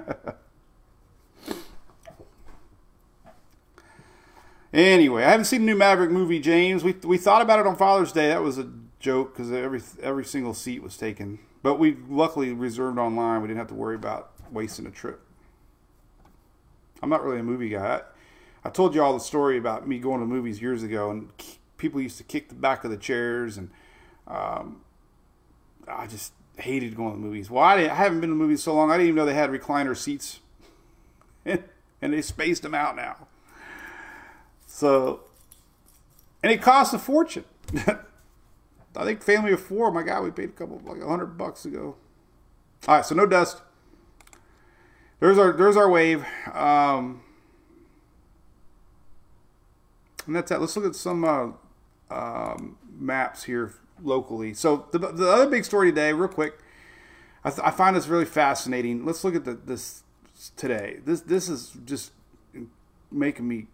anyway, 4.72 5.24
I 5.24 5.30
haven't 5.30 5.44
seen 5.44 5.60
the 5.60 5.66
new 5.66 5.76
Maverick 5.76 6.10
movie, 6.10 6.40
James. 6.40 6.82
We 6.82 6.94
we 7.04 7.18
thought 7.18 7.42
about 7.42 7.60
it 7.60 7.66
on 7.66 7.76
Father's 7.76 8.12
Day. 8.12 8.28
That 8.28 8.42
was 8.42 8.56
a 8.56 8.70
joke 8.98 9.36
because 9.36 9.52
every 9.52 9.82
every 10.00 10.24
single 10.24 10.54
seat 10.54 10.82
was 10.82 10.96
taken. 10.96 11.38
But 11.62 11.78
we 11.78 11.96
luckily 12.08 12.52
reserved 12.52 12.98
online. 12.98 13.40
We 13.40 13.48
didn't 13.48 13.58
have 13.58 13.68
to 13.68 13.74
worry 13.74 13.94
about 13.94 14.32
wasting 14.50 14.86
a 14.86 14.90
trip. 14.90 15.20
I'm 17.02 17.08
not 17.08 17.24
really 17.24 17.40
a 17.40 17.44
movie 17.44 17.68
guy. 17.68 18.00
I, 18.64 18.68
I 18.68 18.70
told 18.70 18.94
you 18.94 19.02
all 19.02 19.12
the 19.12 19.20
story 19.20 19.58
about 19.58 19.88
me 19.88 19.98
going 19.98 20.20
to 20.20 20.26
movies 20.26 20.60
years 20.60 20.82
ago, 20.82 21.10
and 21.10 21.30
people 21.76 22.00
used 22.00 22.18
to 22.18 22.24
kick 22.24 22.48
the 22.48 22.54
back 22.54 22.84
of 22.84 22.90
the 22.90 22.96
chairs, 22.96 23.56
and 23.56 23.70
um, 24.28 24.82
I 25.88 26.06
just 26.06 26.32
hated 26.58 26.96
going 26.96 27.12
to 27.12 27.18
movies. 27.18 27.50
Well, 27.50 27.64
I, 27.64 27.74
I, 27.74 27.88
haven't 27.88 28.20
been 28.20 28.30
to 28.30 28.36
movies 28.36 28.62
so 28.62 28.74
long, 28.74 28.90
I 28.90 28.94
didn't 28.94 29.08
even 29.08 29.16
know 29.16 29.26
they 29.26 29.34
had 29.34 29.50
recliner 29.50 29.96
seats, 29.96 30.40
and 31.44 31.62
they 32.00 32.22
spaced 32.22 32.62
them 32.62 32.74
out 32.74 32.94
now. 32.94 33.26
So, 34.66 35.22
and 36.42 36.52
it 36.52 36.62
costs 36.62 36.94
a 36.94 36.98
fortune. 36.98 37.44
I 38.96 39.04
think 39.04 39.22
family 39.22 39.52
of 39.52 39.60
four, 39.60 39.90
my 39.90 40.02
God, 40.02 40.24
we 40.24 40.30
paid 40.30 40.50
a 40.50 40.52
couple 40.52 40.80
like 40.84 41.00
a 41.00 41.08
hundred 41.08 41.38
bucks 41.38 41.64
ago. 41.64 41.96
All 42.86 42.96
right, 42.96 43.04
so 43.04 43.14
no 43.14 43.26
dust. 43.26 43.62
There's 45.20 45.38
our 45.38 45.52
there's 45.52 45.76
our 45.76 45.88
wave. 45.88 46.24
Um, 46.52 47.22
and 50.26 50.36
that's 50.36 50.50
that. 50.50 50.60
Let's 50.60 50.76
look 50.76 50.84
at 50.84 50.94
some 50.94 51.24
uh, 51.24 51.50
um, 52.10 52.76
maps 52.98 53.44
here 53.44 53.72
locally. 54.02 54.54
So 54.54 54.86
the, 54.92 54.98
the 54.98 55.30
other 55.30 55.48
big 55.48 55.64
story 55.64 55.90
today, 55.90 56.12
real 56.12 56.28
quick, 56.28 56.58
I, 57.44 57.50
th- 57.50 57.60
I 57.64 57.70
find 57.70 57.96
this 57.96 58.08
really 58.08 58.24
fascinating. 58.24 59.04
Let's 59.04 59.24
look 59.24 59.34
at 59.34 59.44
the, 59.44 59.54
this 59.54 60.02
today. 60.56 60.98
This 61.04 61.20
this 61.20 61.48
is 61.48 61.76
just 61.84 62.12
making 63.10 63.48
me. 63.48 63.66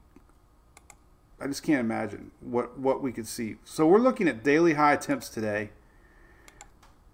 I 1.41 1.47
just 1.47 1.63
can't 1.63 1.81
imagine 1.81 2.33
what 2.41 2.79
what 2.79 3.03
we 3.03 3.13
could 3.13 3.27
see. 3.27 3.57
So 3.65 3.87
we're 3.87 3.99
looking 3.99 4.29
at 4.29 4.43
daily 4.43 4.75
high 4.75 4.97
temps 4.97 5.29
today. 5.29 5.71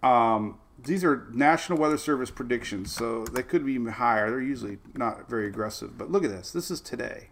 Um, 0.02 0.58
these 0.82 1.04
are 1.04 1.28
National 1.32 1.78
Weather 1.78 1.98
Service 1.98 2.30
predictions, 2.30 2.92
so 2.92 3.24
they 3.24 3.42
could 3.42 3.64
be 3.64 3.72
even 3.72 3.92
higher. 3.92 4.30
They're 4.30 4.40
usually 4.40 4.78
not 4.94 5.28
very 5.28 5.46
aggressive, 5.46 5.96
but 5.96 6.10
look 6.10 6.24
at 6.24 6.30
this. 6.30 6.50
This 6.50 6.70
is 6.70 6.80
today. 6.80 7.28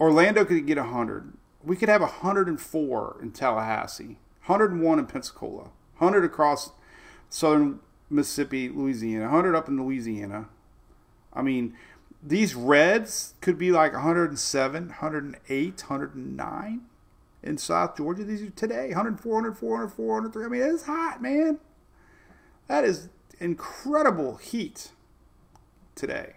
Orlando 0.00 0.44
could 0.44 0.66
get 0.66 0.78
100. 0.78 1.32
We 1.62 1.76
could 1.76 1.88
have 1.88 2.00
104 2.00 3.18
in 3.22 3.30
Tallahassee, 3.32 4.18
101 4.46 4.98
in 4.98 5.06
Pensacola, 5.06 5.70
100 5.98 6.24
across 6.24 6.70
southern 7.28 7.80
Mississippi, 8.10 8.68
Louisiana, 8.68 9.24
100 9.24 9.54
up 9.54 9.68
in 9.68 9.82
Louisiana. 9.82 10.48
I 11.32 11.42
mean, 11.42 11.74
these 12.22 12.54
reds 12.54 13.34
could 13.40 13.58
be 13.58 13.72
like 13.72 13.92
107, 13.92 14.88
108, 14.88 15.80
109 15.80 16.80
in 17.42 17.58
South 17.58 17.96
Georgia. 17.96 18.24
These 18.24 18.42
are 18.42 18.50
today 18.50 18.88
104, 18.88 19.32
104, 19.32 19.68
104, 19.68 20.06
103. 20.06 20.44
I 20.44 20.48
mean, 20.48 20.74
it's 20.74 20.84
hot, 20.84 21.20
man. 21.20 21.58
That 22.68 22.84
is 22.84 23.08
incredible 23.40 24.36
heat 24.36 24.90
today. 25.94 26.34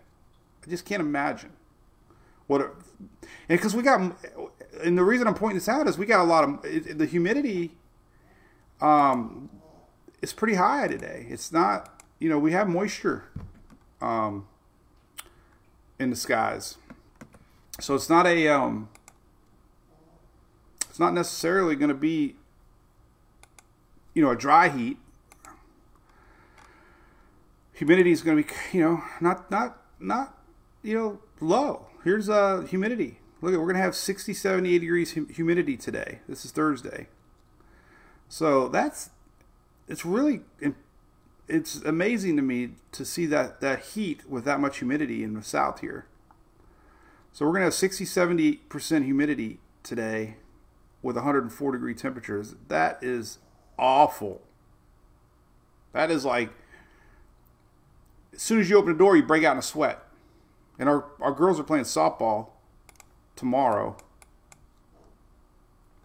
I 0.65 0.69
just 0.69 0.85
can't 0.85 1.01
imagine 1.01 1.53
what 2.47 2.61
it, 2.61 2.69
and 3.49 3.59
because 3.59 3.75
we 3.75 3.83
got 3.83 3.99
and 4.83 4.97
the 4.97 5.03
reason 5.03 5.27
i'm 5.27 5.33
pointing 5.33 5.57
this 5.57 5.69
out 5.69 5.87
is 5.87 5.97
we 5.97 6.05
got 6.05 6.19
a 6.19 6.23
lot 6.23 6.43
of 6.43 6.63
it, 6.63 6.97
the 6.97 7.05
humidity 7.05 7.71
um 8.81 9.49
is 10.21 10.33
pretty 10.33 10.55
high 10.55 10.87
today 10.87 11.25
it's 11.29 11.51
not 11.51 12.03
you 12.19 12.29
know 12.29 12.37
we 12.37 12.51
have 12.51 12.67
moisture 12.67 13.25
um 14.01 14.47
in 15.99 16.09
the 16.09 16.15
skies 16.15 16.77
so 17.79 17.95
it's 17.95 18.09
not 18.09 18.25
a 18.25 18.47
um 18.47 18.89
It's 20.95 20.99
not 21.01 21.13
necessarily 21.13 21.75
going 21.75 21.89
to 21.89 21.93
be, 21.93 22.37
you 24.13 24.23
know, 24.23 24.31
a 24.31 24.35
dry 24.37 24.69
heat. 24.69 24.97
Humidity 27.73 28.13
is 28.13 28.21
going 28.21 28.37
to 28.37 28.43
be, 28.43 28.77
you 28.77 28.81
know, 28.81 29.03
not 29.19 29.51
not 29.51 29.75
not, 29.99 30.37
you 30.83 30.97
know, 30.97 31.19
low. 31.41 31.87
Here's 32.05 32.29
uh 32.29 32.61
humidity. 32.61 33.19
Look, 33.41 33.51
we're 33.51 33.65
going 33.65 33.75
to 33.75 33.81
have 33.81 33.93
60, 33.93 34.33
70, 34.33 34.69
80 34.69 34.79
degrees 34.79 35.13
hum- 35.15 35.27
humidity 35.27 35.75
today. 35.75 36.19
This 36.29 36.45
is 36.45 36.51
Thursday. 36.51 37.09
So 38.29 38.69
that's 38.69 39.09
it's 39.89 40.05
really 40.05 40.43
it's 41.47 41.77
amazing 41.77 42.35
to 42.37 42.41
me 42.41 42.71
to 42.91 43.05
see 43.05 43.25
that 43.27 43.61
that 43.61 43.79
heat 43.79 44.29
with 44.29 44.45
that 44.45 44.59
much 44.59 44.79
humidity 44.79 45.23
in 45.23 45.33
the 45.33 45.43
south 45.43 45.81
here. 45.81 46.07
So 47.31 47.45
we're 47.45 47.57
to 47.59 47.65
have 47.65 47.73
60 47.73 48.05
70% 48.05 49.03
humidity 49.05 49.59
today 49.83 50.37
with 51.01 51.15
104 51.17 51.71
degree 51.73 51.93
temperatures. 51.93 52.55
That 52.69 53.03
is 53.03 53.39
awful. 53.77 54.41
That 55.91 56.09
is 56.09 56.25
like 56.25 56.49
as 58.33 58.41
soon 58.41 58.59
as 58.59 58.69
you 58.69 58.77
open 58.77 58.93
the 58.93 58.97
door, 58.97 59.15
you 59.15 59.23
break 59.23 59.43
out 59.43 59.53
in 59.53 59.59
a 59.59 59.63
sweat. 59.63 60.03
And 60.77 60.89
our, 60.89 61.05
our 61.21 61.31
girls 61.31 61.59
are 61.59 61.63
playing 61.63 61.85
softball 61.85 62.49
tomorrow. 63.35 63.95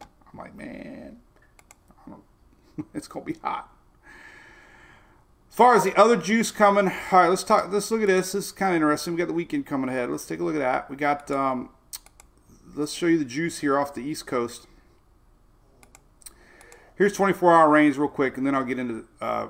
I'm 0.00 0.38
like, 0.38 0.54
man, 0.54 1.18
it's 2.94 3.08
gonna 3.08 3.24
be 3.24 3.34
hot. 3.42 3.68
As 5.60 5.62
far 5.62 5.74
as 5.74 5.84
the 5.84 5.94
other 5.94 6.16
juice 6.16 6.50
coming, 6.50 6.88
all 6.88 7.20
right, 7.20 7.28
let's 7.28 7.44
talk. 7.44 7.70
Let's 7.70 7.90
look 7.90 8.00
at 8.00 8.06
this. 8.06 8.32
This 8.32 8.46
is 8.46 8.50
kind 8.50 8.70
of 8.70 8.76
interesting. 8.76 9.12
We 9.12 9.18
got 9.18 9.28
the 9.28 9.34
weekend 9.34 9.66
coming 9.66 9.90
ahead. 9.90 10.08
Let's 10.08 10.24
take 10.24 10.40
a 10.40 10.42
look 10.42 10.54
at 10.54 10.60
that. 10.60 10.88
We 10.88 10.96
got. 10.96 11.30
Um, 11.30 11.68
let's 12.74 12.92
show 12.92 13.04
you 13.04 13.18
the 13.18 13.26
juice 13.26 13.58
here 13.58 13.78
off 13.78 13.92
the 13.92 14.00
East 14.00 14.26
Coast. 14.26 14.66
Here's 16.96 17.12
24 17.12 17.54
hour 17.54 17.68
range 17.68 17.98
real 17.98 18.08
quick, 18.08 18.38
and 18.38 18.46
then 18.46 18.54
I'll 18.54 18.64
get 18.64 18.78
into 18.78 19.04
uh, 19.20 19.48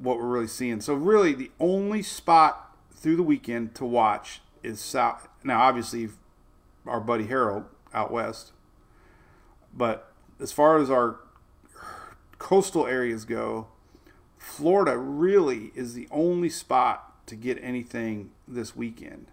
what 0.00 0.18
we're 0.18 0.28
really 0.28 0.46
seeing. 0.46 0.80
So 0.80 0.94
really, 0.94 1.32
the 1.32 1.50
only 1.58 2.00
spot 2.04 2.76
through 2.94 3.16
the 3.16 3.24
weekend 3.24 3.74
to 3.74 3.84
watch 3.84 4.40
is 4.62 4.78
south. 4.78 5.26
Now, 5.42 5.62
obviously, 5.62 6.10
our 6.86 7.00
buddy 7.00 7.26
Harold 7.26 7.64
out 7.92 8.12
west, 8.12 8.52
but 9.74 10.12
as 10.38 10.52
far 10.52 10.78
as 10.78 10.90
our 10.90 11.18
coastal 12.38 12.86
areas 12.86 13.24
go, 13.24 13.66
Florida 14.46 14.96
really 14.96 15.72
is 15.74 15.92
the 15.92 16.08
only 16.10 16.48
spot 16.48 17.26
to 17.26 17.34
get 17.34 17.58
anything 17.60 18.30
this 18.46 18.76
weekend. 18.76 19.26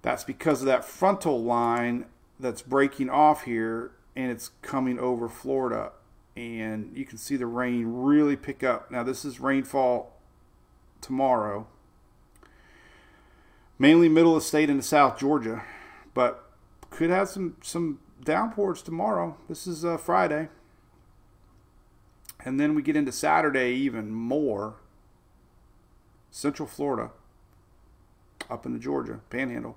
That's 0.00 0.24
because 0.24 0.62
of 0.62 0.66
that 0.66 0.84
frontal 0.84 1.42
line 1.42 2.06
that's 2.38 2.62
breaking 2.62 3.10
off 3.10 3.42
here 3.42 3.90
and 4.14 4.30
it's 4.30 4.52
coming 4.62 4.98
over 4.98 5.28
Florida. 5.28 5.90
And 6.36 6.96
you 6.96 7.04
can 7.04 7.18
see 7.18 7.36
the 7.36 7.46
rain 7.46 7.84
really 7.88 8.36
pick 8.36 8.62
up. 8.62 8.90
Now, 8.90 9.02
this 9.02 9.24
is 9.24 9.40
rainfall 9.40 10.16
tomorrow, 11.02 11.66
mainly 13.78 14.08
middle 14.08 14.36
of 14.36 14.42
the 14.42 14.48
state 14.48 14.70
into 14.70 14.84
South 14.84 15.18
Georgia, 15.18 15.64
but 16.14 16.48
could 16.90 17.10
have 17.10 17.28
some, 17.28 17.56
some 17.60 17.98
downpours 18.24 18.82
tomorrow. 18.82 19.36
This 19.48 19.66
is 19.66 19.84
uh, 19.84 19.96
Friday. 19.98 20.48
And 22.44 22.58
then 22.58 22.74
we 22.74 22.82
get 22.82 22.96
into 22.96 23.12
Saturday 23.12 23.72
even 23.74 24.10
more. 24.10 24.76
Central 26.30 26.68
Florida, 26.68 27.10
up 28.48 28.64
into 28.64 28.78
Georgia, 28.78 29.20
Panhandle. 29.30 29.76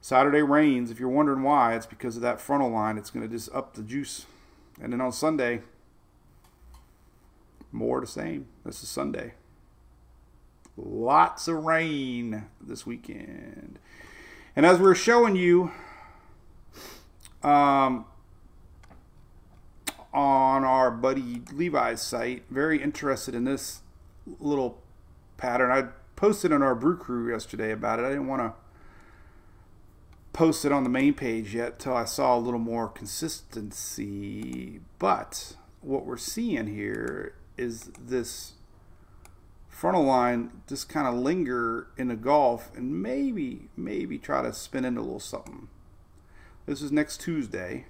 Saturday 0.00 0.42
rains. 0.42 0.90
If 0.90 0.98
you're 0.98 1.08
wondering 1.08 1.44
why, 1.44 1.76
it's 1.76 1.86
because 1.86 2.16
of 2.16 2.22
that 2.22 2.40
frontal 2.40 2.70
line. 2.70 2.98
It's 2.98 3.10
going 3.10 3.26
to 3.26 3.32
just 3.32 3.54
up 3.54 3.74
the 3.74 3.82
juice. 3.82 4.26
And 4.80 4.92
then 4.92 5.00
on 5.00 5.12
Sunday, 5.12 5.62
more 7.70 8.00
the 8.00 8.06
same. 8.06 8.48
This 8.64 8.82
is 8.82 8.88
Sunday. 8.88 9.34
Lots 10.76 11.46
of 11.46 11.64
rain 11.64 12.46
this 12.60 12.84
weekend. 12.84 13.78
And 14.56 14.66
as 14.66 14.80
we 14.80 14.86
are 14.88 14.94
showing 14.94 15.36
you, 15.36 15.70
um, 17.42 18.04
on 20.12 20.64
our 20.64 20.90
buddy 20.90 21.42
Levi's 21.52 22.02
site. 22.02 22.44
Very 22.50 22.82
interested 22.82 23.34
in 23.34 23.44
this 23.44 23.80
little 24.38 24.82
pattern. 25.36 25.70
I 25.70 25.88
posted 26.16 26.52
on 26.52 26.62
our 26.62 26.74
brew 26.74 26.96
crew 26.96 27.30
yesterday 27.30 27.72
about 27.72 27.98
it. 27.98 28.04
I 28.04 28.10
didn't 28.10 28.28
want 28.28 28.42
to 28.42 28.52
post 30.32 30.64
it 30.64 30.72
on 30.72 30.84
the 30.84 30.90
main 30.90 31.14
page 31.14 31.54
yet 31.54 31.78
till 31.78 31.94
I 31.94 32.04
saw 32.04 32.36
a 32.36 32.40
little 32.40 32.60
more 32.60 32.88
consistency. 32.88 34.80
But 34.98 35.56
what 35.80 36.06
we're 36.06 36.16
seeing 36.16 36.68
here 36.68 37.34
is 37.56 37.90
this 37.98 38.52
frontal 39.68 40.04
line 40.04 40.62
just 40.68 40.88
kind 40.88 41.06
of 41.06 41.14
linger 41.14 41.88
in 41.96 42.08
the 42.08 42.16
Gulf 42.16 42.70
and 42.76 43.02
maybe, 43.02 43.68
maybe 43.76 44.18
try 44.18 44.42
to 44.42 44.52
spin 44.52 44.84
into 44.84 45.00
a 45.00 45.02
little 45.02 45.20
something. 45.20 45.68
This 46.66 46.80
is 46.80 46.92
next 46.92 47.20
Tuesday. 47.20 47.86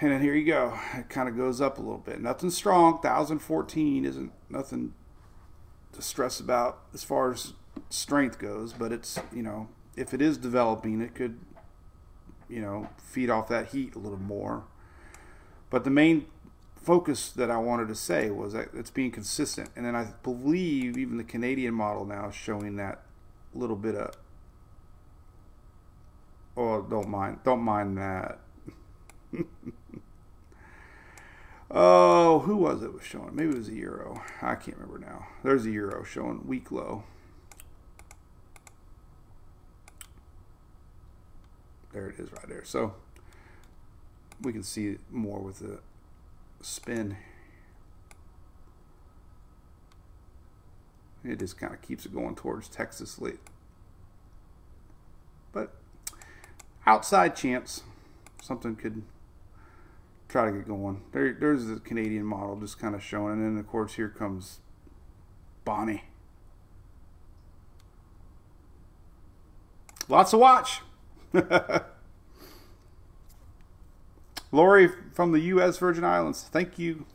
And 0.00 0.12
then 0.12 0.22
here 0.22 0.34
you 0.34 0.46
go. 0.46 0.78
It 0.94 1.10
kind 1.10 1.28
of 1.28 1.36
goes 1.36 1.60
up 1.60 1.76
a 1.76 1.80
little 1.80 1.98
bit. 1.98 2.20
Nothing 2.20 2.50
strong. 2.50 2.94
1014 2.94 4.04
isn't 4.06 4.32
nothing 4.48 4.94
to 5.92 6.00
stress 6.00 6.40
about 6.40 6.80
as 6.94 7.04
far 7.04 7.32
as 7.32 7.52
strength 7.90 8.38
goes, 8.38 8.72
but 8.72 8.92
it's, 8.92 9.18
you 9.32 9.42
know, 9.42 9.68
if 9.96 10.14
it 10.14 10.22
is 10.22 10.38
developing, 10.38 11.02
it 11.02 11.14
could, 11.14 11.38
you 12.48 12.62
know, 12.62 12.88
feed 12.96 13.28
off 13.28 13.48
that 13.48 13.68
heat 13.68 13.94
a 13.94 13.98
little 13.98 14.18
more. 14.18 14.64
But 15.68 15.84
the 15.84 15.90
main 15.90 16.26
focus 16.76 17.30
that 17.32 17.50
I 17.50 17.58
wanted 17.58 17.88
to 17.88 17.94
say 17.94 18.30
was 18.30 18.54
that 18.54 18.68
it's 18.72 18.90
being 18.90 19.10
consistent. 19.10 19.68
And 19.76 19.84
then 19.84 19.94
I 19.94 20.14
believe 20.22 20.96
even 20.96 21.18
the 21.18 21.24
Canadian 21.24 21.74
model 21.74 22.06
now 22.06 22.28
is 22.28 22.34
showing 22.34 22.76
that 22.76 23.02
little 23.52 23.76
bit 23.76 23.96
of 23.96 24.14
oh 26.56 26.82
don't 26.82 27.08
mind 27.08 27.38
don't 27.44 27.60
mind 27.60 27.98
that 27.98 28.38
Oh, 31.72 32.40
who 32.40 32.56
was 32.56 32.82
it 32.82 32.92
was 32.92 33.04
showing? 33.04 33.36
Maybe 33.36 33.50
it 33.50 33.58
was 33.58 33.68
a 33.68 33.74
euro. 33.74 34.22
I 34.42 34.56
can't 34.56 34.76
remember 34.76 34.98
now. 34.98 35.28
There's 35.44 35.66
a 35.66 35.70
euro 35.70 36.02
showing 36.02 36.46
weak 36.46 36.72
low. 36.72 37.04
There 41.92 42.08
it 42.08 42.18
is 42.18 42.32
right 42.32 42.48
there. 42.48 42.64
So 42.64 42.94
we 44.40 44.52
can 44.52 44.64
see 44.64 44.98
more 45.10 45.38
with 45.38 45.60
the 45.60 45.80
spin. 46.60 47.16
It 51.22 51.38
just 51.38 51.58
kind 51.58 51.72
of 51.72 51.82
keeps 51.82 52.04
it 52.04 52.12
going 52.12 52.34
towards 52.34 52.68
Texas 52.68 53.20
late. 53.20 53.40
But 55.52 55.74
outside 56.86 57.36
chance 57.36 57.82
something 58.42 58.74
could 58.74 59.02
try 60.30 60.46
to 60.46 60.52
get 60.52 60.68
going. 60.68 61.02
There, 61.12 61.36
there's 61.38 61.66
the 61.66 61.80
Canadian 61.80 62.24
model 62.24 62.56
just 62.56 62.78
kind 62.78 62.94
of 62.94 63.02
showing, 63.02 63.34
and 63.34 63.44
then 63.44 63.58
of 63.58 63.66
course 63.66 63.94
here 63.94 64.08
comes 64.08 64.60
Bonnie. 65.64 66.04
Lots 70.08 70.30
to 70.30 70.38
watch. 70.38 70.80
Lori 74.52 74.88
from 75.12 75.32
the 75.32 75.40
U.S. 75.40 75.78
Virgin 75.78 76.04
Islands, 76.04 76.48
thank 76.50 76.78
you. 76.78 77.06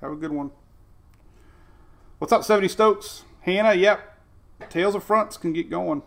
Have 0.00 0.12
a 0.12 0.16
good 0.16 0.32
one. 0.32 0.50
What's 2.18 2.32
up, 2.32 2.44
70 2.44 2.68
Stokes? 2.68 3.24
Hannah, 3.42 3.74
yep. 3.74 4.16
Tails 4.70 4.94
of 4.94 5.04
fronts 5.04 5.36
can 5.36 5.52
get 5.52 5.70
going. 5.70 6.02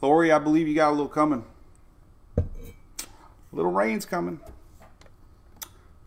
Lori, 0.00 0.30
I 0.30 0.38
believe 0.38 0.68
you 0.68 0.74
got 0.74 0.90
a 0.90 0.92
little 0.92 1.08
coming. 1.08 1.44
Little 3.54 3.70
rain's 3.70 4.04
coming. 4.04 4.40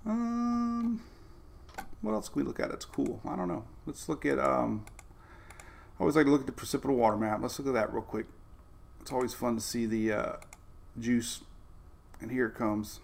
Um, 0.05 1.01
what 2.01 2.11
else 2.11 2.27
can 2.27 2.41
we 2.41 2.45
look 2.45 2.59
at? 2.59 2.71
It's 2.71 2.83
cool. 2.83 3.21
I 3.25 3.37
don't 3.37 3.47
know. 3.47 3.63
Let's 3.85 4.09
look 4.09 4.25
at. 4.25 4.37
Um, 4.37 4.85
I 5.57 6.01
always 6.01 6.17
like 6.17 6.25
to 6.25 6.31
look 6.31 6.41
at 6.41 6.45
the 6.45 6.51
precipitable 6.51 6.97
water 6.97 7.15
map. 7.15 7.39
Let's 7.41 7.57
look 7.57 7.69
at 7.69 7.73
that 7.73 7.93
real 7.93 8.03
quick. 8.03 8.25
It's 8.99 9.13
always 9.13 9.33
fun 9.33 9.55
to 9.55 9.61
see 9.61 9.85
the 9.85 10.11
uh, 10.11 10.33
juice. 10.99 11.41
And 12.19 12.31
here 12.31 12.47
it 12.47 12.55
comes. 12.55 12.99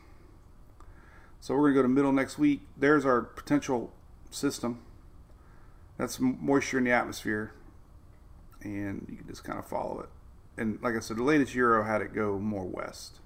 So 1.40 1.54
we're 1.54 1.72
going 1.72 1.74
to 1.74 1.78
go 1.78 1.82
to 1.84 1.88
middle 1.88 2.12
next 2.12 2.38
week. 2.38 2.64
There's 2.76 3.06
our 3.06 3.22
potential 3.22 3.94
system. 4.30 4.82
That's 5.98 6.20
moisture 6.20 6.80
in 6.80 6.84
the 6.84 6.92
atmosphere. 6.92 7.54
And 8.62 9.06
you 9.10 9.16
can 9.16 9.28
just 9.28 9.46
kind 9.46 9.58
of 9.58 9.66
follow 9.66 10.02
it. 10.02 10.10
And 10.58 10.82
like 10.82 10.96
I 10.96 11.00
said, 11.00 11.16
the 11.16 11.24
latest 11.24 11.56
Euro 11.56 11.86
had 11.86 12.02
it 12.02 12.14
go 12.14 12.38
more 12.40 12.66
west 12.66 13.20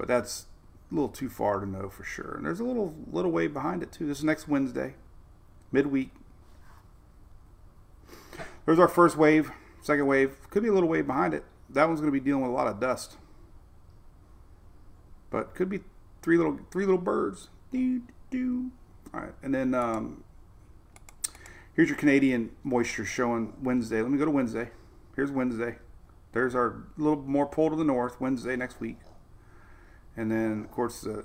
but 0.00 0.08
that's 0.08 0.46
a 0.90 0.94
little 0.94 1.10
too 1.10 1.28
far 1.28 1.60
to 1.60 1.66
know 1.66 1.90
for 1.90 2.04
sure. 2.04 2.34
And 2.34 2.46
there's 2.46 2.58
a 2.58 2.64
little 2.64 2.94
little 3.12 3.30
way 3.30 3.48
behind 3.48 3.82
it 3.82 3.92
too. 3.92 4.06
This 4.06 4.18
is 4.18 4.24
next 4.24 4.48
Wednesday, 4.48 4.94
midweek. 5.70 6.10
There's 8.64 8.78
our 8.78 8.88
first 8.88 9.18
wave, 9.18 9.52
second 9.82 10.06
wave. 10.06 10.38
Could 10.48 10.62
be 10.62 10.70
a 10.70 10.72
little 10.72 10.88
wave 10.88 11.06
behind 11.06 11.34
it. 11.34 11.44
That 11.68 11.86
one's 11.86 12.00
going 12.00 12.10
to 12.10 12.18
be 12.18 12.24
dealing 12.24 12.40
with 12.40 12.50
a 12.50 12.54
lot 12.54 12.66
of 12.66 12.80
dust. 12.80 13.18
But 15.28 15.54
could 15.54 15.68
be 15.68 15.80
three 16.22 16.38
little 16.38 16.58
three 16.70 16.86
little 16.86 17.00
birds. 17.00 17.50
Do 17.70 18.00
do. 18.30 18.70
All 19.12 19.20
right, 19.20 19.34
and 19.42 19.52
then 19.52 19.74
um, 19.74 20.24
here's 21.74 21.90
your 21.90 21.98
Canadian 21.98 22.52
moisture 22.64 23.04
showing 23.04 23.52
Wednesday. 23.62 24.00
Let 24.00 24.10
me 24.10 24.16
go 24.16 24.24
to 24.24 24.30
Wednesday. 24.30 24.70
Here's 25.14 25.30
Wednesday. 25.30 25.76
There's 26.32 26.54
our 26.54 26.84
little 26.96 27.20
more 27.20 27.44
pull 27.44 27.68
to 27.68 27.76
the 27.76 27.84
north 27.84 28.18
Wednesday 28.18 28.56
next 28.56 28.80
week, 28.80 28.96
and 30.16 30.30
then 30.30 30.64
of 30.64 30.70
course 30.70 31.00
the 31.02 31.24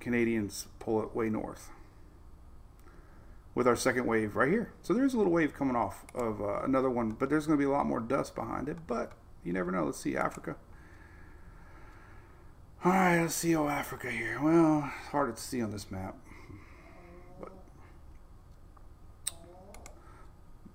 Canadians 0.00 0.66
pull 0.78 1.02
it 1.02 1.14
way 1.14 1.28
north 1.28 1.70
with 3.54 3.68
our 3.68 3.76
second 3.76 4.06
wave 4.06 4.34
right 4.34 4.48
here. 4.48 4.72
So 4.82 4.94
there's 4.94 5.14
a 5.14 5.18
little 5.18 5.32
wave 5.32 5.54
coming 5.54 5.76
off 5.76 6.04
of 6.14 6.40
uh, 6.40 6.62
another 6.62 6.90
one, 6.90 7.12
but 7.12 7.28
there's 7.28 7.46
going 7.46 7.58
to 7.58 7.62
be 7.62 7.68
a 7.68 7.72
lot 7.72 7.86
more 7.86 8.00
dust 8.00 8.34
behind 8.34 8.68
it. 8.68 8.78
But 8.86 9.12
you 9.44 9.52
never 9.52 9.70
know. 9.70 9.84
Let's 9.84 9.98
see 9.98 10.16
Africa. 10.16 10.56
All 12.84 12.92
right, 12.92 13.20
let's 13.20 13.34
see 13.34 13.54
oh 13.54 13.68
Africa 13.68 14.10
here. 14.10 14.40
Well, 14.42 14.90
it's 15.00 15.08
hard 15.08 15.36
to 15.36 15.40
see 15.40 15.62
on 15.62 15.70
this 15.70 15.90
map, 15.90 16.16
but 17.38 17.52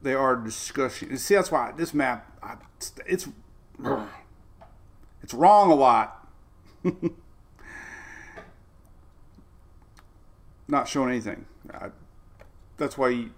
they 0.02 0.14
are 0.14 0.38
discussing. 0.38 1.18
See, 1.18 1.36
that's 1.36 1.52
why 1.52 1.74
this 1.76 1.94
map, 1.94 2.32
I, 2.42 2.56
it's 3.06 3.28
it's 5.22 5.34
wrong 5.34 5.72
a 5.72 5.76
lot. 5.76 6.30
Not 10.68 10.88
showing 10.88 11.10
anything. 11.10 11.46
I, 11.74 11.90
that's 12.78 12.98
why 12.98 13.10
you, 13.10 13.32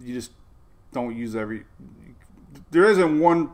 you 0.00 0.14
just 0.14 0.32
don't 0.92 1.16
use 1.16 1.36
every. 1.36 1.64
There 2.70 2.84
isn't 2.84 3.20
one 3.20 3.50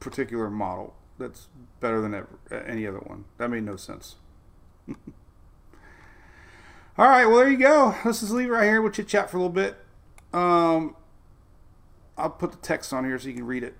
particular 0.00 0.50
model 0.50 0.94
that's 1.18 1.48
better 1.80 2.00
than 2.00 2.14
ever, 2.14 2.28
any 2.66 2.86
other 2.86 2.98
one. 2.98 3.24
That 3.38 3.48
made 3.48 3.64
no 3.64 3.76
sense. 3.76 4.16
All 6.98 7.08
right, 7.08 7.24
well 7.24 7.38
there 7.38 7.50
you 7.50 7.56
go. 7.56 7.94
Let's 8.04 8.20
just 8.20 8.32
leave 8.32 8.48
it 8.48 8.52
right 8.52 8.64
here. 8.64 8.82
We'll 8.82 8.92
chit 8.92 9.08
chat 9.08 9.30
for 9.30 9.38
a 9.38 9.40
little 9.40 9.52
bit. 9.52 9.76
Um, 10.32 10.94
I'll 12.18 12.30
put 12.30 12.52
the 12.52 12.58
text 12.58 12.92
on 12.92 13.04
here 13.04 13.18
so 13.18 13.28
you 13.28 13.34
can 13.34 13.46
read 13.46 13.62
it. 13.62 13.74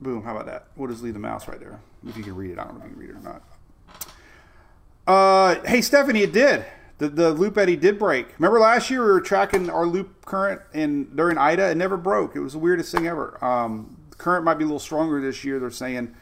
Boom. 0.00 0.22
How 0.22 0.32
about 0.32 0.46
that? 0.46 0.68
We'll 0.76 0.90
just 0.90 1.02
leave 1.02 1.14
the 1.14 1.20
mouse 1.20 1.46
right 1.46 1.60
there. 1.60 1.80
If 2.06 2.16
you 2.16 2.22
can 2.22 2.34
read 2.34 2.50
it, 2.50 2.58
I 2.58 2.64
don't 2.64 2.78
know 2.78 2.84
if 2.84 2.90
you 2.90 2.96
can 2.96 3.00
read 3.00 3.10
it 3.10 3.16
or 3.16 3.20
not. 3.20 3.42
Uh, 5.06 5.62
hey 5.66 5.82
Stephanie, 5.82 6.22
it 6.22 6.32
did. 6.32 6.64
The 6.98 7.08
the 7.08 7.32
loop 7.32 7.58
eddy 7.58 7.76
did 7.76 7.98
break. 7.98 8.38
Remember 8.38 8.60
last 8.60 8.90
year 8.90 9.00
we 9.00 9.10
were 9.10 9.20
tracking 9.20 9.68
our 9.68 9.86
loop 9.86 10.24
current 10.24 10.60
and 10.72 11.14
during 11.16 11.38
Ida, 11.38 11.70
it 11.70 11.76
never 11.76 11.96
broke. 11.96 12.36
It 12.36 12.40
was 12.40 12.52
the 12.52 12.58
weirdest 12.58 12.92
thing 12.92 13.06
ever. 13.06 13.42
Um, 13.44 13.96
current 14.16 14.44
might 14.44 14.54
be 14.54 14.64
a 14.64 14.66
little 14.66 14.78
stronger 14.78 15.20
this 15.20 15.44
year. 15.44 15.58
They're 15.58 15.70
saying, 15.70 16.14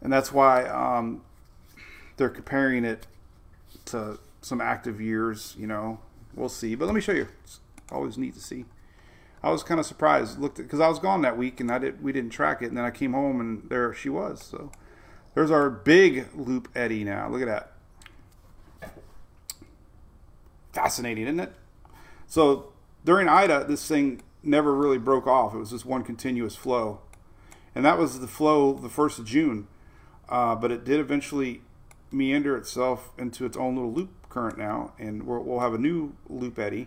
and 0.00 0.12
that's 0.12 0.32
why 0.32 0.64
um, 0.66 1.22
they're 2.16 2.30
comparing 2.30 2.84
it 2.84 3.06
to 3.86 4.18
some 4.42 4.60
active 4.60 5.00
years. 5.00 5.54
You 5.58 5.66
know, 5.66 6.00
we'll 6.34 6.48
see. 6.48 6.74
But 6.74 6.86
let 6.86 6.94
me 6.94 7.00
show 7.00 7.12
you. 7.12 7.28
It's 7.44 7.60
always 7.90 8.18
neat 8.18 8.34
to 8.34 8.40
see. 8.40 8.66
I 9.42 9.50
was 9.50 9.62
kind 9.62 9.80
of 9.80 9.86
surprised. 9.86 10.38
Looked 10.38 10.58
because 10.58 10.80
I 10.80 10.88
was 10.88 10.98
gone 10.98 11.22
that 11.22 11.36
week 11.36 11.58
and 11.58 11.70
I 11.70 11.78
did 11.78 12.02
we 12.02 12.12
didn't 12.12 12.30
track 12.30 12.62
it, 12.62 12.66
and 12.66 12.76
then 12.76 12.84
I 12.84 12.90
came 12.90 13.12
home 13.12 13.40
and 13.40 13.68
there 13.68 13.92
she 13.94 14.08
was. 14.08 14.42
So 14.42 14.70
there's 15.34 15.50
our 15.50 15.70
big 15.70 16.28
loop 16.34 16.68
eddy 16.74 17.02
now. 17.04 17.28
Look 17.28 17.42
at 17.42 17.48
that. 17.48 17.71
Fascinating, 20.72 21.24
isn't 21.24 21.40
it? 21.40 21.52
So 22.26 22.72
during 23.04 23.28
Ida, 23.28 23.66
this 23.68 23.86
thing 23.86 24.22
never 24.42 24.74
really 24.74 24.98
broke 24.98 25.26
off. 25.26 25.54
It 25.54 25.58
was 25.58 25.70
just 25.70 25.84
one 25.84 26.02
continuous 26.02 26.56
flow, 26.56 27.00
and 27.74 27.84
that 27.84 27.98
was 27.98 28.20
the 28.20 28.28
flow 28.28 28.72
the 28.72 28.88
first 28.88 29.18
of 29.18 29.26
June. 29.26 29.68
Uh, 30.28 30.54
but 30.54 30.70
it 30.70 30.84
did 30.84 30.98
eventually 30.98 31.60
meander 32.10 32.56
itself 32.56 33.10
into 33.18 33.44
its 33.44 33.56
own 33.56 33.74
little 33.74 33.92
loop 33.92 34.10
current 34.30 34.56
now, 34.56 34.92
and 34.98 35.24
we 35.24 35.38
will 35.38 35.60
have 35.60 35.74
a 35.74 35.78
new 35.78 36.14
loop 36.28 36.58
eddy 36.58 36.86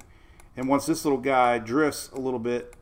and 0.58 0.68
once 0.68 0.86
this 0.86 1.04
little 1.04 1.20
guy 1.20 1.58
drifts 1.58 2.10
a 2.14 2.20
little 2.20 2.40
bit, 2.40 2.76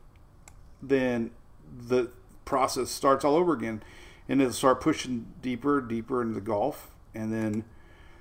then 0.82 1.30
the 1.76 2.10
process 2.44 2.90
starts 2.90 3.24
all 3.24 3.34
over 3.34 3.52
again. 3.52 3.82
And 4.28 4.40
it'll 4.40 4.52
start 4.52 4.80
pushing 4.80 5.32
deeper, 5.42 5.80
deeper 5.80 6.22
into 6.22 6.34
the 6.34 6.40
Gulf. 6.40 6.90
And 7.14 7.32
then 7.32 7.64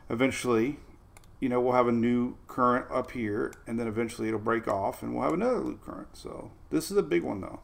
eventually, 0.09 0.79
you 1.43 1.49
know, 1.49 1.59
we'll 1.59 1.73
have 1.73 1.89
a 1.89 1.91
new 1.91 2.37
current 2.47 2.85
up 2.89 3.11
here. 3.11 3.53
And 3.67 3.77
then 3.77 3.85
eventually 3.85 4.29
it'll 4.29 4.39
break 4.39 4.65
off 4.65 5.03
and 5.03 5.13
we'll 5.13 5.25
have 5.25 5.33
another 5.33 5.59
loop 5.59 5.83
current. 5.83 6.15
So 6.15 6.51
this 6.69 6.89
is 6.89 6.95
a 6.95 7.03
big 7.03 7.21
one, 7.21 7.41
though. 7.41 7.59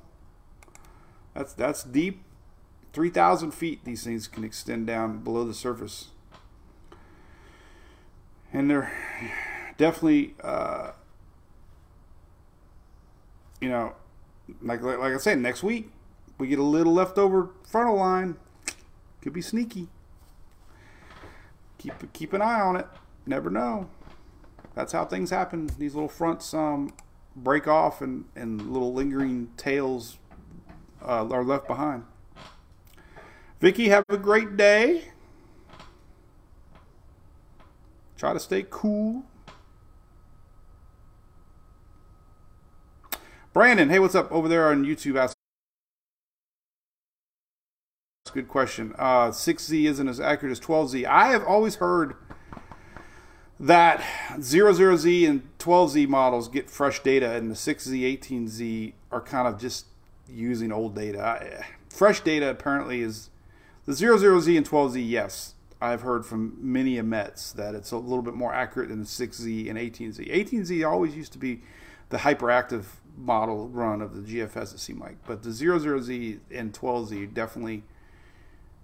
That's, 1.33 1.53
that's 1.53 1.85
deep. 1.85 2.21
3,000 2.91 3.51
feet 3.51 3.85
these 3.85 4.03
things 4.03 4.27
can 4.27 4.43
extend 4.43 4.85
down 4.85 5.19
below 5.19 5.45
the 5.45 5.53
surface. 5.53 6.09
And 8.51 8.69
they're 8.69 8.91
definitely. 9.77 10.35
Uh, 10.43 10.91
you 13.61 13.69
know, 13.69 13.93
like, 14.61 14.81
like 14.81 14.97
like 14.97 15.13
I 15.13 15.17
said, 15.17 15.39
next 15.39 15.63
week 15.63 15.91
we 16.37 16.47
get 16.47 16.59
a 16.59 16.63
little 16.63 16.93
leftover 16.93 17.51
frontal 17.63 17.95
line. 17.95 18.35
Could 19.21 19.33
be 19.33 19.41
sneaky. 19.41 19.87
Keep 21.77 22.11
keep 22.11 22.33
an 22.33 22.41
eye 22.41 22.59
on 22.59 22.75
it. 22.75 22.87
Never 23.25 23.49
know. 23.49 23.89
That's 24.75 24.93
how 24.93 25.05
things 25.05 25.29
happen. 25.29 25.69
These 25.77 25.93
little 25.93 26.09
fronts 26.09 26.53
um, 26.53 26.93
break 27.35 27.67
off, 27.67 28.01
and 28.01 28.25
and 28.35 28.71
little 28.71 28.93
lingering 28.93 29.49
tails 29.57 30.17
uh, 31.01 31.27
are 31.29 31.43
left 31.43 31.67
behind. 31.67 32.05
Vicky, 33.59 33.89
have 33.89 34.05
a 34.09 34.17
great 34.17 34.55
day. 34.55 35.05
Try 38.17 38.33
to 38.33 38.39
stay 38.39 38.65
cool. 38.69 39.23
Brandon, 43.51 43.89
hey, 43.89 43.99
what's 43.99 44.15
up 44.15 44.31
over 44.31 44.47
there 44.47 44.69
on 44.69 44.85
YouTube? 44.85 45.17
Ask 45.17 45.35
That's 48.23 48.35
a 48.35 48.39
good 48.41 48.47
question. 48.47 48.93
Uh, 48.97 49.29
6Z 49.29 49.85
isn't 49.85 50.07
as 50.07 50.19
accurate 50.19 50.51
as 50.51 50.59
12Z. 50.59 51.05
I 51.05 51.29
have 51.29 51.43
always 51.43 51.75
heard 51.75 52.15
that 53.59 54.01
00Z 54.37 55.29
and 55.29 55.57
12Z 55.59 56.07
models 56.07 56.47
get 56.47 56.69
fresh 56.69 57.01
data, 57.01 57.33
and 57.33 57.51
the 57.51 57.55
6Z, 57.55 58.19
18Z 58.19 58.93
are 59.11 59.21
kind 59.21 59.47
of 59.47 59.59
just 59.59 59.85
using 60.27 60.71
old 60.71 60.95
data. 60.95 61.65
Fresh 61.89 62.21
data 62.21 62.49
apparently 62.49 63.01
is 63.01 63.29
the 63.85 63.91
00Z 63.93 64.57
and 64.57 64.69
12Z, 64.69 65.09
yes. 65.09 65.55
I've 65.81 66.01
heard 66.01 66.25
from 66.25 66.57
many 66.59 67.01
Mets 67.01 67.53
that 67.53 67.73
it's 67.73 67.91
a 67.91 67.97
little 67.97 68.21
bit 68.21 68.33
more 68.33 68.53
accurate 68.53 68.89
than 68.89 68.99
the 68.99 69.05
6Z 69.05 69.69
and 69.69 69.77
18Z. 69.77 70.29
18Z 70.29 70.89
always 70.89 71.15
used 71.15 71.31
to 71.33 71.37
be 71.37 71.61
the 72.09 72.17
hyperactive 72.17 72.83
model 73.17 73.69
run 73.69 74.01
of 74.01 74.13
the 74.13 74.21
GFS, 74.21 74.73
it 74.73 74.79
seemed 74.79 74.99
like. 74.99 75.17
But 75.25 75.43
the 75.43 75.49
00Z 75.49 76.39
and 76.51 76.73
12Z 76.73 77.33
definitely 77.33 77.83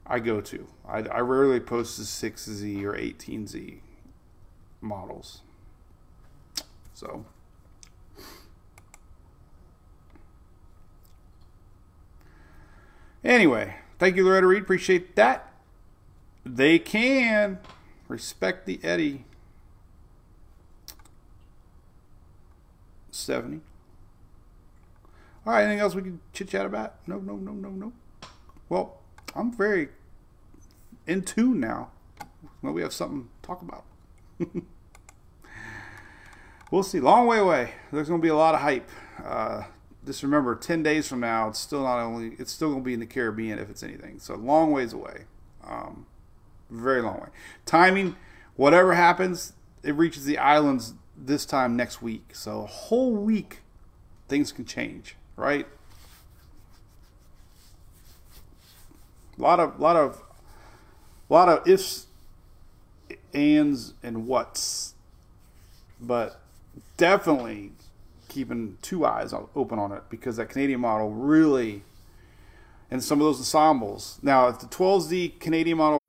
I 0.07 0.19
go 0.19 0.39
to. 0.39 0.67
I, 0.87 0.99
I 0.99 1.19
rarely 1.19 1.59
post 1.59 1.97
the 1.97 2.03
6Z 2.03 2.83
or 2.83 2.93
18Z 2.93 3.79
models. 4.85 5.41
So. 6.93 7.25
Anyway, 13.23 13.75
thank 13.97 14.15
you, 14.15 14.23
Loretta 14.23 14.47
Reed. 14.47 14.63
Appreciate 14.63 15.15
that. 15.15 15.51
They 16.45 16.77
can 16.77 17.57
respect 18.07 18.67
the 18.67 18.79
Eddie. 18.83 19.25
70. 23.09 23.61
All 25.45 25.53
right, 25.53 25.63
anything 25.63 25.79
else 25.79 25.95
we 25.95 26.03
can 26.03 26.19
chit 26.33 26.49
chat 26.49 26.65
about? 26.65 26.95
No, 27.07 27.17
no, 27.17 27.35
no, 27.35 27.51
no, 27.51 27.69
no. 27.69 27.93
Well, 28.69 28.99
I'm 29.35 29.51
very 29.51 29.89
in 31.07 31.23
tune 31.23 31.59
now. 31.59 31.89
Well, 32.61 32.73
we 32.73 32.81
have 32.81 32.93
something 32.93 33.29
to 33.41 33.47
talk 33.47 33.61
about. 33.61 33.85
we'll 36.71 36.83
see. 36.83 36.99
Long 36.99 37.27
way 37.27 37.39
away. 37.39 37.71
There's 37.91 38.07
going 38.07 38.21
to 38.21 38.25
be 38.25 38.29
a 38.29 38.35
lot 38.35 38.55
of 38.55 38.61
hype. 38.61 38.89
Uh, 39.23 39.63
just 40.05 40.23
remember, 40.23 40.55
10 40.55 40.83
days 40.83 41.07
from 41.07 41.19
now, 41.19 41.49
it's 41.49 41.59
still 41.59 41.83
not 41.83 41.99
only, 41.99 42.35
it's 42.37 42.51
still 42.51 42.69
going 42.69 42.81
to 42.81 42.85
be 42.85 42.93
in 42.93 42.99
the 42.99 43.05
Caribbean 43.05 43.59
if 43.59 43.69
it's 43.69 43.83
anything. 43.83 44.19
So 44.19 44.35
long 44.35 44.71
ways 44.71 44.93
away. 44.93 45.25
Um, 45.63 46.05
very 46.69 47.01
long 47.01 47.21
way. 47.21 47.27
Timing, 47.65 48.15
whatever 48.55 48.93
happens, 48.93 49.53
it 49.83 49.95
reaches 49.95 50.25
the 50.25 50.37
islands 50.37 50.93
this 51.17 51.45
time 51.45 51.75
next 51.75 52.01
week. 52.01 52.35
So 52.35 52.61
a 52.61 52.67
whole 52.67 53.13
week, 53.13 53.61
things 54.27 54.51
can 54.51 54.65
change 54.65 55.15
right? 55.35 55.67
A 59.37 59.41
lot 59.41 59.59
of 59.59 59.79
lot 59.79 59.95
of 59.95 60.21
lot 61.29 61.49
of 61.49 61.67
ifs, 61.67 62.07
ands, 63.33 63.93
and 64.01 64.27
whats, 64.27 64.95
but 65.99 66.39
definitely 66.97 67.71
keeping 68.27 68.77
two 68.81 69.05
eyes 69.05 69.33
open 69.55 69.79
on 69.79 69.91
it 69.91 70.03
because 70.09 70.37
that 70.37 70.49
Canadian 70.49 70.81
model 70.81 71.11
really, 71.11 71.83
and 72.91 73.03
some 73.03 73.19
of 73.19 73.25
those 73.25 73.39
ensembles. 73.39 74.19
Now, 74.21 74.47
if 74.47 74.59
the 74.59 74.67
12Z 74.67 75.39
Canadian 75.39 75.77
model, 75.77 76.01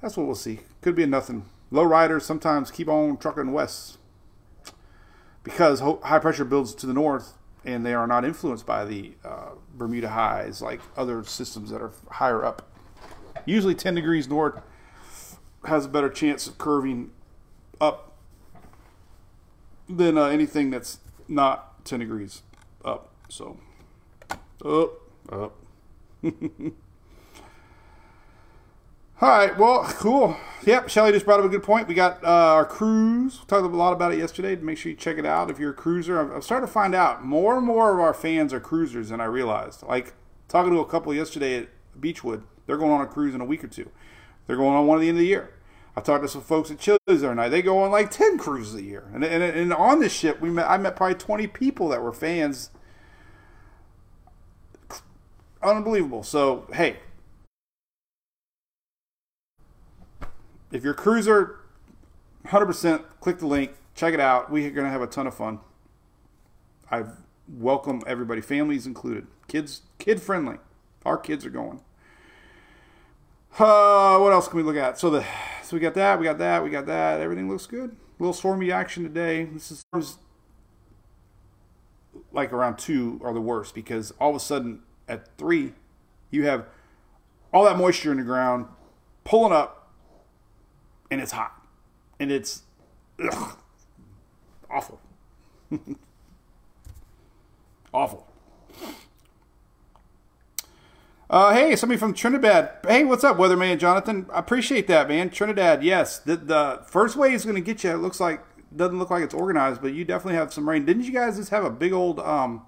that's 0.00 0.16
what 0.16 0.26
we'll 0.26 0.36
see. 0.36 0.60
Could 0.80 0.94
be 0.94 1.02
a 1.02 1.06
nothing. 1.06 1.46
Low 1.70 1.82
riders 1.82 2.24
sometimes 2.24 2.70
keep 2.70 2.88
on 2.88 3.16
trucking 3.16 3.52
west 3.52 3.98
because 5.42 5.80
high 5.80 6.18
pressure 6.18 6.44
builds 6.44 6.74
to 6.74 6.86
the 6.86 6.92
north 6.92 7.34
and 7.64 7.84
they 7.84 7.94
are 7.94 8.06
not 8.06 8.24
influenced 8.24 8.64
by 8.64 8.84
the 8.84 9.12
uh, 9.24 9.50
Bermuda 9.74 10.10
highs 10.10 10.62
like 10.62 10.80
other 10.96 11.24
systems 11.24 11.70
that 11.70 11.82
are 11.82 11.92
higher 12.10 12.44
up. 12.44 12.70
Usually 13.44 13.74
10 13.74 13.96
degrees 13.96 14.28
north 14.28 14.60
has 15.64 15.86
a 15.86 15.88
better 15.88 16.08
chance 16.08 16.46
of 16.46 16.58
curving 16.58 17.10
up 17.80 18.15
than 19.88 20.18
uh, 20.18 20.26
anything 20.26 20.70
that's 20.70 20.98
not 21.28 21.84
10 21.84 22.00
degrees 22.00 22.42
up. 22.84 23.10
So, 23.28 23.58
up, 24.64 24.92
up. 25.30 25.56
All 29.18 29.30
right, 29.30 29.56
well, 29.56 29.82
cool. 29.84 30.36
Yep, 30.66 30.90
Shelly 30.90 31.10
just 31.10 31.24
brought 31.24 31.40
up 31.40 31.46
a 31.46 31.48
good 31.48 31.62
point. 31.62 31.88
We 31.88 31.94
got 31.94 32.22
uh, 32.22 32.26
our 32.26 32.66
cruise. 32.66 33.40
We 33.40 33.46
talked 33.46 33.64
a 33.64 33.68
lot 33.68 33.94
about 33.94 34.12
it 34.12 34.18
yesterday. 34.18 34.56
Make 34.56 34.76
sure 34.76 34.90
you 34.90 34.96
check 34.96 35.16
it 35.16 35.24
out 35.24 35.50
if 35.50 35.58
you're 35.58 35.70
a 35.70 35.74
cruiser. 35.74 36.20
I'm, 36.20 36.30
I'm 36.32 36.42
starting 36.42 36.66
to 36.66 36.72
find 36.72 36.94
out 36.94 37.24
more 37.24 37.56
and 37.56 37.66
more 37.66 37.94
of 37.94 37.98
our 37.98 38.12
fans 38.12 38.52
are 38.52 38.60
cruisers 38.60 39.08
than 39.08 39.22
I 39.22 39.24
realized. 39.24 39.82
Like 39.84 40.12
talking 40.48 40.70
to 40.72 40.80
a 40.80 40.84
couple 40.86 41.14
yesterday 41.14 41.56
at 41.56 41.68
Beechwood, 41.98 42.42
they're 42.66 42.76
going 42.76 42.92
on 42.92 43.00
a 43.00 43.06
cruise 43.06 43.34
in 43.34 43.40
a 43.40 43.44
week 43.46 43.64
or 43.64 43.68
two. 43.68 43.90
They're 44.46 44.56
going 44.56 44.76
on 44.76 44.86
one 44.86 44.98
at 44.98 45.00
the 45.00 45.08
end 45.08 45.16
of 45.16 45.22
the 45.22 45.28
year. 45.28 45.54
I 45.96 46.02
talked 46.02 46.22
to 46.24 46.28
some 46.28 46.42
folks 46.42 46.70
at 46.70 46.78
Chili's 46.78 47.00
the 47.06 47.14
other 47.14 47.34
night. 47.34 47.48
They 47.48 47.62
go 47.62 47.78
on 47.78 47.90
like 47.90 48.10
ten 48.10 48.36
cruises 48.36 48.74
a 48.74 48.82
year, 48.82 49.10
and 49.14 49.24
and, 49.24 49.42
and 49.42 49.72
on 49.72 50.00
this 50.00 50.12
ship, 50.12 50.40
we 50.40 50.50
met. 50.50 50.68
I 50.68 50.76
met 50.76 50.94
probably 50.94 51.16
twenty 51.16 51.46
people 51.46 51.88
that 51.88 52.02
were 52.02 52.12
fans. 52.12 52.70
Unbelievable. 55.62 56.22
So 56.22 56.66
hey, 56.72 56.98
if 60.70 60.84
you're 60.84 60.92
a 60.92 60.96
cruiser, 60.96 61.60
100% 62.46 63.04
click 63.20 63.38
the 63.38 63.46
link, 63.46 63.72
check 63.94 64.14
it 64.14 64.20
out. 64.20 64.50
We're 64.50 64.70
going 64.70 64.84
to 64.84 64.90
have 64.90 65.02
a 65.02 65.06
ton 65.06 65.26
of 65.26 65.34
fun. 65.34 65.60
I 66.90 67.04
welcome 67.48 68.02
everybody, 68.06 68.40
families 68.40 68.86
included, 68.86 69.26
kids, 69.48 69.82
kid 69.98 70.20
friendly. 70.20 70.58
Our 71.04 71.16
kids 71.16 71.44
are 71.44 71.50
going. 71.50 71.80
Uh, 73.58 74.18
what 74.18 74.32
else 74.32 74.48
can 74.48 74.58
we 74.58 74.62
look 74.62 74.76
at? 74.76 74.98
So 74.98 75.08
the 75.08 75.24
so 75.66 75.74
we 75.74 75.80
got 75.80 75.94
that, 75.94 76.20
we 76.20 76.24
got 76.24 76.38
that, 76.38 76.62
we 76.62 76.70
got 76.70 76.86
that. 76.86 77.20
Everything 77.20 77.48
looks 77.48 77.66
good. 77.66 77.90
A 77.90 78.22
little 78.22 78.32
stormy 78.32 78.70
action 78.70 79.02
today. 79.02 79.44
This 79.44 79.72
is 79.72 79.84
like 82.30 82.52
around 82.52 82.78
two 82.78 83.20
are 83.24 83.34
the 83.34 83.40
worst 83.40 83.74
because 83.74 84.12
all 84.20 84.30
of 84.30 84.36
a 84.36 84.40
sudden 84.40 84.82
at 85.08 85.36
three, 85.36 85.72
you 86.30 86.44
have 86.46 86.66
all 87.52 87.64
that 87.64 87.76
moisture 87.76 88.12
in 88.12 88.18
the 88.18 88.22
ground 88.22 88.66
pulling 89.24 89.52
up 89.52 89.90
and 91.10 91.20
it's 91.20 91.32
hot, 91.32 91.60
and 92.20 92.30
it's 92.30 92.62
ugh, 93.20 93.58
awful, 94.70 95.00
awful. 97.92 98.28
Uh, 101.28 101.52
hey, 101.52 101.74
somebody 101.74 101.98
from 101.98 102.14
Trinidad. 102.14 102.70
Hey, 102.86 103.04
what's 103.04 103.24
up, 103.24 103.36
Weatherman 103.36 103.78
Jonathan? 103.78 104.26
I 104.32 104.38
appreciate 104.38 104.86
that, 104.86 105.08
man. 105.08 105.30
Trinidad, 105.30 105.82
yes. 105.82 106.20
The, 106.20 106.36
the 106.36 106.82
first 106.86 107.16
wave 107.16 107.32
is 107.32 107.44
going 107.44 107.56
to 107.56 107.60
get 107.60 107.82
you. 107.82 107.90
It 107.90 107.96
looks 107.96 108.20
like 108.20 108.42
doesn't 108.74 108.98
look 108.98 109.10
like 109.10 109.24
it's 109.24 109.34
organized, 109.34 109.82
but 109.82 109.92
you 109.92 110.04
definitely 110.04 110.36
have 110.36 110.52
some 110.52 110.68
rain. 110.68 110.84
Didn't 110.84 111.02
you 111.02 111.12
guys 111.12 111.36
just 111.36 111.50
have 111.50 111.64
a 111.64 111.70
big 111.70 111.92
old 111.92 112.20
um, 112.20 112.64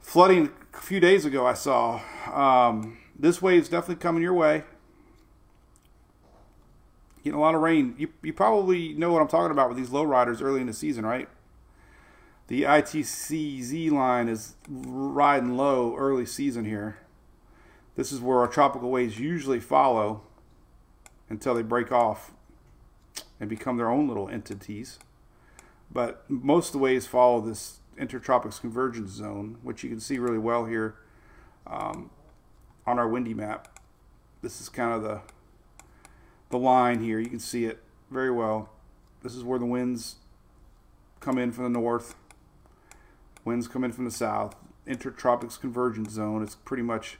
flooding 0.00 0.50
a 0.74 0.80
few 0.80 1.00
days 1.00 1.24
ago? 1.24 1.46
I 1.46 1.54
saw. 1.54 2.02
Um, 2.30 2.98
this 3.18 3.40
wave's 3.40 3.70
definitely 3.70 3.96
coming 3.96 4.22
your 4.22 4.34
way 4.34 4.64
getting 7.22 7.38
a 7.38 7.40
lot 7.40 7.54
of 7.54 7.60
rain. 7.60 7.94
You, 7.98 8.08
you 8.22 8.32
probably 8.32 8.94
know 8.94 9.12
what 9.12 9.20
I'm 9.20 9.28
talking 9.28 9.50
about 9.50 9.68
with 9.68 9.76
these 9.76 9.90
low 9.90 10.04
riders 10.04 10.40
early 10.40 10.60
in 10.60 10.66
the 10.66 10.72
season, 10.72 11.04
right? 11.04 11.28
The 12.50 12.64
ITCZ 12.64 13.92
line 13.92 14.28
is 14.28 14.56
riding 14.68 15.56
low 15.56 15.94
early 15.96 16.26
season 16.26 16.64
here. 16.64 16.98
This 17.94 18.10
is 18.10 18.20
where 18.20 18.38
our 18.38 18.48
tropical 18.48 18.90
waves 18.90 19.20
usually 19.20 19.60
follow 19.60 20.22
until 21.28 21.54
they 21.54 21.62
break 21.62 21.92
off 21.92 22.32
and 23.38 23.48
become 23.48 23.76
their 23.76 23.88
own 23.88 24.08
little 24.08 24.28
entities. 24.28 24.98
But 25.92 26.28
most 26.28 26.70
of 26.70 26.72
the 26.72 26.78
waves 26.78 27.06
follow 27.06 27.40
this 27.40 27.78
intertropics 27.96 28.60
convergence 28.60 29.12
zone, 29.12 29.58
which 29.62 29.84
you 29.84 29.88
can 29.88 30.00
see 30.00 30.18
really 30.18 30.36
well 30.36 30.64
here 30.64 30.96
um, 31.68 32.10
on 32.84 32.98
our 32.98 33.06
windy 33.06 33.32
map. 33.32 33.78
This 34.42 34.60
is 34.60 34.68
kind 34.68 34.92
of 34.92 35.02
the 35.04 35.20
the 36.48 36.58
line 36.58 37.00
here. 37.00 37.20
You 37.20 37.30
can 37.30 37.38
see 37.38 37.66
it 37.66 37.80
very 38.10 38.32
well. 38.32 38.70
This 39.22 39.36
is 39.36 39.44
where 39.44 39.60
the 39.60 39.66
winds 39.66 40.16
come 41.20 41.38
in 41.38 41.52
from 41.52 41.62
the 41.62 41.78
north. 41.78 42.16
Winds 43.44 43.68
come 43.68 43.84
in 43.84 43.92
from 43.92 44.04
the 44.04 44.10
south. 44.10 44.54
Intertropics 44.86 45.60
convergence 45.60 46.12
zone 46.12 46.42
It's 46.42 46.54
pretty 46.54 46.82
much 46.82 47.18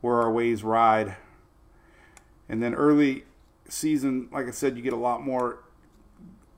where 0.00 0.20
our 0.20 0.32
waves 0.32 0.62
ride. 0.62 1.16
And 2.48 2.62
then 2.62 2.74
early 2.74 3.24
season, 3.68 4.28
like 4.32 4.46
I 4.46 4.50
said, 4.50 4.76
you 4.76 4.82
get 4.82 4.92
a 4.92 4.96
lot 4.96 5.22
more 5.22 5.60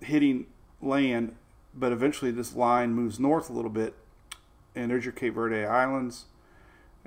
hitting 0.00 0.46
land, 0.80 1.34
but 1.74 1.92
eventually 1.92 2.30
this 2.30 2.54
line 2.54 2.92
moves 2.92 3.18
north 3.18 3.48
a 3.48 3.52
little 3.52 3.70
bit, 3.70 3.94
and 4.74 4.90
there's 4.90 5.04
your 5.04 5.12
Cape 5.12 5.34
Verde 5.34 5.64
Islands, 5.64 6.26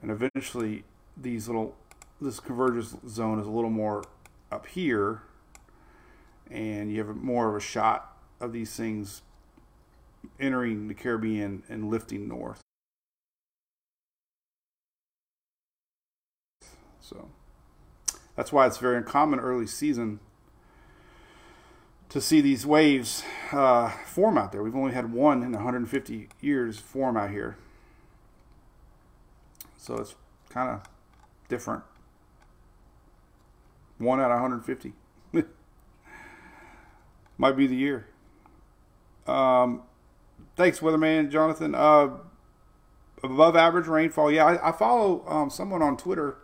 and 0.02 0.12
eventually 0.12 0.84
these 1.16 1.48
little 1.48 1.76
this 2.20 2.39
convergence 2.39 2.96
zone 3.08 3.39
is 3.39 3.48
a 3.48 3.50
little 3.50 3.70
more 3.70 4.04
up 4.52 4.68
here 4.68 5.24
and 6.52 6.92
you 6.92 7.04
have 7.04 7.16
more 7.16 7.50
of 7.50 7.56
a 7.56 7.60
shot 7.60 8.18
of 8.39 8.54
these 8.54 8.76
things 8.76 9.22
entering 10.42 10.88
the 10.88 10.94
Caribbean 10.94 11.64
and 11.70 11.89
lifting 11.89 12.28
north. 12.28 12.62
So 17.00 17.30
that's 18.36 18.52
why 18.52 18.68
it's 18.68 18.78
very 18.78 18.98
uncommon 18.98 19.39
early 19.39 19.68
season 19.68 20.20
to 22.10 22.20
see 22.20 22.42
these 22.42 22.66
waves 22.66 23.24
uh, 23.54 23.89
form 24.06 24.38
out 24.38 24.52
there. 24.52 24.62
We've 24.62 24.76
only 24.76 24.94
had 24.94 25.14
one 25.14 25.44
in 25.44 25.54
150 25.54 26.28
years 26.42 26.78
form 26.78 27.16
out 27.16 27.30
here. 27.30 27.58
So 29.78 29.96
it's 29.96 30.16
kind 30.50 30.70
of 30.70 30.84
different. 31.48 31.84
One 33.98 34.20
out 34.20 34.32
of 34.32 34.42
150. 34.42 34.94
Might 37.38 37.56
be 37.56 37.68
the 37.68 37.76
year. 37.76 38.08
Um, 39.26 39.84
thanks, 40.56 40.80
Weatherman 40.80 41.30
Jonathan. 41.32 41.76
Uh, 41.76 42.18
above 43.24 43.56
average 43.56 43.88
rainfall. 43.88 44.32
Yeah, 44.32 44.45
I, 44.45 44.70
I 44.70 44.72
follow 44.72 45.24
um, 45.28 45.49
someone 45.49 45.82
on 45.82 45.97
Twitter. 45.97 46.38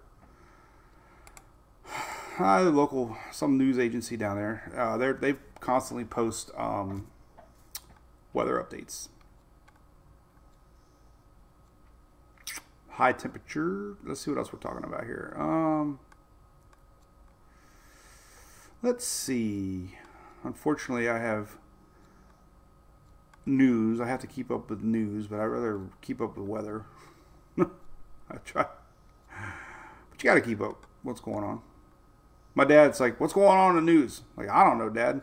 Uh, 2.40 2.62
local, 2.70 3.18
some 3.32 3.58
news 3.58 3.80
agency 3.80 4.16
down 4.16 4.38
there. 4.38 4.72
Uh, 4.78 4.96
they 4.96 5.12
they 5.12 5.34
constantly 5.60 6.06
post 6.06 6.52
um, 6.56 7.08
weather 8.32 8.64
updates. 8.64 9.08
High 12.90 13.14
temperature. 13.14 13.96
Let's 14.04 14.22
see 14.22 14.30
what 14.30 14.38
else 14.38 14.54
we're 14.54 14.60
talking 14.60 14.84
about 14.84 15.06
here. 15.06 15.34
Um, 15.36 15.98
Let's 18.84 19.06
see. 19.06 19.96
Unfortunately, 20.44 21.10
I 21.10 21.18
have 21.18 21.58
news. 23.48 24.00
I 24.00 24.08
have 24.08 24.20
to 24.22 24.28
keep 24.28 24.52
up 24.52 24.70
with 24.70 24.82
news, 24.82 25.28
but 25.28 25.40
I'd 25.40 25.46
rather 25.46 25.82
keep 26.02 26.22
up 26.22 26.38
with 26.38 26.48
weather. 26.48 26.86
I 27.60 28.38
try. 28.46 28.66
But 30.10 30.24
you 30.24 30.30
got 30.30 30.36
to 30.36 30.42
keep 30.42 30.62
up 30.62 30.86
what's 31.04 31.22
going 31.22 31.44
on. 31.44 31.62
My 32.54 32.66
dad's 32.66 33.00
like, 33.00 33.20
what's 33.20 33.34
going 33.34 33.58
on 33.58 33.78
in 33.78 33.86
the 33.86 33.92
news? 33.92 34.22
Like, 34.36 34.50
I 34.50 34.64
don't 34.64 34.78
know, 34.78 34.90
Dad. 34.90 35.22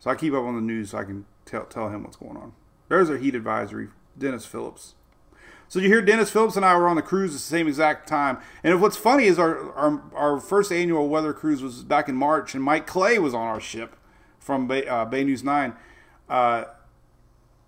So 0.00 0.10
I 0.10 0.14
keep 0.14 0.34
up 0.34 0.44
on 0.44 0.56
the 0.56 0.62
news 0.62 0.90
so 0.90 0.98
I 0.98 1.04
can 1.04 1.26
tell, 1.44 1.64
tell 1.64 1.88
him 1.88 2.04
what's 2.04 2.16
going 2.16 2.36
on. 2.36 2.54
There's 2.88 3.10
a 3.10 3.18
heat 3.18 3.34
advisory. 3.34 3.88
Dennis 4.18 4.44
Phillips. 4.44 4.94
So 5.68 5.78
you 5.78 5.88
hear 5.88 6.02
Dennis 6.02 6.30
Phillips 6.30 6.56
and 6.56 6.64
I 6.64 6.76
were 6.76 6.88
on 6.88 6.96
the 6.96 7.02
cruise 7.02 7.30
at 7.30 7.34
the 7.34 7.38
same 7.38 7.66
exact 7.66 8.06
time. 8.06 8.38
And 8.62 8.80
what's 8.82 8.96
funny 8.96 9.24
is 9.24 9.38
our, 9.38 9.72
our, 9.72 10.02
our 10.14 10.40
first 10.40 10.70
annual 10.70 11.08
weather 11.08 11.32
cruise 11.32 11.62
was 11.62 11.82
back 11.82 12.08
in 12.08 12.14
March, 12.14 12.54
and 12.54 12.62
Mike 12.62 12.86
Clay 12.86 13.18
was 13.18 13.32
on 13.32 13.46
our 13.46 13.60
ship 13.60 13.96
from 14.38 14.66
Bay, 14.66 14.86
uh, 14.86 15.06
Bay 15.06 15.24
News 15.24 15.42
9. 15.42 15.74
Uh, 16.32 16.64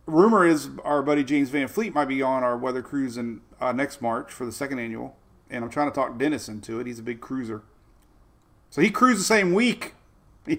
rumor 0.07 0.47
is 0.47 0.71
our 0.85 1.03
buddy 1.03 1.23
James 1.23 1.51
Van 1.51 1.69
Fleet 1.69 1.95
might 1.95 2.07
be 2.07 2.23
on 2.23 2.43
our 2.43 2.57
weather 2.57 2.81
cruise 2.81 3.19
in 3.19 3.43
uh, 3.61 3.73
next 3.73 4.01
March 4.01 4.33
for 4.33 4.47
the 4.47 4.53
second 4.53 4.79
annual. 4.79 5.17
And 5.51 5.63
I'm 5.63 5.71
trying 5.71 5.91
to 5.91 5.95
talk 5.95 6.19
Dennis 6.19 6.49
into 6.49 6.81
it. 6.81 6.87
He's 6.87 6.99
a 6.99 7.03
big 7.03 7.21
cruiser. 7.21 7.63
So 8.71 8.81
he 8.81 8.91
cruised 8.91 9.21
the 9.21 9.25
same 9.25 9.53
week. 9.53 9.95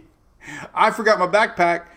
I 0.76 0.92
forgot 0.92 1.18
my 1.18 1.26
backpack. 1.26 1.88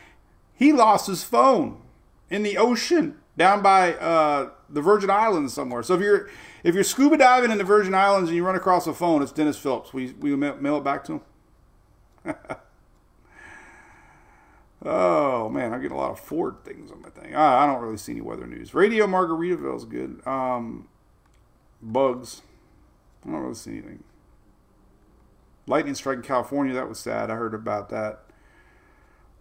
He 0.54 0.72
lost 0.72 1.06
his 1.06 1.22
phone 1.22 1.82
in 2.30 2.42
the 2.42 2.56
ocean 2.56 3.18
down 3.36 3.62
by 3.62 3.92
uh, 3.96 4.50
the 4.70 4.80
Virgin 4.80 5.10
Islands 5.10 5.52
somewhere. 5.52 5.82
So 5.82 5.94
if 5.94 6.00
you're 6.00 6.30
if 6.64 6.74
you're 6.74 6.84
scuba 6.84 7.18
diving 7.18 7.50
in 7.50 7.58
the 7.58 7.64
Virgin 7.64 7.94
Islands 7.94 8.30
and 8.30 8.36
you 8.36 8.46
run 8.46 8.56
across 8.56 8.86
a 8.86 8.94
phone, 8.94 9.22
it's 9.22 9.30
Dennis 9.30 9.58
Phillips. 9.58 9.92
We 9.92 10.14
we 10.18 10.34
mail 10.34 10.78
it 10.78 10.84
back 10.84 11.04
to 11.04 11.20
him. 12.24 12.34
oh 14.84 15.48
man, 15.48 15.72
I 15.72 15.78
get 15.78 15.92
a 15.92 15.96
lot 15.96 16.10
of 16.10 16.20
Ford 16.20 16.56
things 16.64 16.90
on 16.90 17.02
my 17.02 17.10
thing. 17.10 17.34
I, 17.34 17.64
I 17.64 17.66
don't 17.66 17.82
really 17.82 17.96
see 17.96 18.12
any 18.12 18.20
weather 18.20 18.46
news. 18.46 18.74
Radio 18.74 19.06
Margaritaville 19.06 19.76
is 19.76 19.84
good. 19.84 20.26
Um, 20.26 20.88
bugs. 21.82 22.42
I 23.24 23.30
don't 23.30 23.40
really 23.40 23.54
see 23.54 23.72
anything. 23.72 24.04
Lightning 25.66 25.94
strike 25.94 26.16
in 26.16 26.22
California. 26.22 26.72
That 26.74 26.88
was 26.88 26.98
sad. 26.98 27.30
I 27.30 27.34
heard 27.34 27.54
about 27.54 27.90
that. 27.90 28.20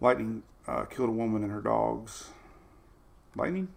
Lightning 0.00 0.42
uh, 0.66 0.84
killed 0.84 1.08
a 1.08 1.12
woman 1.12 1.42
and 1.42 1.52
her 1.52 1.62
dogs. 1.62 2.30
Lightning? 3.34 3.68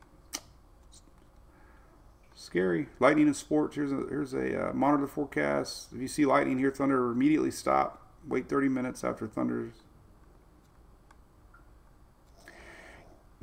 Scary. 2.36 2.88
Lightning 2.99 3.28
in 3.28 3.34
sports. 3.34 3.76
Here's 3.76 3.91
a 3.91 4.03
here's 4.09 4.34
a 4.34 4.70
uh, 4.70 4.74
monitor 4.74 5.07
forecast. 5.07 5.93
If 5.93 6.01
you 6.01 6.07
see 6.07 6.26
lightning, 6.26 6.57
hear 6.57 6.72
thunder, 6.72 7.12
immediately 7.12 7.51
stop. 7.51 8.07
Wait 8.28 8.49
30 8.49 8.68
minutes 8.68 9.03
after 9.03 9.28
thunders. 9.28 9.74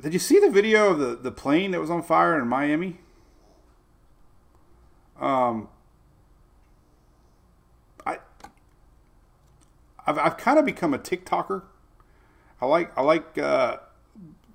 Did 0.01 0.13
you 0.13 0.19
see 0.19 0.39
the 0.39 0.49
video 0.49 0.91
of 0.91 0.99
the, 0.99 1.15
the 1.15 1.31
plane 1.31 1.71
that 1.71 1.81
was 1.81 1.89
on 1.89 2.01
fire 2.01 2.39
in 2.39 2.47
Miami? 2.47 2.97
Um, 5.19 5.67
I 8.05 8.19
I've, 10.07 10.17
I've 10.17 10.37
kind 10.37 10.57
of 10.57 10.65
become 10.65 10.93
a 10.93 10.99
TikToker. 10.99 11.63
I 12.61 12.65
like 12.65 12.97
I 12.97 13.01
like 13.01 13.37
uh, 13.37 13.77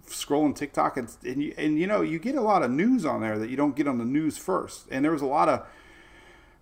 scrolling 0.09 0.57
TikTok 0.57 0.97
and 0.97 1.15
and 1.27 1.43
you, 1.43 1.55
and 1.59 1.79
you 1.79 1.87
know 1.87 2.01
you 2.01 2.19
get 2.19 2.37
a 2.37 2.41
lot 2.41 2.63
of 2.63 2.71
news 2.71 3.05
on 3.05 3.21
there 3.21 3.39
that 3.39 3.51
you 3.51 3.57
don't 3.57 3.77
get 3.77 3.87
on 3.87 3.99
the 3.99 4.07
news 4.07 4.39
first. 4.39 4.87
And 4.91 5.05
there 5.05 5.13
was 5.13 5.23
a 5.23 5.27
lot 5.27 5.51
of 5.51 5.67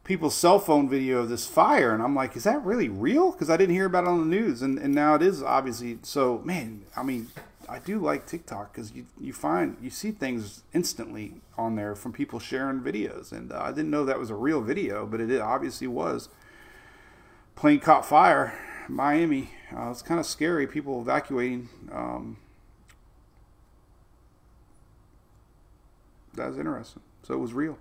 people's 0.04 0.34
cell 0.34 0.58
phone 0.58 0.88
video 0.88 1.20
of 1.20 1.28
this 1.28 1.46
fire, 1.46 1.92
and 1.92 2.02
I'm 2.02 2.14
like, 2.14 2.36
is 2.36 2.44
that 2.44 2.64
really 2.64 2.88
real? 2.88 3.32
Because 3.32 3.50
I 3.50 3.56
didn't 3.56 3.74
hear 3.74 3.86
about 3.86 4.04
it 4.04 4.08
on 4.08 4.18
the 4.20 4.36
news, 4.36 4.62
and 4.62 4.78
and 4.78 4.94
now 4.94 5.14
it 5.14 5.22
is 5.22 5.42
obviously. 5.42 5.98
So 6.02 6.40
man, 6.44 6.82
I 6.96 7.02
mean, 7.02 7.28
I 7.68 7.78
do 7.78 7.98
like 7.98 8.26
TikTok 8.26 8.72
because 8.72 8.92
you 8.92 9.06
you 9.20 9.32
find 9.32 9.76
you 9.80 9.90
see 9.90 10.10
things 10.10 10.62
instantly 10.72 11.34
on 11.56 11.76
there 11.76 11.94
from 11.94 12.12
people 12.12 12.38
sharing 12.38 12.80
videos, 12.80 13.32
and 13.32 13.52
uh, 13.52 13.60
I 13.62 13.70
didn't 13.70 13.90
know 13.90 14.04
that 14.04 14.18
was 14.18 14.30
a 14.30 14.34
real 14.34 14.60
video, 14.60 15.06
but 15.06 15.20
it 15.20 15.40
obviously 15.40 15.86
was. 15.86 16.28
Plane 17.54 17.80
caught 17.80 18.06
fire, 18.06 18.58
Miami. 18.88 19.50
Uh, 19.74 19.90
it's 19.90 20.02
kind 20.02 20.18
of 20.18 20.26
scary. 20.26 20.66
People 20.66 21.00
evacuating. 21.00 21.68
Um, 21.92 22.38
that 26.34 26.48
was 26.48 26.58
interesting. 26.58 27.02
So 27.22 27.34
it 27.34 27.38
was 27.38 27.52
real. 27.52 27.78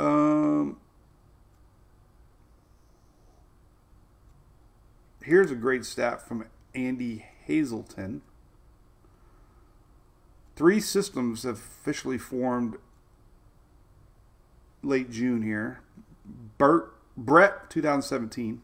Um, 0.00 0.78
here's 5.22 5.50
a 5.50 5.54
great 5.54 5.84
stat 5.84 6.26
from 6.26 6.46
Andy 6.74 7.26
Hazelton. 7.44 8.22
Three 10.56 10.80
systems 10.80 11.42
have 11.42 11.56
officially 11.56 12.16
formed 12.16 12.78
late 14.82 15.10
June 15.10 15.42
here. 15.42 15.80
Bert 16.56 16.94
Bret 17.14 17.68
2017. 17.68 18.62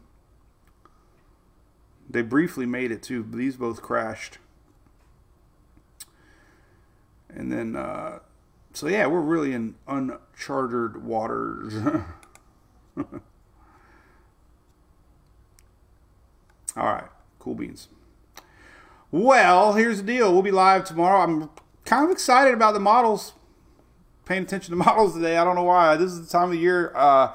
They 2.09 2.23
briefly 2.23 2.65
made 2.65 2.91
it 2.91 3.03
too, 3.03 3.23
these 3.29 3.57
both 3.57 3.83
crashed. 3.83 4.39
And 7.29 7.51
then, 7.51 7.75
uh, 7.75 8.19
so 8.77 8.87
yeah, 8.87 9.07
we're 9.07 9.21
really 9.21 9.53
in 9.53 9.73
uncharted 9.87 11.03
waters. 11.03 11.73
All 16.77 16.85
right, 16.85 17.09
cool 17.39 17.55
beans. 17.55 17.87
Well, 19.09 19.73
here's 19.73 19.97
the 19.97 20.03
deal. 20.03 20.31
We'll 20.31 20.43
be 20.43 20.51
live 20.51 20.83
tomorrow. 20.83 21.21
I'm 21.21 21.49
kind 21.85 22.05
of 22.05 22.11
excited 22.11 22.53
about 22.53 22.75
the 22.75 22.79
models. 22.79 23.33
Paying 24.25 24.43
attention 24.43 24.71
to 24.73 24.75
models 24.85 25.15
today. 25.15 25.37
I 25.37 25.43
don't 25.43 25.55
know 25.55 25.63
why. 25.63 25.95
This 25.95 26.11
is 26.11 26.23
the 26.23 26.31
time 26.31 26.43
of 26.43 26.51
the 26.51 26.59
year 26.59 26.95
uh, 26.95 27.33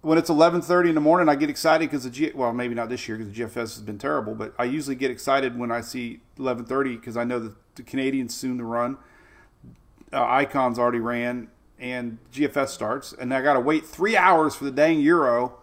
when 0.00 0.18
it's 0.18 0.30
11:30 0.30 0.88
in 0.88 0.96
the 0.96 1.00
morning. 1.00 1.28
I 1.28 1.36
get 1.36 1.48
excited 1.48 1.88
because 1.88 2.02
the 2.02 2.10
G. 2.10 2.32
Well, 2.34 2.52
maybe 2.52 2.74
not 2.74 2.88
this 2.88 3.06
year 3.06 3.16
because 3.16 3.32
the 3.32 3.44
GFS 3.44 3.54
has 3.54 3.82
been 3.82 3.98
terrible. 3.98 4.34
But 4.34 4.52
I 4.58 4.64
usually 4.64 4.96
get 4.96 5.12
excited 5.12 5.56
when 5.56 5.70
I 5.70 5.80
see 5.80 6.22
11:30 6.40 6.96
because 6.98 7.16
I 7.16 7.22
know 7.22 7.38
that 7.38 7.54
the 7.76 7.84
Canadians 7.84 8.34
soon 8.34 8.58
to 8.58 8.64
run. 8.64 8.96
Uh, 10.12 10.24
ICON's 10.24 10.78
already 10.78 11.00
ran, 11.00 11.48
and 11.78 12.18
GFS 12.32 12.68
starts, 12.68 13.12
and 13.12 13.32
I 13.34 13.42
got 13.42 13.54
to 13.54 13.60
wait 13.60 13.84
three 13.84 14.16
hours 14.16 14.54
for 14.54 14.64
the 14.64 14.70
dang 14.70 15.00
Euro. 15.00 15.58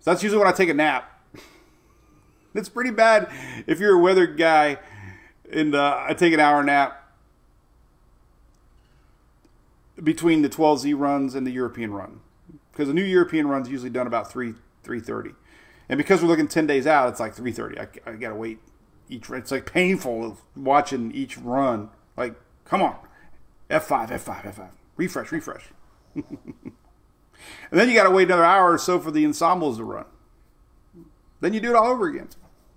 So 0.00 0.10
that's 0.10 0.22
usually 0.22 0.38
when 0.38 0.48
I 0.48 0.52
take 0.52 0.68
a 0.68 0.74
nap. 0.74 1.06
It's 2.52 2.68
pretty 2.68 2.90
bad 2.90 3.30
if 3.68 3.78
you're 3.78 3.96
a 3.96 4.02
weather 4.02 4.26
guy 4.26 4.78
and 5.52 5.74
uh, 5.74 6.04
I 6.06 6.14
take 6.14 6.32
an 6.32 6.40
hour 6.40 6.62
nap 6.62 7.12
between 10.02 10.42
the 10.42 10.48
12Z 10.48 10.98
runs 10.98 11.34
and 11.34 11.46
the 11.46 11.50
European 11.50 11.92
run 11.92 12.20
because 12.72 12.88
the 12.88 12.94
new 12.94 13.04
European 13.04 13.46
run's 13.48 13.68
usually 13.68 13.90
done 13.90 14.06
about 14.06 14.30
3 14.30 14.54
3:30. 14.84 15.34
And 15.88 15.98
because 15.98 16.22
we're 16.22 16.28
looking 16.28 16.48
10 16.48 16.66
days 16.66 16.86
out, 16.86 17.08
it's 17.10 17.20
like 17.20 17.34
3:30. 17.34 17.78
I, 17.78 18.10
I 18.10 18.14
got 18.14 18.30
to 18.30 18.34
wait 18.34 18.58
each 19.08 19.28
it's 19.30 19.50
like 19.50 19.70
painful 19.70 20.38
watching 20.56 21.12
each 21.12 21.36
run. 21.36 21.90
Like, 22.20 22.34
come 22.66 22.82
on. 22.82 22.96
F5, 23.70 24.10
F5, 24.10 24.42
F5. 24.42 24.68
Refresh, 24.98 25.32
refresh. 25.32 25.64
and 26.14 26.24
then 27.70 27.88
you 27.88 27.94
got 27.94 28.04
to 28.04 28.10
wait 28.10 28.24
another 28.28 28.44
hour 28.44 28.74
or 28.74 28.78
so 28.78 29.00
for 29.00 29.10
the 29.10 29.24
ensembles 29.24 29.78
to 29.78 29.84
run. 29.84 30.04
Then 31.40 31.54
you 31.54 31.60
do 31.60 31.70
it 31.70 31.76
all 31.76 31.86
over 31.86 32.08
again. 32.08 32.28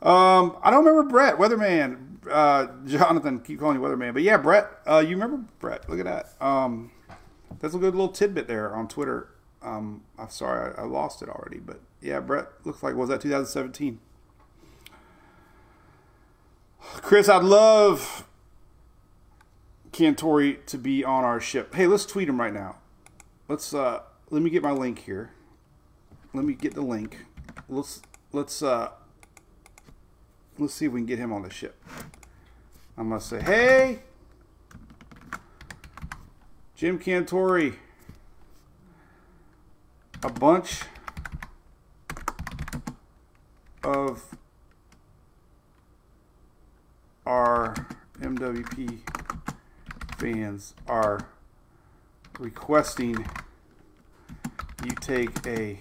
um, 0.00 0.56
I 0.62 0.70
don't 0.70 0.86
remember 0.86 1.02
Bret, 1.02 1.36
Weatherman. 1.36 2.26
Uh, 2.30 2.68
Jonathan, 2.86 3.40
keep 3.40 3.60
calling 3.60 3.76
you 3.76 3.82
Weatherman. 3.82 4.14
But 4.14 4.22
yeah, 4.22 4.38
Bret, 4.38 4.70
uh, 4.86 5.00
you 5.00 5.10
remember 5.10 5.44
Bret. 5.58 5.86
Look 5.90 5.98
at 5.98 6.06
that. 6.06 6.32
Um, 6.42 6.92
that's 7.60 7.74
a 7.74 7.78
good 7.78 7.94
little 7.94 8.08
tidbit 8.08 8.48
there 8.48 8.74
on 8.74 8.88
Twitter. 8.88 9.28
Um, 9.60 10.04
I'm 10.18 10.30
sorry, 10.30 10.72
I, 10.78 10.80
I 10.80 10.84
lost 10.86 11.20
it 11.20 11.28
already. 11.28 11.58
But 11.58 11.80
yeah, 12.00 12.20
Bret 12.20 12.48
looks 12.64 12.82
like, 12.82 12.94
was 12.94 13.10
that 13.10 13.20
2017? 13.20 14.00
Chris, 16.82 17.28
I'd 17.28 17.44
love 17.44 18.26
Cantore 19.92 20.64
to 20.66 20.78
be 20.78 21.04
on 21.04 21.24
our 21.24 21.40
ship. 21.40 21.74
Hey, 21.74 21.86
let's 21.86 22.06
tweet 22.06 22.28
him 22.28 22.40
right 22.40 22.52
now. 22.52 22.76
Let's 23.48 23.74
uh 23.74 24.02
let 24.30 24.42
me 24.42 24.50
get 24.50 24.62
my 24.62 24.72
link 24.72 25.00
here. 25.00 25.30
Let 26.32 26.44
me 26.44 26.54
get 26.54 26.74
the 26.74 26.82
link. 26.82 27.26
Let's 27.68 28.02
let's 28.32 28.62
uh 28.62 28.90
let's 30.58 30.74
see 30.74 30.86
if 30.86 30.92
we 30.92 31.00
can 31.00 31.06
get 31.06 31.18
him 31.18 31.32
on 31.32 31.42
the 31.42 31.50
ship. 31.50 31.82
I'm 32.96 33.08
gonna 33.08 33.20
say, 33.20 33.40
hey, 33.40 34.00
Jim 36.74 36.98
Cantore, 36.98 37.74
a 40.22 40.30
bunch 40.30 40.82
of 43.84 44.36
our 47.26 47.74
MWP 48.20 48.98
fans 50.18 50.74
are 50.86 51.28
requesting 52.38 53.24
you 54.84 54.90
take 55.00 55.46
a 55.46 55.80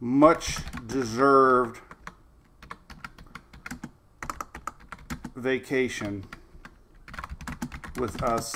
much 0.00 0.58
deserved 0.86 1.80
vacation 5.34 6.24
with 7.98 8.22
us 8.22 8.54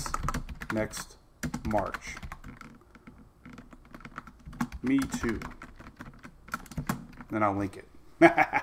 next 0.73 1.17
March. 1.65 2.17
Me 4.83 4.99
too. 4.99 5.41
Then 7.31 7.43
I'll 7.43 7.57
link 7.57 7.77
it. 7.77 8.63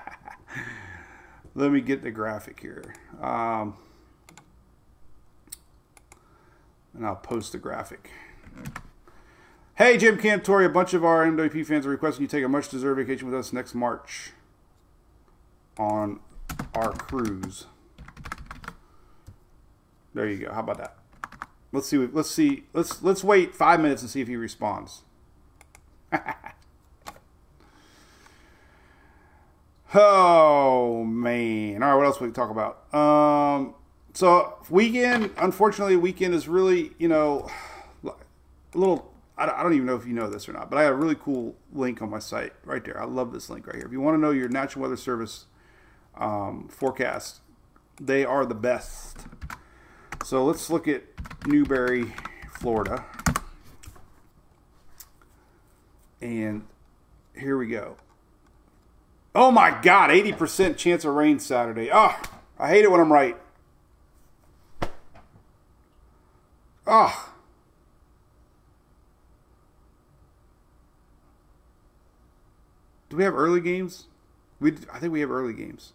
Let 1.54 1.70
me 1.70 1.80
get 1.80 2.02
the 2.02 2.10
graphic 2.10 2.60
here. 2.60 2.94
Um, 3.20 3.76
and 6.92 7.06
I'll 7.06 7.16
post 7.16 7.52
the 7.52 7.58
graphic. 7.58 8.10
Hey, 9.76 9.96
Jim 9.96 10.18
Cantore, 10.18 10.64
a 10.64 10.68
bunch 10.68 10.94
of 10.94 11.04
our 11.04 11.26
MWP 11.26 11.66
fans 11.66 11.86
are 11.86 11.90
requesting 11.90 12.22
you 12.22 12.28
take 12.28 12.44
a 12.44 12.48
much 12.48 12.68
deserved 12.68 12.98
vacation 12.98 13.26
with 13.26 13.38
us 13.38 13.52
next 13.52 13.74
March 13.74 14.30
on 15.78 16.20
our 16.74 16.92
cruise. 16.92 17.66
There 20.14 20.28
you 20.28 20.46
go. 20.46 20.52
How 20.52 20.60
about 20.60 20.78
that? 20.78 20.96
Let's 21.72 21.88
see. 21.88 21.98
Let's 21.98 22.30
see. 22.30 22.64
Let's 22.72 23.02
let's 23.02 23.24
wait 23.24 23.52
five 23.54 23.80
minutes 23.80 24.02
and 24.02 24.10
see 24.10 24.20
if 24.20 24.28
he 24.28 24.36
responds. 24.36 25.02
Oh 29.96 31.04
man! 31.04 31.82
All 31.82 31.90
right, 31.90 31.94
what 31.94 32.04
else 32.06 32.20
we 32.20 32.26
can 32.26 32.34
talk 32.34 32.50
about? 32.50 32.92
Um, 32.92 33.74
so 34.12 34.54
weekend, 34.68 35.30
unfortunately, 35.38 35.96
weekend 35.96 36.34
is 36.34 36.48
really 36.48 36.92
you 36.98 37.06
know 37.08 37.48
a 38.04 38.10
little. 38.74 39.12
I 39.36 39.46
don't- 39.46 39.72
even 39.72 39.86
know 39.86 39.96
if 39.96 40.06
you 40.06 40.12
know 40.12 40.30
this 40.30 40.48
or 40.48 40.52
not, 40.52 40.70
but 40.70 40.78
I 40.78 40.84
have 40.84 40.94
a 40.94 40.96
really 40.96 41.16
cool 41.16 41.56
link 41.72 42.00
on 42.00 42.08
my 42.08 42.20
site 42.20 42.52
right 42.64 42.84
there. 42.84 43.00
I 43.00 43.04
love 43.04 43.32
this 43.32 43.50
link 43.50 43.66
right 43.66 43.74
here. 43.74 43.84
If 43.84 43.90
you 43.90 44.00
want 44.00 44.14
to 44.14 44.20
know 44.20 44.30
your 44.30 44.48
National 44.48 44.82
Weather 44.82 44.96
Service 44.96 45.46
um, 46.16 46.68
forecast, 46.68 47.40
they 48.00 48.24
are 48.24 48.46
the 48.46 48.54
best. 48.54 49.26
So 50.24 50.44
let's 50.44 50.70
look 50.70 50.86
at 50.86 51.02
Newberry, 51.46 52.12
Florida, 52.52 53.04
and 56.20 56.64
here 57.36 57.58
we 57.58 57.66
go. 57.66 57.96
Oh 59.34 59.50
my 59.50 59.76
God, 59.82 60.10
80% 60.10 60.76
chance 60.76 61.04
of 61.04 61.14
rain 61.14 61.40
Saturday. 61.40 61.90
Oh, 61.92 62.16
I 62.58 62.68
hate 62.68 62.84
it 62.84 62.90
when 62.90 63.00
I'm 63.00 63.12
right. 63.12 63.36
Oh. 66.86 67.32
Do 73.08 73.16
we 73.16 73.24
have 73.24 73.34
early 73.34 73.60
games? 73.60 74.06
We, 74.60 74.72
I 74.92 74.98
think 74.98 75.12
we 75.12 75.20
have 75.20 75.30
early 75.30 75.52
games. 75.52 75.92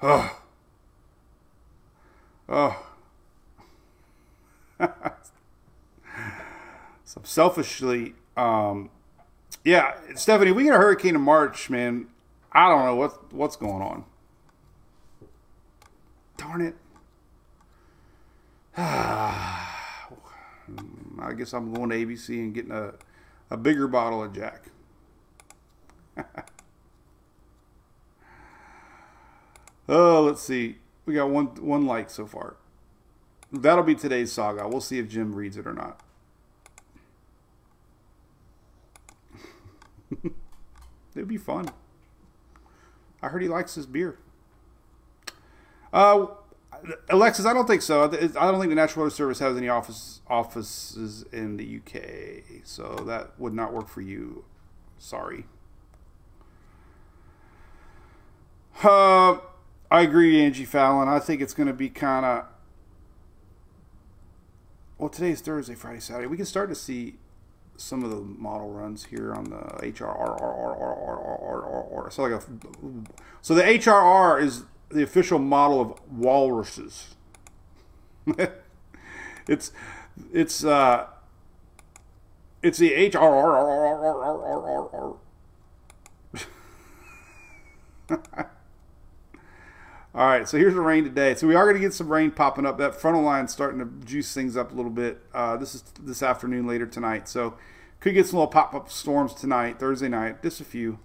Oh. 0.00 0.40
Oh. 2.48 2.86
so 7.04 7.20
selfishly, 7.24 8.14
um, 8.36 8.90
yeah, 9.64 9.94
Stephanie, 10.14 10.52
we 10.52 10.64
get 10.64 10.74
a 10.74 10.78
hurricane 10.78 11.14
in 11.14 11.20
March, 11.20 11.70
man. 11.70 12.08
I 12.52 12.68
don't 12.68 12.84
know 12.84 12.96
what 12.96 13.32
what's 13.32 13.56
going 13.56 13.82
on. 13.82 14.04
Darn 16.36 16.60
it. 16.60 16.74
I 18.76 19.68
guess 21.36 21.52
I'm 21.52 21.72
going 21.72 21.90
to 21.90 21.96
ABC 21.96 22.30
and 22.30 22.54
getting 22.54 22.72
a, 22.72 22.94
a 23.50 23.56
bigger 23.56 23.86
bottle 23.86 24.24
of 24.24 24.32
Jack. 24.34 24.64
oh, 29.88 30.22
let's 30.22 30.42
see. 30.42 30.78
We 31.06 31.14
got 31.14 31.30
one 31.30 31.46
one 31.64 31.86
like 31.86 32.10
so 32.10 32.26
far. 32.26 32.56
That'll 33.52 33.84
be 33.84 33.94
today's 33.94 34.32
saga. 34.32 34.66
We'll 34.68 34.80
see 34.80 34.98
if 34.98 35.08
Jim 35.08 35.34
reads 35.34 35.56
it 35.56 35.66
or 35.66 35.74
not. 35.74 36.00
It'd 41.14 41.28
be 41.28 41.36
fun. 41.36 41.68
I 43.22 43.28
heard 43.28 43.42
he 43.42 43.48
likes 43.48 43.74
his 43.74 43.86
beer. 43.86 44.18
Uh, 45.92 46.26
Alexis, 47.10 47.46
I 47.46 47.52
don't 47.52 47.66
think 47.66 47.82
so. 47.82 48.04
I 48.04 48.08
don't 48.08 48.58
think 48.58 48.70
the 48.70 48.74
National 48.74 49.04
Weather 49.04 49.14
Service 49.14 49.38
has 49.38 49.56
any 49.56 49.68
office 49.68 50.20
offices 50.26 51.24
in 51.32 51.56
the 51.56 51.76
UK, 51.78 52.62
so 52.64 52.96
that 53.06 53.38
would 53.38 53.54
not 53.54 53.72
work 53.72 53.88
for 53.88 54.00
you. 54.00 54.44
Sorry. 54.98 55.44
Uh, 58.82 59.38
I 59.90 60.00
agree, 60.00 60.42
Angie 60.42 60.64
Fallon. 60.64 61.08
I 61.08 61.18
think 61.18 61.40
it's 61.40 61.54
going 61.54 61.66
to 61.66 61.72
be 61.72 61.88
kind 61.88 62.24
of. 62.24 62.46
Well, 64.98 65.08
today 65.08 65.30
is 65.30 65.40
Thursday, 65.40 65.74
Friday, 65.74 66.00
Saturday. 66.00 66.26
We 66.26 66.36
can 66.36 66.46
start 66.46 66.68
to 66.70 66.74
see 66.74 67.16
some 67.76 68.04
of 68.04 68.10
the 68.10 68.16
model 68.16 68.70
runs 68.70 69.04
here 69.04 69.34
on 69.34 69.44
the 69.44 69.56
HRRR. 69.56 72.12
So 72.12 72.22
like 72.22 72.32
a, 72.32 72.42
so 73.40 73.54
the 73.54 73.62
HRRR 73.62 74.42
is 74.42 74.64
the 74.90 75.02
official 75.02 75.38
model 75.38 75.80
of 75.80 75.94
walruses. 76.10 77.14
it's 79.48 79.72
it's 80.32 80.64
uh 80.64 81.06
it's 82.62 82.78
the 82.78 82.92
HRRR. 82.92 85.16
All 90.14 90.26
right, 90.26 90.46
so 90.46 90.58
here's 90.58 90.74
the 90.74 90.80
rain 90.82 91.04
today. 91.04 91.34
So 91.34 91.46
we 91.46 91.54
are 91.54 91.64
going 91.64 91.76
to 91.76 91.80
get 91.80 91.94
some 91.94 92.12
rain 92.12 92.32
popping 92.32 92.66
up. 92.66 92.76
That 92.76 92.94
frontal 92.94 93.22
line 93.22 93.48
starting 93.48 93.78
to 93.78 94.06
juice 94.06 94.34
things 94.34 94.58
up 94.58 94.70
a 94.70 94.74
little 94.74 94.90
bit. 94.90 95.22
Uh, 95.32 95.56
this 95.56 95.74
is 95.74 95.82
this 95.98 96.22
afternoon, 96.22 96.66
later 96.66 96.86
tonight. 96.86 97.28
So 97.28 97.54
could 97.98 98.12
get 98.12 98.26
some 98.26 98.38
little 98.38 98.52
pop 98.52 98.74
up 98.74 98.90
storms 98.90 99.32
tonight, 99.32 99.78
Thursday 99.78 100.08
night, 100.08 100.42
just 100.42 100.60
a 100.60 100.64
few. 100.64 100.98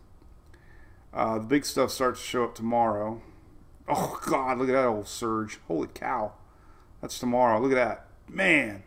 Uh, 1.13 1.37
the 1.37 1.45
big 1.45 1.63
stuff 1.63 1.89
starts 1.91 2.19
to 2.19 2.27
show 2.27 2.43
up 2.43 2.55
tomorrow. 2.55 3.21
Oh 3.87 4.19
God, 4.25 4.57
look 4.57 4.67
at 4.67 4.73
that 4.73 4.85
old 4.85 5.07
surge! 5.07 5.59
Holy 5.69 5.87
cow, 5.87 6.33
that's 6.99 7.17
tomorrow. 7.17 7.61
Look 7.61 7.71
at 7.71 7.75
that, 7.75 8.07
man! 8.27 8.83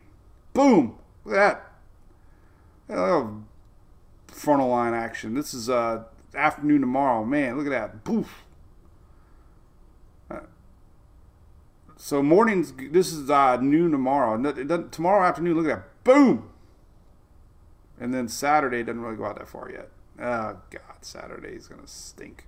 Boom! 0.52 0.98
Look 1.24 1.36
at 1.36 1.64
that. 2.88 2.98
Oh, 2.98 3.44
frontal 4.26 4.68
line 4.68 4.92
action. 4.92 5.32
This 5.32 5.54
is 5.54 5.70
uh, 5.70 6.04
afternoon 6.34 6.82
tomorrow. 6.82 7.24
Man, 7.24 7.56
look 7.56 7.66
at 7.66 7.70
that. 7.70 8.04
Boof. 8.04 8.44
So 12.02 12.22
mornings, 12.22 12.72
this 12.92 13.12
is 13.12 13.28
uh, 13.28 13.58
noon 13.58 13.90
tomorrow. 13.90 14.40
Tomorrow 14.90 15.22
afternoon, 15.22 15.54
look 15.54 15.70
at 15.70 15.76
that. 15.76 16.02
Boom! 16.02 16.48
And 18.00 18.14
then 18.14 18.26
Saturday 18.26 18.82
doesn't 18.82 19.02
really 19.02 19.18
go 19.18 19.26
out 19.26 19.38
that 19.38 19.46
far 19.46 19.70
yet. 19.70 19.90
Oh, 20.18 20.56
God. 20.70 21.02
Saturday's 21.02 21.66
going 21.66 21.82
to 21.82 21.86
stink. 21.86 22.46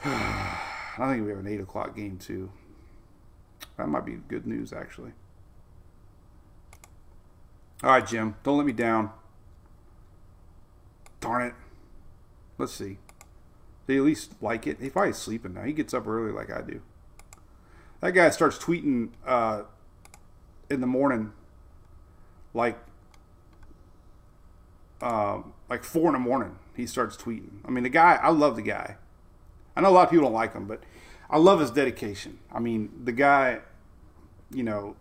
I 0.04 0.60
think 0.98 1.24
we 1.24 1.30
have 1.30 1.40
an 1.40 1.48
8 1.48 1.60
o'clock 1.62 1.96
game, 1.96 2.16
too. 2.16 2.52
That 3.76 3.88
might 3.88 4.06
be 4.06 4.12
good 4.28 4.46
news, 4.46 4.72
actually. 4.72 5.10
All 7.82 7.90
right, 7.90 8.06
Jim. 8.06 8.36
Don't 8.44 8.56
let 8.56 8.66
me 8.66 8.72
down. 8.72 9.10
Darn 11.20 11.48
it. 11.48 11.54
Let's 12.56 12.72
see. 12.72 12.98
They 13.88 13.96
at 13.96 14.04
least 14.04 14.34
like 14.40 14.68
it. 14.68 14.76
He's 14.80 14.92
probably 14.92 15.12
sleeping 15.12 15.54
now. 15.54 15.64
He 15.64 15.72
gets 15.72 15.92
up 15.92 16.06
early 16.06 16.30
like 16.30 16.52
I 16.52 16.60
do. 16.60 16.82
That 18.00 18.12
guy 18.12 18.30
starts 18.30 18.58
tweeting 18.58 19.10
uh, 19.26 19.62
in 20.70 20.80
the 20.80 20.86
morning, 20.86 21.32
like 22.54 22.78
um, 25.02 25.52
like 25.68 25.84
four 25.84 26.06
in 26.08 26.12
the 26.14 26.18
morning. 26.18 26.56
He 26.76 26.86
starts 26.86 27.16
tweeting. 27.16 27.60
I 27.64 27.70
mean, 27.70 27.84
the 27.84 27.90
guy. 27.90 28.18
I 28.22 28.30
love 28.30 28.56
the 28.56 28.62
guy. 28.62 28.96
I 29.76 29.80
know 29.80 29.88
a 29.88 29.90
lot 29.90 30.04
of 30.04 30.10
people 30.10 30.24
don't 30.24 30.34
like 30.34 30.54
him, 30.54 30.66
but 30.66 30.82
I 31.28 31.38
love 31.38 31.60
his 31.60 31.70
dedication. 31.70 32.38
I 32.52 32.58
mean, 32.58 32.90
the 33.04 33.12
guy, 33.12 33.60
you 34.50 34.62
know, 34.62 34.96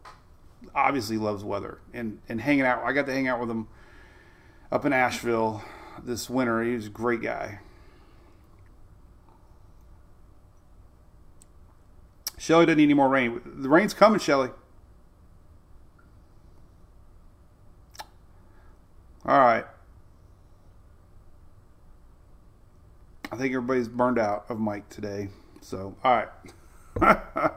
obviously 0.76 1.18
loves 1.18 1.44
weather 1.44 1.80
and 1.94 2.20
and 2.30 2.42
hanging 2.42 2.66
out. 2.66 2.84
I 2.84 2.94
got 2.94 3.06
to 3.08 3.14
hang 3.14 3.28
out 3.28 3.40
with 3.40 3.50
him 3.50 3.68
up 4.72 4.86
in 4.86 4.94
Asheville 4.94 5.64
this 6.04 6.30
winter. 6.30 6.64
He 6.64 6.76
was 6.76 6.88
a 6.88 6.90
great 6.90 7.22
guy. 7.22 7.60
Shelly 12.40 12.66
doesn't 12.66 12.78
need 12.78 12.86
any 12.86 12.94
more 12.94 13.10
rain. 13.10 13.42
The 13.44 13.68
rain's 13.68 13.94
coming, 13.94 14.18
Shelly. 14.18 14.50
All 19.26 19.40
right. 19.40 19.66
I 23.30 23.36
think 23.36 23.54
everybody's 23.54 23.90
burned 23.90 24.18
out 24.18 24.46
of 24.48 24.58
Mike 24.58 24.88
today. 24.88 25.28
So, 25.62 25.96
all 26.02 26.16
right. 26.16 26.30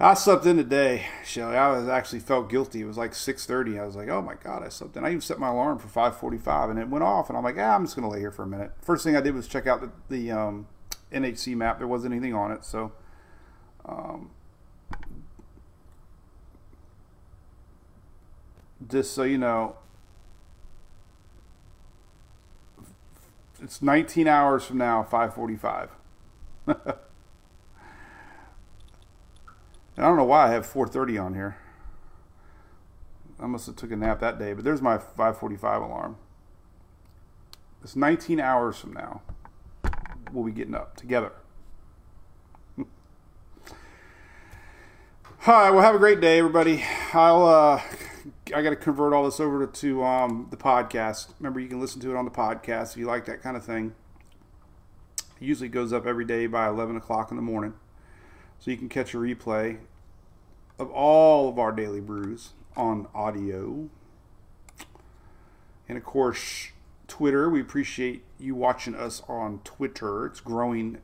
I 0.00 0.14
slept 0.14 0.46
in 0.46 0.56
today, 0.56 1.04
Shelly. 1.22 1.56
I 1.56 1.70
was 1.70 1.86
actually 1.86 2.20
felt 2.20 2.48
guilty. 2.48 2.80
It 2.80 2.86
was 2.86 2.96
like 2.96 3.12
6:30. 3.12 3.78
I 3.78 3.84
was 3.84 3.94
like, 3.94 4.08
"Oh 4.08 4.22
my 4.22 4.36
god, 4.42 4.62
I 4.62 4.70
slept 4.70 4.96
in." 4.96 5.04
I 5.04 5.08
even 5.08 5.20
set 5.20 5.38
my 5.38 5.48
alarm 5.48 5.78
for 5.78 5.88
5:45, 5.88 6.70
and 6.70 6.78
it 6.78 6.88
went 6.88 7.04
off. 7.04 7.28
And 7.28 7.36
I'm 7.36 7.44
like, 7.44 7.56
"Ah, 7.58 7.74
I'm 7.74 7.84
just 7.84 7.94
gonna 7.94 8.08
lay 8.08 8.20
here 8.20 8.30
for 8.30 8.44
a 8.44 8.46
minute." 8.46 8.72
First 8.80 9.04
thing 9.04 9.16
I 9.16 9.20
did 9.20 9.34
was 9.34 9.48
check 9.48 9.66
out 9.66 9.80
the, 9.80 9.90
the 10.08 10.30
um, 10.30 10.66
NHC 11.12 11.56
map. 11.56 11.78
There 11.78 11.86
wasn't 11.86 12.12
anything 12.12 12.34
on 12.34 12.52
it, 12.52 12.64
so 12.64 12.92
um, 13.84 14.30
just 18.88 19.12
so 19.12 19.22
you 19.22 19.38
know, 19.38 19.76
it's 23.62 23.82
19 23.82 24.28
hours 24.28 24.64
from 24.64 24.78
now, 24.78 25.06
5:45. 25.10 25.88
and 26.66 26.76
I 29.96 30.02
don't 30.02 30.16
know 30.16 30.24
why 30.24 30.48
I 30.48 30.50
have 30.50 30.66
4:30 30.66 31.22
on 31.22 31.34
here. 31.34 31.56
I 33.40 33.46
must 33.46 33.66
have 33.66 33.76
took 33.76 33.92
a 33.92 33.96
nap 33.96 34.20
that 34.20 34.38
day, 34.38 34.52
but 34.52 34.64
there's 34.64 34.82
my 34.82 34.98
5:45 34.98 35.82
alarm. 35.82 36.16
It's 37.82 37.94
19 37.94 38.40
hours 38.40 38.78
from 38.78 38.92
now 38.92 39.22
we'll 40.32 40.44
be 40.44 40.52
getting 40.52 40.74
up 40.74 40.96
together. 40.96 41.32
All 45.46 45.54
right, 45.54 45.70
well, 45.70 45.82
have 45.82 45.94
a 45.94 45.98
great 45.98 46.20
day, 46.20 46.38
everybody. 46.38 46.84
I'll 47.12 47.46
uh, 47.46 47.80
I 48.54 48.62
got 48.62 48.70
to 48.70 48.76
convert 48.76 49.12
all 49.12 49.24
this 49.24 49.40
over 49.40 49.66
to, 49.66 50.04
um, 50.04 50.48
the 50.50 50.56
podcast. 50.56 51.32
Remember, 51.38 51.60
you 51.60 51.68
can 51.68 51.80
listen 51.80 52.00
to 52.02 52.10
it 52.10 52.16
on 52.16 52.24
the 52.24 52.30
podcast 52.30 52.92
if 52.92 52.96
you 52.96 53.06
like 53.06 53.26
that 53.26 53.42
kind 53.42 53.56
of 53.56 53.64
thing. 53.64 53.94
It 55.40 55.44
usually 55.44 55.68
goes 55.68 55.92
up 55.92 56.06
every 56.06 56.24
day 56.24 56.46
by 56.46 56.68
11 56.68 56.96
o'clock 56.96 57.30
in 57.30 57.36
the 57.36 57.42
morning. 57.42 57.74
So 58.58 58.70
you 58.70 58.76
can 58.76 58.88
catch 58.88 59.14
a 59.14 59.18
replay 59.18 59.78
of 60.78 60.90
all 60.90 61.48
of 61.48 61.58
our 61.58 61.72
daily 61.72 62.00
brews 62.00 62.50
on 62.76 63.06
audio. 63.14 63.88
And 65.88 65.98
of 65.98 66.04
course, 66.04 66.68
Twitter. 67.08 67.50
We 67.50 67.60
appreciate 67.60 68.24
you 68.38 68.54
watching 68.54 68.94
us 68.94 69.22
on 69.28 69.60
Twitter. 69.64 70.26
It's 70.26 70.40
growing 70.40 70.98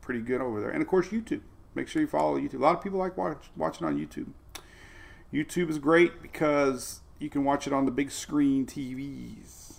pretty 0.00 0.20
good 0.20 0.40
over 0.40 0.60
there. 0.60 0.70
And 0.70 0.80
of 0.80 0.88
course, 0.88 1.08
YouTube. 1.08 1.42
Make 1.74 1.88
sure 1.88 2.00
you 2.00 2.08
follow 2.08 2.38
YouTube. 2.38 2.54
A 2.54 2.62
lot 2.62 2.76
of 2.76 2.82
people 2.82 2.98
like 2.98 3.16
watch, 3.18 3.50
watching 3.56 3.86
on 3.86 3.98
YouTube. 3.98 4.28
YouTube 5.32 5.68
is 5.68 5.78
great 5.78 6.22
because 6.22 7.00
you 7.18 7.28
can 7.28 7.44
watch 7.44 7.66
it 7.66 7.72
on 7.72 7.84
the 7.84 7.90
big 7.90 8.10
screen 8.10 8.64
TVs. 8.64 9.74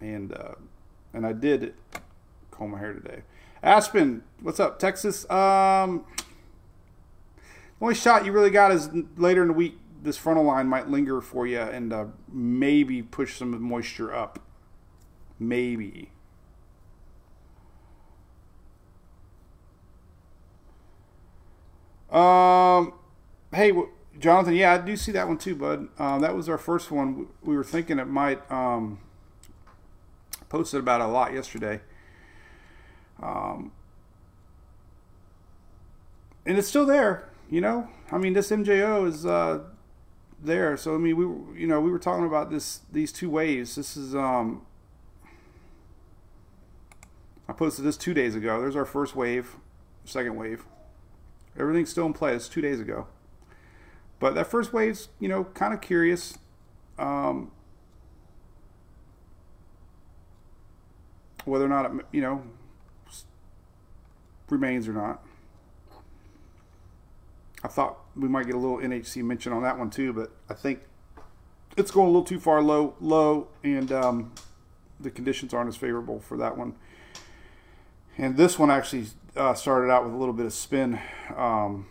And 0.00 0.32
uh, 0.32 0.54
and 1.12 1.26
I 1.26 1.32
did 1.32 1.74
comb 2.50 2.70
my 2.70 2.78
hair 2.78 2.94
today. 2.94 3.22
Aspen, 3.62 4.22
what's 4.40 4.58
up, 4.58 4.78
Texas? 4.78 5.28
Um, 5.30 6.06
the 7.36 7.84
only 7.84 7.94
shot 7.94 8.24
you 8.24 8.32
really 8.32 8.50
got 8.50 8.72
is 8.72 8.88
later 9.16 9.42
in 9.42 9.48
the 9.48 9.54
week. 9.54 9.78
This 10.02 10.16
frontal 10.16 10.44
line 10.44 10.66
might 10.66 10.88
linger 10.88 11.20
for 11.20 11.46
you 11.46 11.60
and 11.60 11.92
uh, 11.92 12.06
maybe 12.32 13.02
push 13.02 13.36
some 13.36 13.60
moisture 13.62 14.14
up. 14.14 14.38
Maybe. 15.38 16.10
Um, 22.10 22.94
hey, 23.52 23.72
Jonathan. 24.18 24.54
Yeah, 24.54 24.72
I 24.72 24.78
do 24.78 24.96
see 24.96 25.12
that 25.12 25.28
one 25.28 25.38
too, 25.38 25.54
bud. 25.54 25.88
Uh, 25.98 26.18
that 26.18 26.34
was 26.34 26.48
our 26.48 26.58
first 26.58 26.90
one. 26.90 27.28
We 27.42 27.56
were 27.56 27.64
thinking 27.64 27.98
it 27.98 28.08
might. 28.08 28.50
Um, 28.50 28.98
posted 30.50 30.80
about 30.80 31.00
a 31.00 31.06
lot 31.06 31.32
yesterday. 31.32 31.80
Um, 33.22 33.72
and 36.44 36.58
it's 36.58 36.68
still 36.68 36.84
there, 36.84 37.30
you 37.48 37.62
know. 37.62 37.88
I 38.12 38.18
mean, 38.18 38.34
this 38.34 38.50
MJO 38.50 39.06
is 39.06 39.24
uh, 39.24 39.60
there. 40.42 40.76
So 40.76 40.94
I 40.94 40.98
mean, 40.98 41.16
we 41.16 41.60
you 41.60 41.66
know 41.66 41.80
we 41.80 41.90
were 41.90 41.98
talking 41.98 42.26
about 42.26 42.50
this 42.50 42.80
these 42.92 43.12
two 43.12 43.30
waves. 43.30 43.74
This 43.76 43.96
is 43.96 44.14
um, 44.14 44.66
I 47.48 47.52
posted 47.52 47.84
this 47.84 47.96
two 47.96 48.14
days 48.14 48.34
ago. 48.34 48.60
There's 48.60 48.76
our 48.76 48.84
first 48.84 49.16
wave, 49.16 49.56
second 50.04 50.36
wave. 50.36 50.64
Everything's 51.58 51.90
still 51.90 52.06
in 52.06 52.12
play. 52.12 52.34
It's 52.34 52.48
two 52.48 52.60
days 52.60 52.80
ago. 52.80 53.08
But 54.20 54.34
that 54.34 54.46
first 54.46 54.72
wave's, 54.72 55.08
you 55.18 55.28
know, 55.28 55.44
kind 55.44 55.74
of 55.74 55.80
curious. 55.80 56.38
Um, 56.98 57.50
whether 61.44 61.64
or 61.64 61.68
not 61.68 61.86
it, 61.86 62.06
you 62.12 62.20
know, 62.20 62.44
remains 64.48 64.86
or 64.86 64.92
not. 64.92 65.24
I 67.62 67.68
thought 67.68 67.98
we 68.16 68.28
might 68.28 68.46
get 68.46 68.54
a 68.54 68.58
little 68.58 68.78
NHC 68.78 69.22
mention 69.22 69.52
on 69.52 69.62
that 69.62 69.78
one 69.78 69.90
too, 69.90 70.12
but 70.12 70.30
I 70.48 70.54
think 70.54 70.80
it's 71.76 71.90
going 71.90 72.06
a 72.06 72.10
little 72.10 72.24
too 72.24 72.40
far 72.40 72.62
low, 72.62 72.94
low, 73.00 73.48
and 73.62 73.92
um, 73.92 74.32
the 74.98 75.10
conditions 75.10 75.52
aren't 75.52 75.68
as 75.68 75.76
favorable 75.76 76.20
for 76.20 76.36
that 76.38 76.56
one. 76.56 76.74
And 78.18 78.36
this 78.36 78.58
one 78.58 78.70
actually 78.70 79.06
uh, 79.36 79.54
started 79.54 79.90
out 79.90 80.04
with 80.04 80.12
a 80.12 80.16
little 80.16 80.34
bit 80.34 80.46
of 80.46 80.52
spin 80.52 80.98
um, 81.36 81.86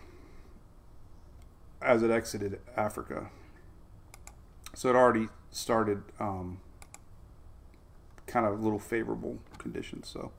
as 1.81 2.03
it 2.03 2.11
exited 2.11 2.59
Africa. 2.75 3.29
So 4.75 4.89
it 4.89 4.95
already 4.95 5.29
started 5.51 6.03
um, 6.19 6.59
kind 8.27 8.45
of 8.45 8.59
a 8.59 8.63
little 8.63 8.79
favorable 8.79 9.39
conditions. 9.57 10.07
So, 10.07 10.31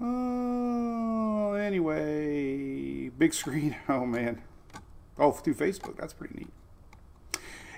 uh, 0.00 1.52
anyway, 1.52 3.08
big 3.10 3.34
screen. 3.34 3.76
Oh 3.88 4.06
man, 4.06 4.42
oh 5.18 5.32
through 5.32 5.54
Facebook. 5.54 5.96
That's 5.96 6.12
pretty 6.12 6.34
neat. 6.38 6.48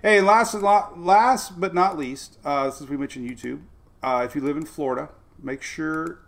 Hey, 0.03 0.19
and 0.19 0.27
last, 0.27 0.55
last 0.55 1.61
but 1.61 1.75
not 1.75 1.99
least, 1.99 2.39
uh, 2.43 2.71
since 2.71 2.89
we 2.89 2.97
mentioned 2.97 3.29
YouTube, 3.29 3.61
uh, 4.03 4.23
if 4.27 4.35
you 4.35 4.41
live 4.41 4.57
in 4.57 4.65
Florida, 4.65 5.11
make 5.43 5.63
sure 5.63 6.21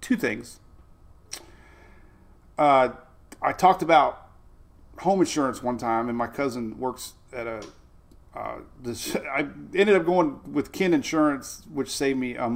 two 0.00 0.16
things. 0.16 0.58
Uh, 2.58 2.90
I 3.40 3.52
talked 3.52 3.82
about 3.82 4.28
home 4.98 5.20
insurance 5.20 5.62
one 5.62 5.78
time, 5.78 6.08
and 6.08 6.18
my 6.18 6.26
cousin 6.26 6.78
works 6.78 7.14
at 7.32 7.46
a. 7.46 7.64
Uh, 8.34 8.56
this 8.82 9.16
I 9.32 9.46
ended 9.74 9.94
up 9.94 10.04
going 10.04 10.40
with 10.52 10.72
Ken 10.72 10.92
Insurance, 10.92 11.62
which 11.72 11.88
saved 11.88 12.18
me 12.18 12.34
a 12.34 12.48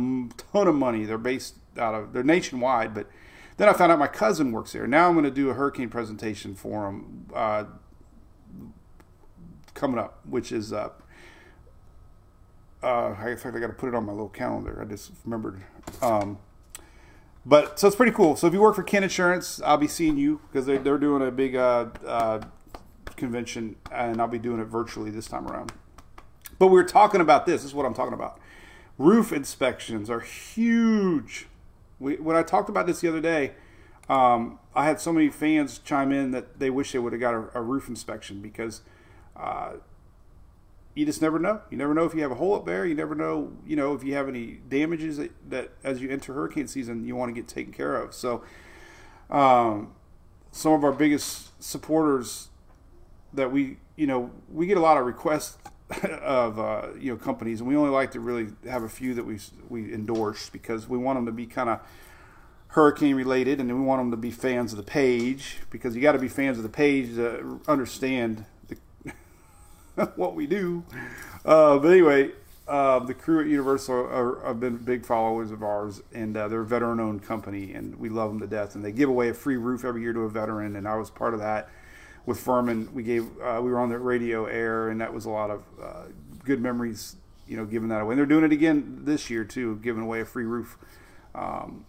ton 0.53 0.67
of 0.67 0.75
money. 0.75 1.05
They're 1.05 1.19
based 1.19 1.57
out 1.79 1.95
of 1.95 2.13
they're 2.13 2.23
nationwide, 2.23 2.95
but 2.95 3.07
then 3.57 3.69
I 3.69 3.73
found 3.73 3.93
out 3.93 3.99
my 3.99 4.09
cousin 4.09 4.53
works 4.53 4.73
there. 4.73 4.87
Now 4.87 5.09
I'm 5.09 5.15
going 5.15 5.25
to 5.25 5.31
do 5.31 5.51
a 5.51 5.55
hurricane 5.55 5.89
presentation 5.89 6.55
for 6.55 6.89
him 6.89 7.27
uh, 7.35 7.65
coming 9.75 9.99
up, 9.99 10.21
which 10.27 10.53
is 10.53 10.73
uh, 10.73 10.91
uh, 12.83 13.15
in 13.15 13.17
I 13.17 13.59
got 13.61 13.67
to 13.67 13.73
put 13.73 13.89
it 13.89 13.95
on 13.95 14.07
my 14.07 14.13
little 14.13 14.29
calendar. 14.29 14.81
I 14.81 14.85
just 14.85 15.13
remembered. 15.25 15.63
Um, 16.01 16.39
but 17.45 17.79
so 17.79 17.87
it's 17.87 17.97
pretty 17.97 18.13
cool. 18.13 18.37
So 18.37 18.47
if 18.47 18.53
you 18.53 18.61
work 18.61 18.77
for 18.77 18.83
Ken 18.83 19.03
Insurance, 19.03 19.61
I'll 19.63 19.79
be 19.79 19.89
seeing 19.89 20.19
you 20.19 20.41
because 20.51 20.67
they're, 20.67 20.79
they're 20.79 20.99
doing 20.99 21.27
a 21.27 21.31
big 21.31 21.57
uh, 21.57 21.87
uh, 22.07 22.41
convention, 23.19 23.77
and 23.93 24.20
I'll 24.20 24.28
be 24.28 24.39
doing 24.39 24.61
it 24.61 24.65
virtually 24.65 25.11
this 25.11 25.27
time 25.27 25.47
around. 25.47 25.73
But 26.59 26.69
we 26.69 26.81
are 26.81 26.85
talking 26.85 27.20
about 27.20 27.47
this. 27.47 27.62
This 27.62 27.70
is 27.70 27.74
what 27.74 27.86
I'm 27.86 27.95
talking 27.95 28.15
about. 28.15 28.40
Roof 28.97 29.32
inspections 29.32 30.11
are 30.11 30.20
huge. 30.20 31.47
We, 32.01 32.16
when 32.16 32.36
I 32.36 32.43
talked 32.43 32.69
about 32.69 32.86
this 32.86 33.01
the 33.01 33.09
other 33.09 33.20
day, 33.20 33.53
um, 34.09 34.59
I 34.74 34.86
had 34.86 35.01
so 35.01 35.12
many 35.12 35.28
fans 35.28 35.78
chime 35.78 36.12
in 36.12 36.31
that 36.31 36.59
they 36.59 36.70
wish 36.70 36.93
they 36.93 36.99
would 36.99 37.12
have 37.12 37.20
got 37.20 37.35
a, 37.35 37.59
a 37.59 37.62
roof 37.62 37.89
inspection 37.89 38.40
because 38.40 38.81
uh, 39.36 39.73
you 40.95 41.05
just 41.07 41.23
never 41.23 41.39
know. 41.39 41.61
You 41.70 41.77
never 41.77 41.95
know 41.95 42.05
if 42.05 42.15
you 42.15 42.23
have 42.23 42.32
a 42.32 42.36
hole 42.36 42.55
up 42.55 42.66
there. 42.66 42.86
You 42.86 42.95
never 42.95 43.15
know, 43.15 43.53
you 43.66 43.77
know, 43.77 43.95
if 43.95 44.03
you 44.03 44.15
have 44.15 44.28
any 44.28 44.61
damages 44.69 45.19
that, 45.19 45.31
that 45.51 45.70
as 45.85 46.01
you 46.01 46.11
enter 46.11 46.32
hurricane 46.32 46.66
season, 46.66 47.05
you 47.05 47.15
want 47.15 47.32
to 47.32 47.40
get 47.40 47.49
taken 47.49 47.73
care 47.73 47.95
of. 47.97 48.15
So, 48.15 48.43
um, 49.31 49.93
some 50.51 50.73
of 50.73 50.82
our 50.82 50.93
biggest 50.93 51.62
supporters 51.62 52.49
that 53.35 53.53
we, 53.53 53.79
you 53.97 54.07
know, 54.07 54.31
we 54.53 54.67
get 54.67 54.77
a 54.77 54.81
lot 54.81 54.97
of 54.97 55.07
requests 55.07 55.59
of 56.23 56.59
uh, 56.59 56.89
you 56.99 57.13
know 57.13 57.17
companies, 57.17 57.61
and 57.61 57.69
we 57.69 57.77
only 57.77 57.91
like 57.91 58.11
to 58.13 58.21
really 58.21 58.49
have 58.69 58.83
a 58.83 58.89
few 58.89 59.15
that 59.15 59.25
we 59.25 59.39
we 59.69 59.93
endorse 59.93 60.51
because 60.51 60.89
we 60.89 60.99
want 60.99 61.17
them 61.17 61.27
to 61.27 61.33
be 61.33 61.47
kind 61.47 61.71
of 61.71 61.81
hurricane 62.69 63.15
related, 63.15 63.61
and 63.61 63.69
we 63.69 63.85
want 63.85 64.01
them 64.01 64.11
to 64.11 64.17
be 64.17 64.31
fans 64.31 64.73
of 64.73 64.77
the 64.77 64.83
page 64.83 65.59
because 65.71 65.97
you 65.97 66.03
got 66.03 66.13
to 66.13 66.19
be 66.19 66.29
fans 66.29 66.59
of 66.59 66.63
the 66.63 66.69
page 66.69 67.15
to 67.15 67.61
understand 67.67 68.45
what 70.17 70.35
we 70.35 70.47
do. 70.47 70.85
Uh, 71.45 71.79
but 71.79 71.89
anyway, 71.89 72.31
uh, 72.67 72.99
the 72.99 73.15
crew 73.15 73.41
at 73.41 73.47
Universal 73.47 73.95
are, 73.95 74.47
have 74.47 74.61
been 74.61 74.77
big 74.77 75.07
followers 75.07 75.51
of 75.51 75.63
ours, 75.63 76.03
and 76.13 76.37
uh, 76.37 76.49
they're 76.49 76.61
a 76.61 76.67
veteran-owned 76.67 77.23
company, 77.23 77.73
and 77.73 77.97
we 77.97 78.11
love 78.11 78.31
them 78.31 78.41
to 78.41 78.47
death. 78.47 78.75
And 78.75 78.85
they 78.85 78.93
give 78.93 79.09
away 79.09 79.31
a 79.31 79.35
free 79.35 79.57
roof 79.57 79.87
every 79.87 80.03
year 80.03 80.13
to 80.13 80.21
a 80.21 80.29
veteran, 80.29 80.77
and 80.77 80.87
I 80.87 80.97
was 80.97 81.09
part 81.09 81.33
of 81.33 81.41
that 81.41 81.71
with 82.29 82.39
Furman. 82.39 82.93
We 82.93 83.03
gave 83.03 83.25
uh, 83.41 83.61
we 83.63 83.71
were 83.71 83.81
on 83.81 83.89
the 83.89 83.99
radio 83.99 84.45
air, 84.45 84.91
and 84.91 85.01
that 85.01 85.13
was 85.13 85.25
a 85.25 85.31
lot 85.31 85.51
of 85.51 85.63
uh, 85.83 86.05
good 86.45 86.61
memories. 86.61 87.17
You 87.47 87.57
know, 87.57 87.65
giving 87.65 87.89
that 87.89 88.03
away. 88.03 88.13
And 88.13 88.19
they're 88.19 88.27
doing 88.27 88.45
it 88.45 88.53
again 88.53 89.01
this 89.05 89.31
year 89.31 89.43
too, 89.43 89.81
giving 89.83 90.03
away 90.03 90.21
a 90.21 90.27
free 90.27 90.45
roof. 90.45 90.77
Um, 91.35 91.87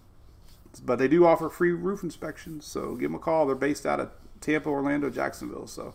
but 0.85 0.99
they 0.99 1.09
do 1.09 1.25
offer 1.25 1.49
free 1.49 1.73
roof 1.73 2.01
inspections, 2.01 2.65
so 2.65 2.95
give 2.95 3.11
them 3.11 3.15
a 3.15 3.19
call. 3.19 3.45
They're 3.45 3.55
based 3.55 3.85
out 3.85 3.99
of 3.99 4.09
Tampa, 4.39 4.69
Orlando, 4.69 5.09
Jacksonville, 5.09 5.67
so 5.67 5.93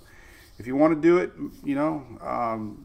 if 0.59 0.66
you 0.66 0.77
want 0.77 0.95
to 0.95 1.01
do 1.01 1.16
it, 1.16 1.33
you 1.65 1.75
know, 1.75 2.05
um, 2.21 2.85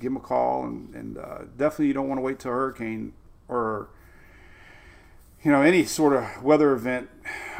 give 0.00 0.12
them 0.12 0.16
a 0.16 0.20
call, 0.20 0.64
and, 0.64 0.94
and 0.94 1.18
uh, 1.18 1.38
definitely 1.58 1.88
you 1.88 1.92
don't 1.92 2.08
want 2.08 2.18
to 2.18 2.22
wait 2.22 2.38
till 2.38 2.52
hurricane 2.52 3.12
or 3.48 3.90
you 5.42 5.50
know 5.50 5.60
any 5.60 5.84
sort 5.84 6.14
of 6.14 6.42
weather 6.42 6.72
event 6.72 7.10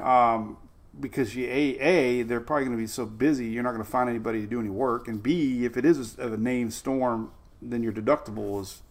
um, 0.02 0.56
because 1.00 1.34
you 1.34 1.46
a 1.46 1.78
a 1.78 2.22
they're 2.22 2.40
probably 2.40 2.66
going 2.66 2.76
to 2.76 2.82
be 2.82 2.86
so 2.86 3.04
busy 3.04 3.46
you're 3.46 3.62
not 3.62 3.72
going 3.72 3.84
to 3.84 3.90
find 3.90 4.08
anybody 4.08 4.40
to 4.40 4.46
do 4.46 4.60
any 4.60 4.70
work, 4.70 5.08
and 5.08 5.22
b 5.22 5.64
if 5.64 5.76
it 5.76 5.84
is 5.84 6.18
a, 6.18 6.32
a 6.32 6.36
named 6.36 6.72
storm, 6.72 7.30
then 7.60 7.82
your 7.82 7.92
deductible 7.92 8.60
is 8.60 8.82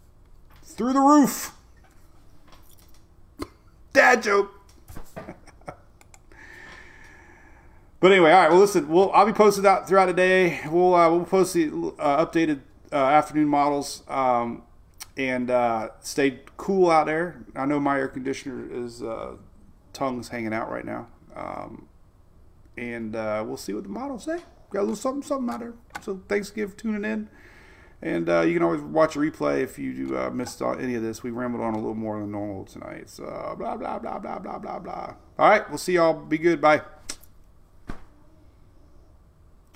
through 0.64 0.94
the 0.94 1.00
roof. 1.00 1.54
Dad 3.94 4.24
joke. 4.24 4.52
But 8.04 8.12
anyway, 8.12 8.32
all 8.32 8.42
right. 8.42 8.52
Well, 8.52 8.60
listen, 8.60 8.90
we'll 8.90 9.10
I'll 9.14 9.26
be 9.26 9.32
posting 9.32 9.66
out 9.66 9.88
throughout 9.88 10.08
the 10.08 10.14
day. 10.14 10.60
We'll 10.70 10.94
uh, 10.94 11.10
we'll 11.10 11.24
post 11.24 11.54
the 11.54 11.70
uh, 11.98 12.26
updated 12.26 12.60
uh, 12.92 12.98
afternoon 12.98 13.48
models 13.48 14.04
um, 14.10 14.64
and 15.16 15.50
uh, 15.50 15.88
stay 16.02 16.42
cool 16.58 16.92
out 16.92 17.06
there. 17.06 17.46
I 17.56 17.66
know 17.66 17.80
my 17.80 17.98
air 17.98 18.10
conditioner 18.10 18.68
is 18.70 19.02
uh, 19.02 19.36
tongues 19.94 20.28
hanging 20.28 20.54
out 20.54 20.70
right 20.70 20.84
now, 20.84 21.08
um, 21.34 21.88
and 22.78 23.16
uh, 23.16 23.44
we'll 23.46 23.58
see 23.58 23.74
what 23.74 23.84
the 23.84 23.90
models 23.90 24.24
say. 24.24 24.40
Got 24.70 24.80
a 24.80 24.82
little 24.82 24.96
something, 24.96 25.22
something 25.22 25.54
out 25.54 25.60
there. 25.60 25.74
So 26.02 26.22
thanks 26.28 26.50
for 26.50 26.68
tuning 26.68 27.06
in. 27.06 27.30
And 28.02 28.28
uh, 28.28 28.42
you 28.42 28.54
can 28.54 28.64
always 28.64 28.82
watch 28.82 29.16
a 29.16 29.20
replay 29.20 29.62
if 29.62 29.80
you 29.80 30.18
uh, 30.18 30.30
missed 30.30 30.62
any 30.62 30.96
of 30.96 31.04
this. 31.04 31.24
We 31.24 31.32
rambled 31.32 31.64
on 31.64 31.74
a 31.74 31.78
little 31.78 31.96
more 31.96 32.20
than 32.20 32.32
normal 32.32 32.66
tonight. 32.66 33.10
So 33.10 33.24
blah, 33.58 33.78
blah, 33.78 34.00
blah, 34.00 34.20
blah, 34.20 34.40
blah, 34.40 34.60
blah, 34.60 34.80
blah. 34.80 35.16
All 35.40 35.50
right, 35.50 35.68
we'll 35.70 35.78
see 35.78 35.94
y'all. 35.94 36.14
Be 36.14 36.38
good. 36.38 36.60
Bye. 36.60 36.82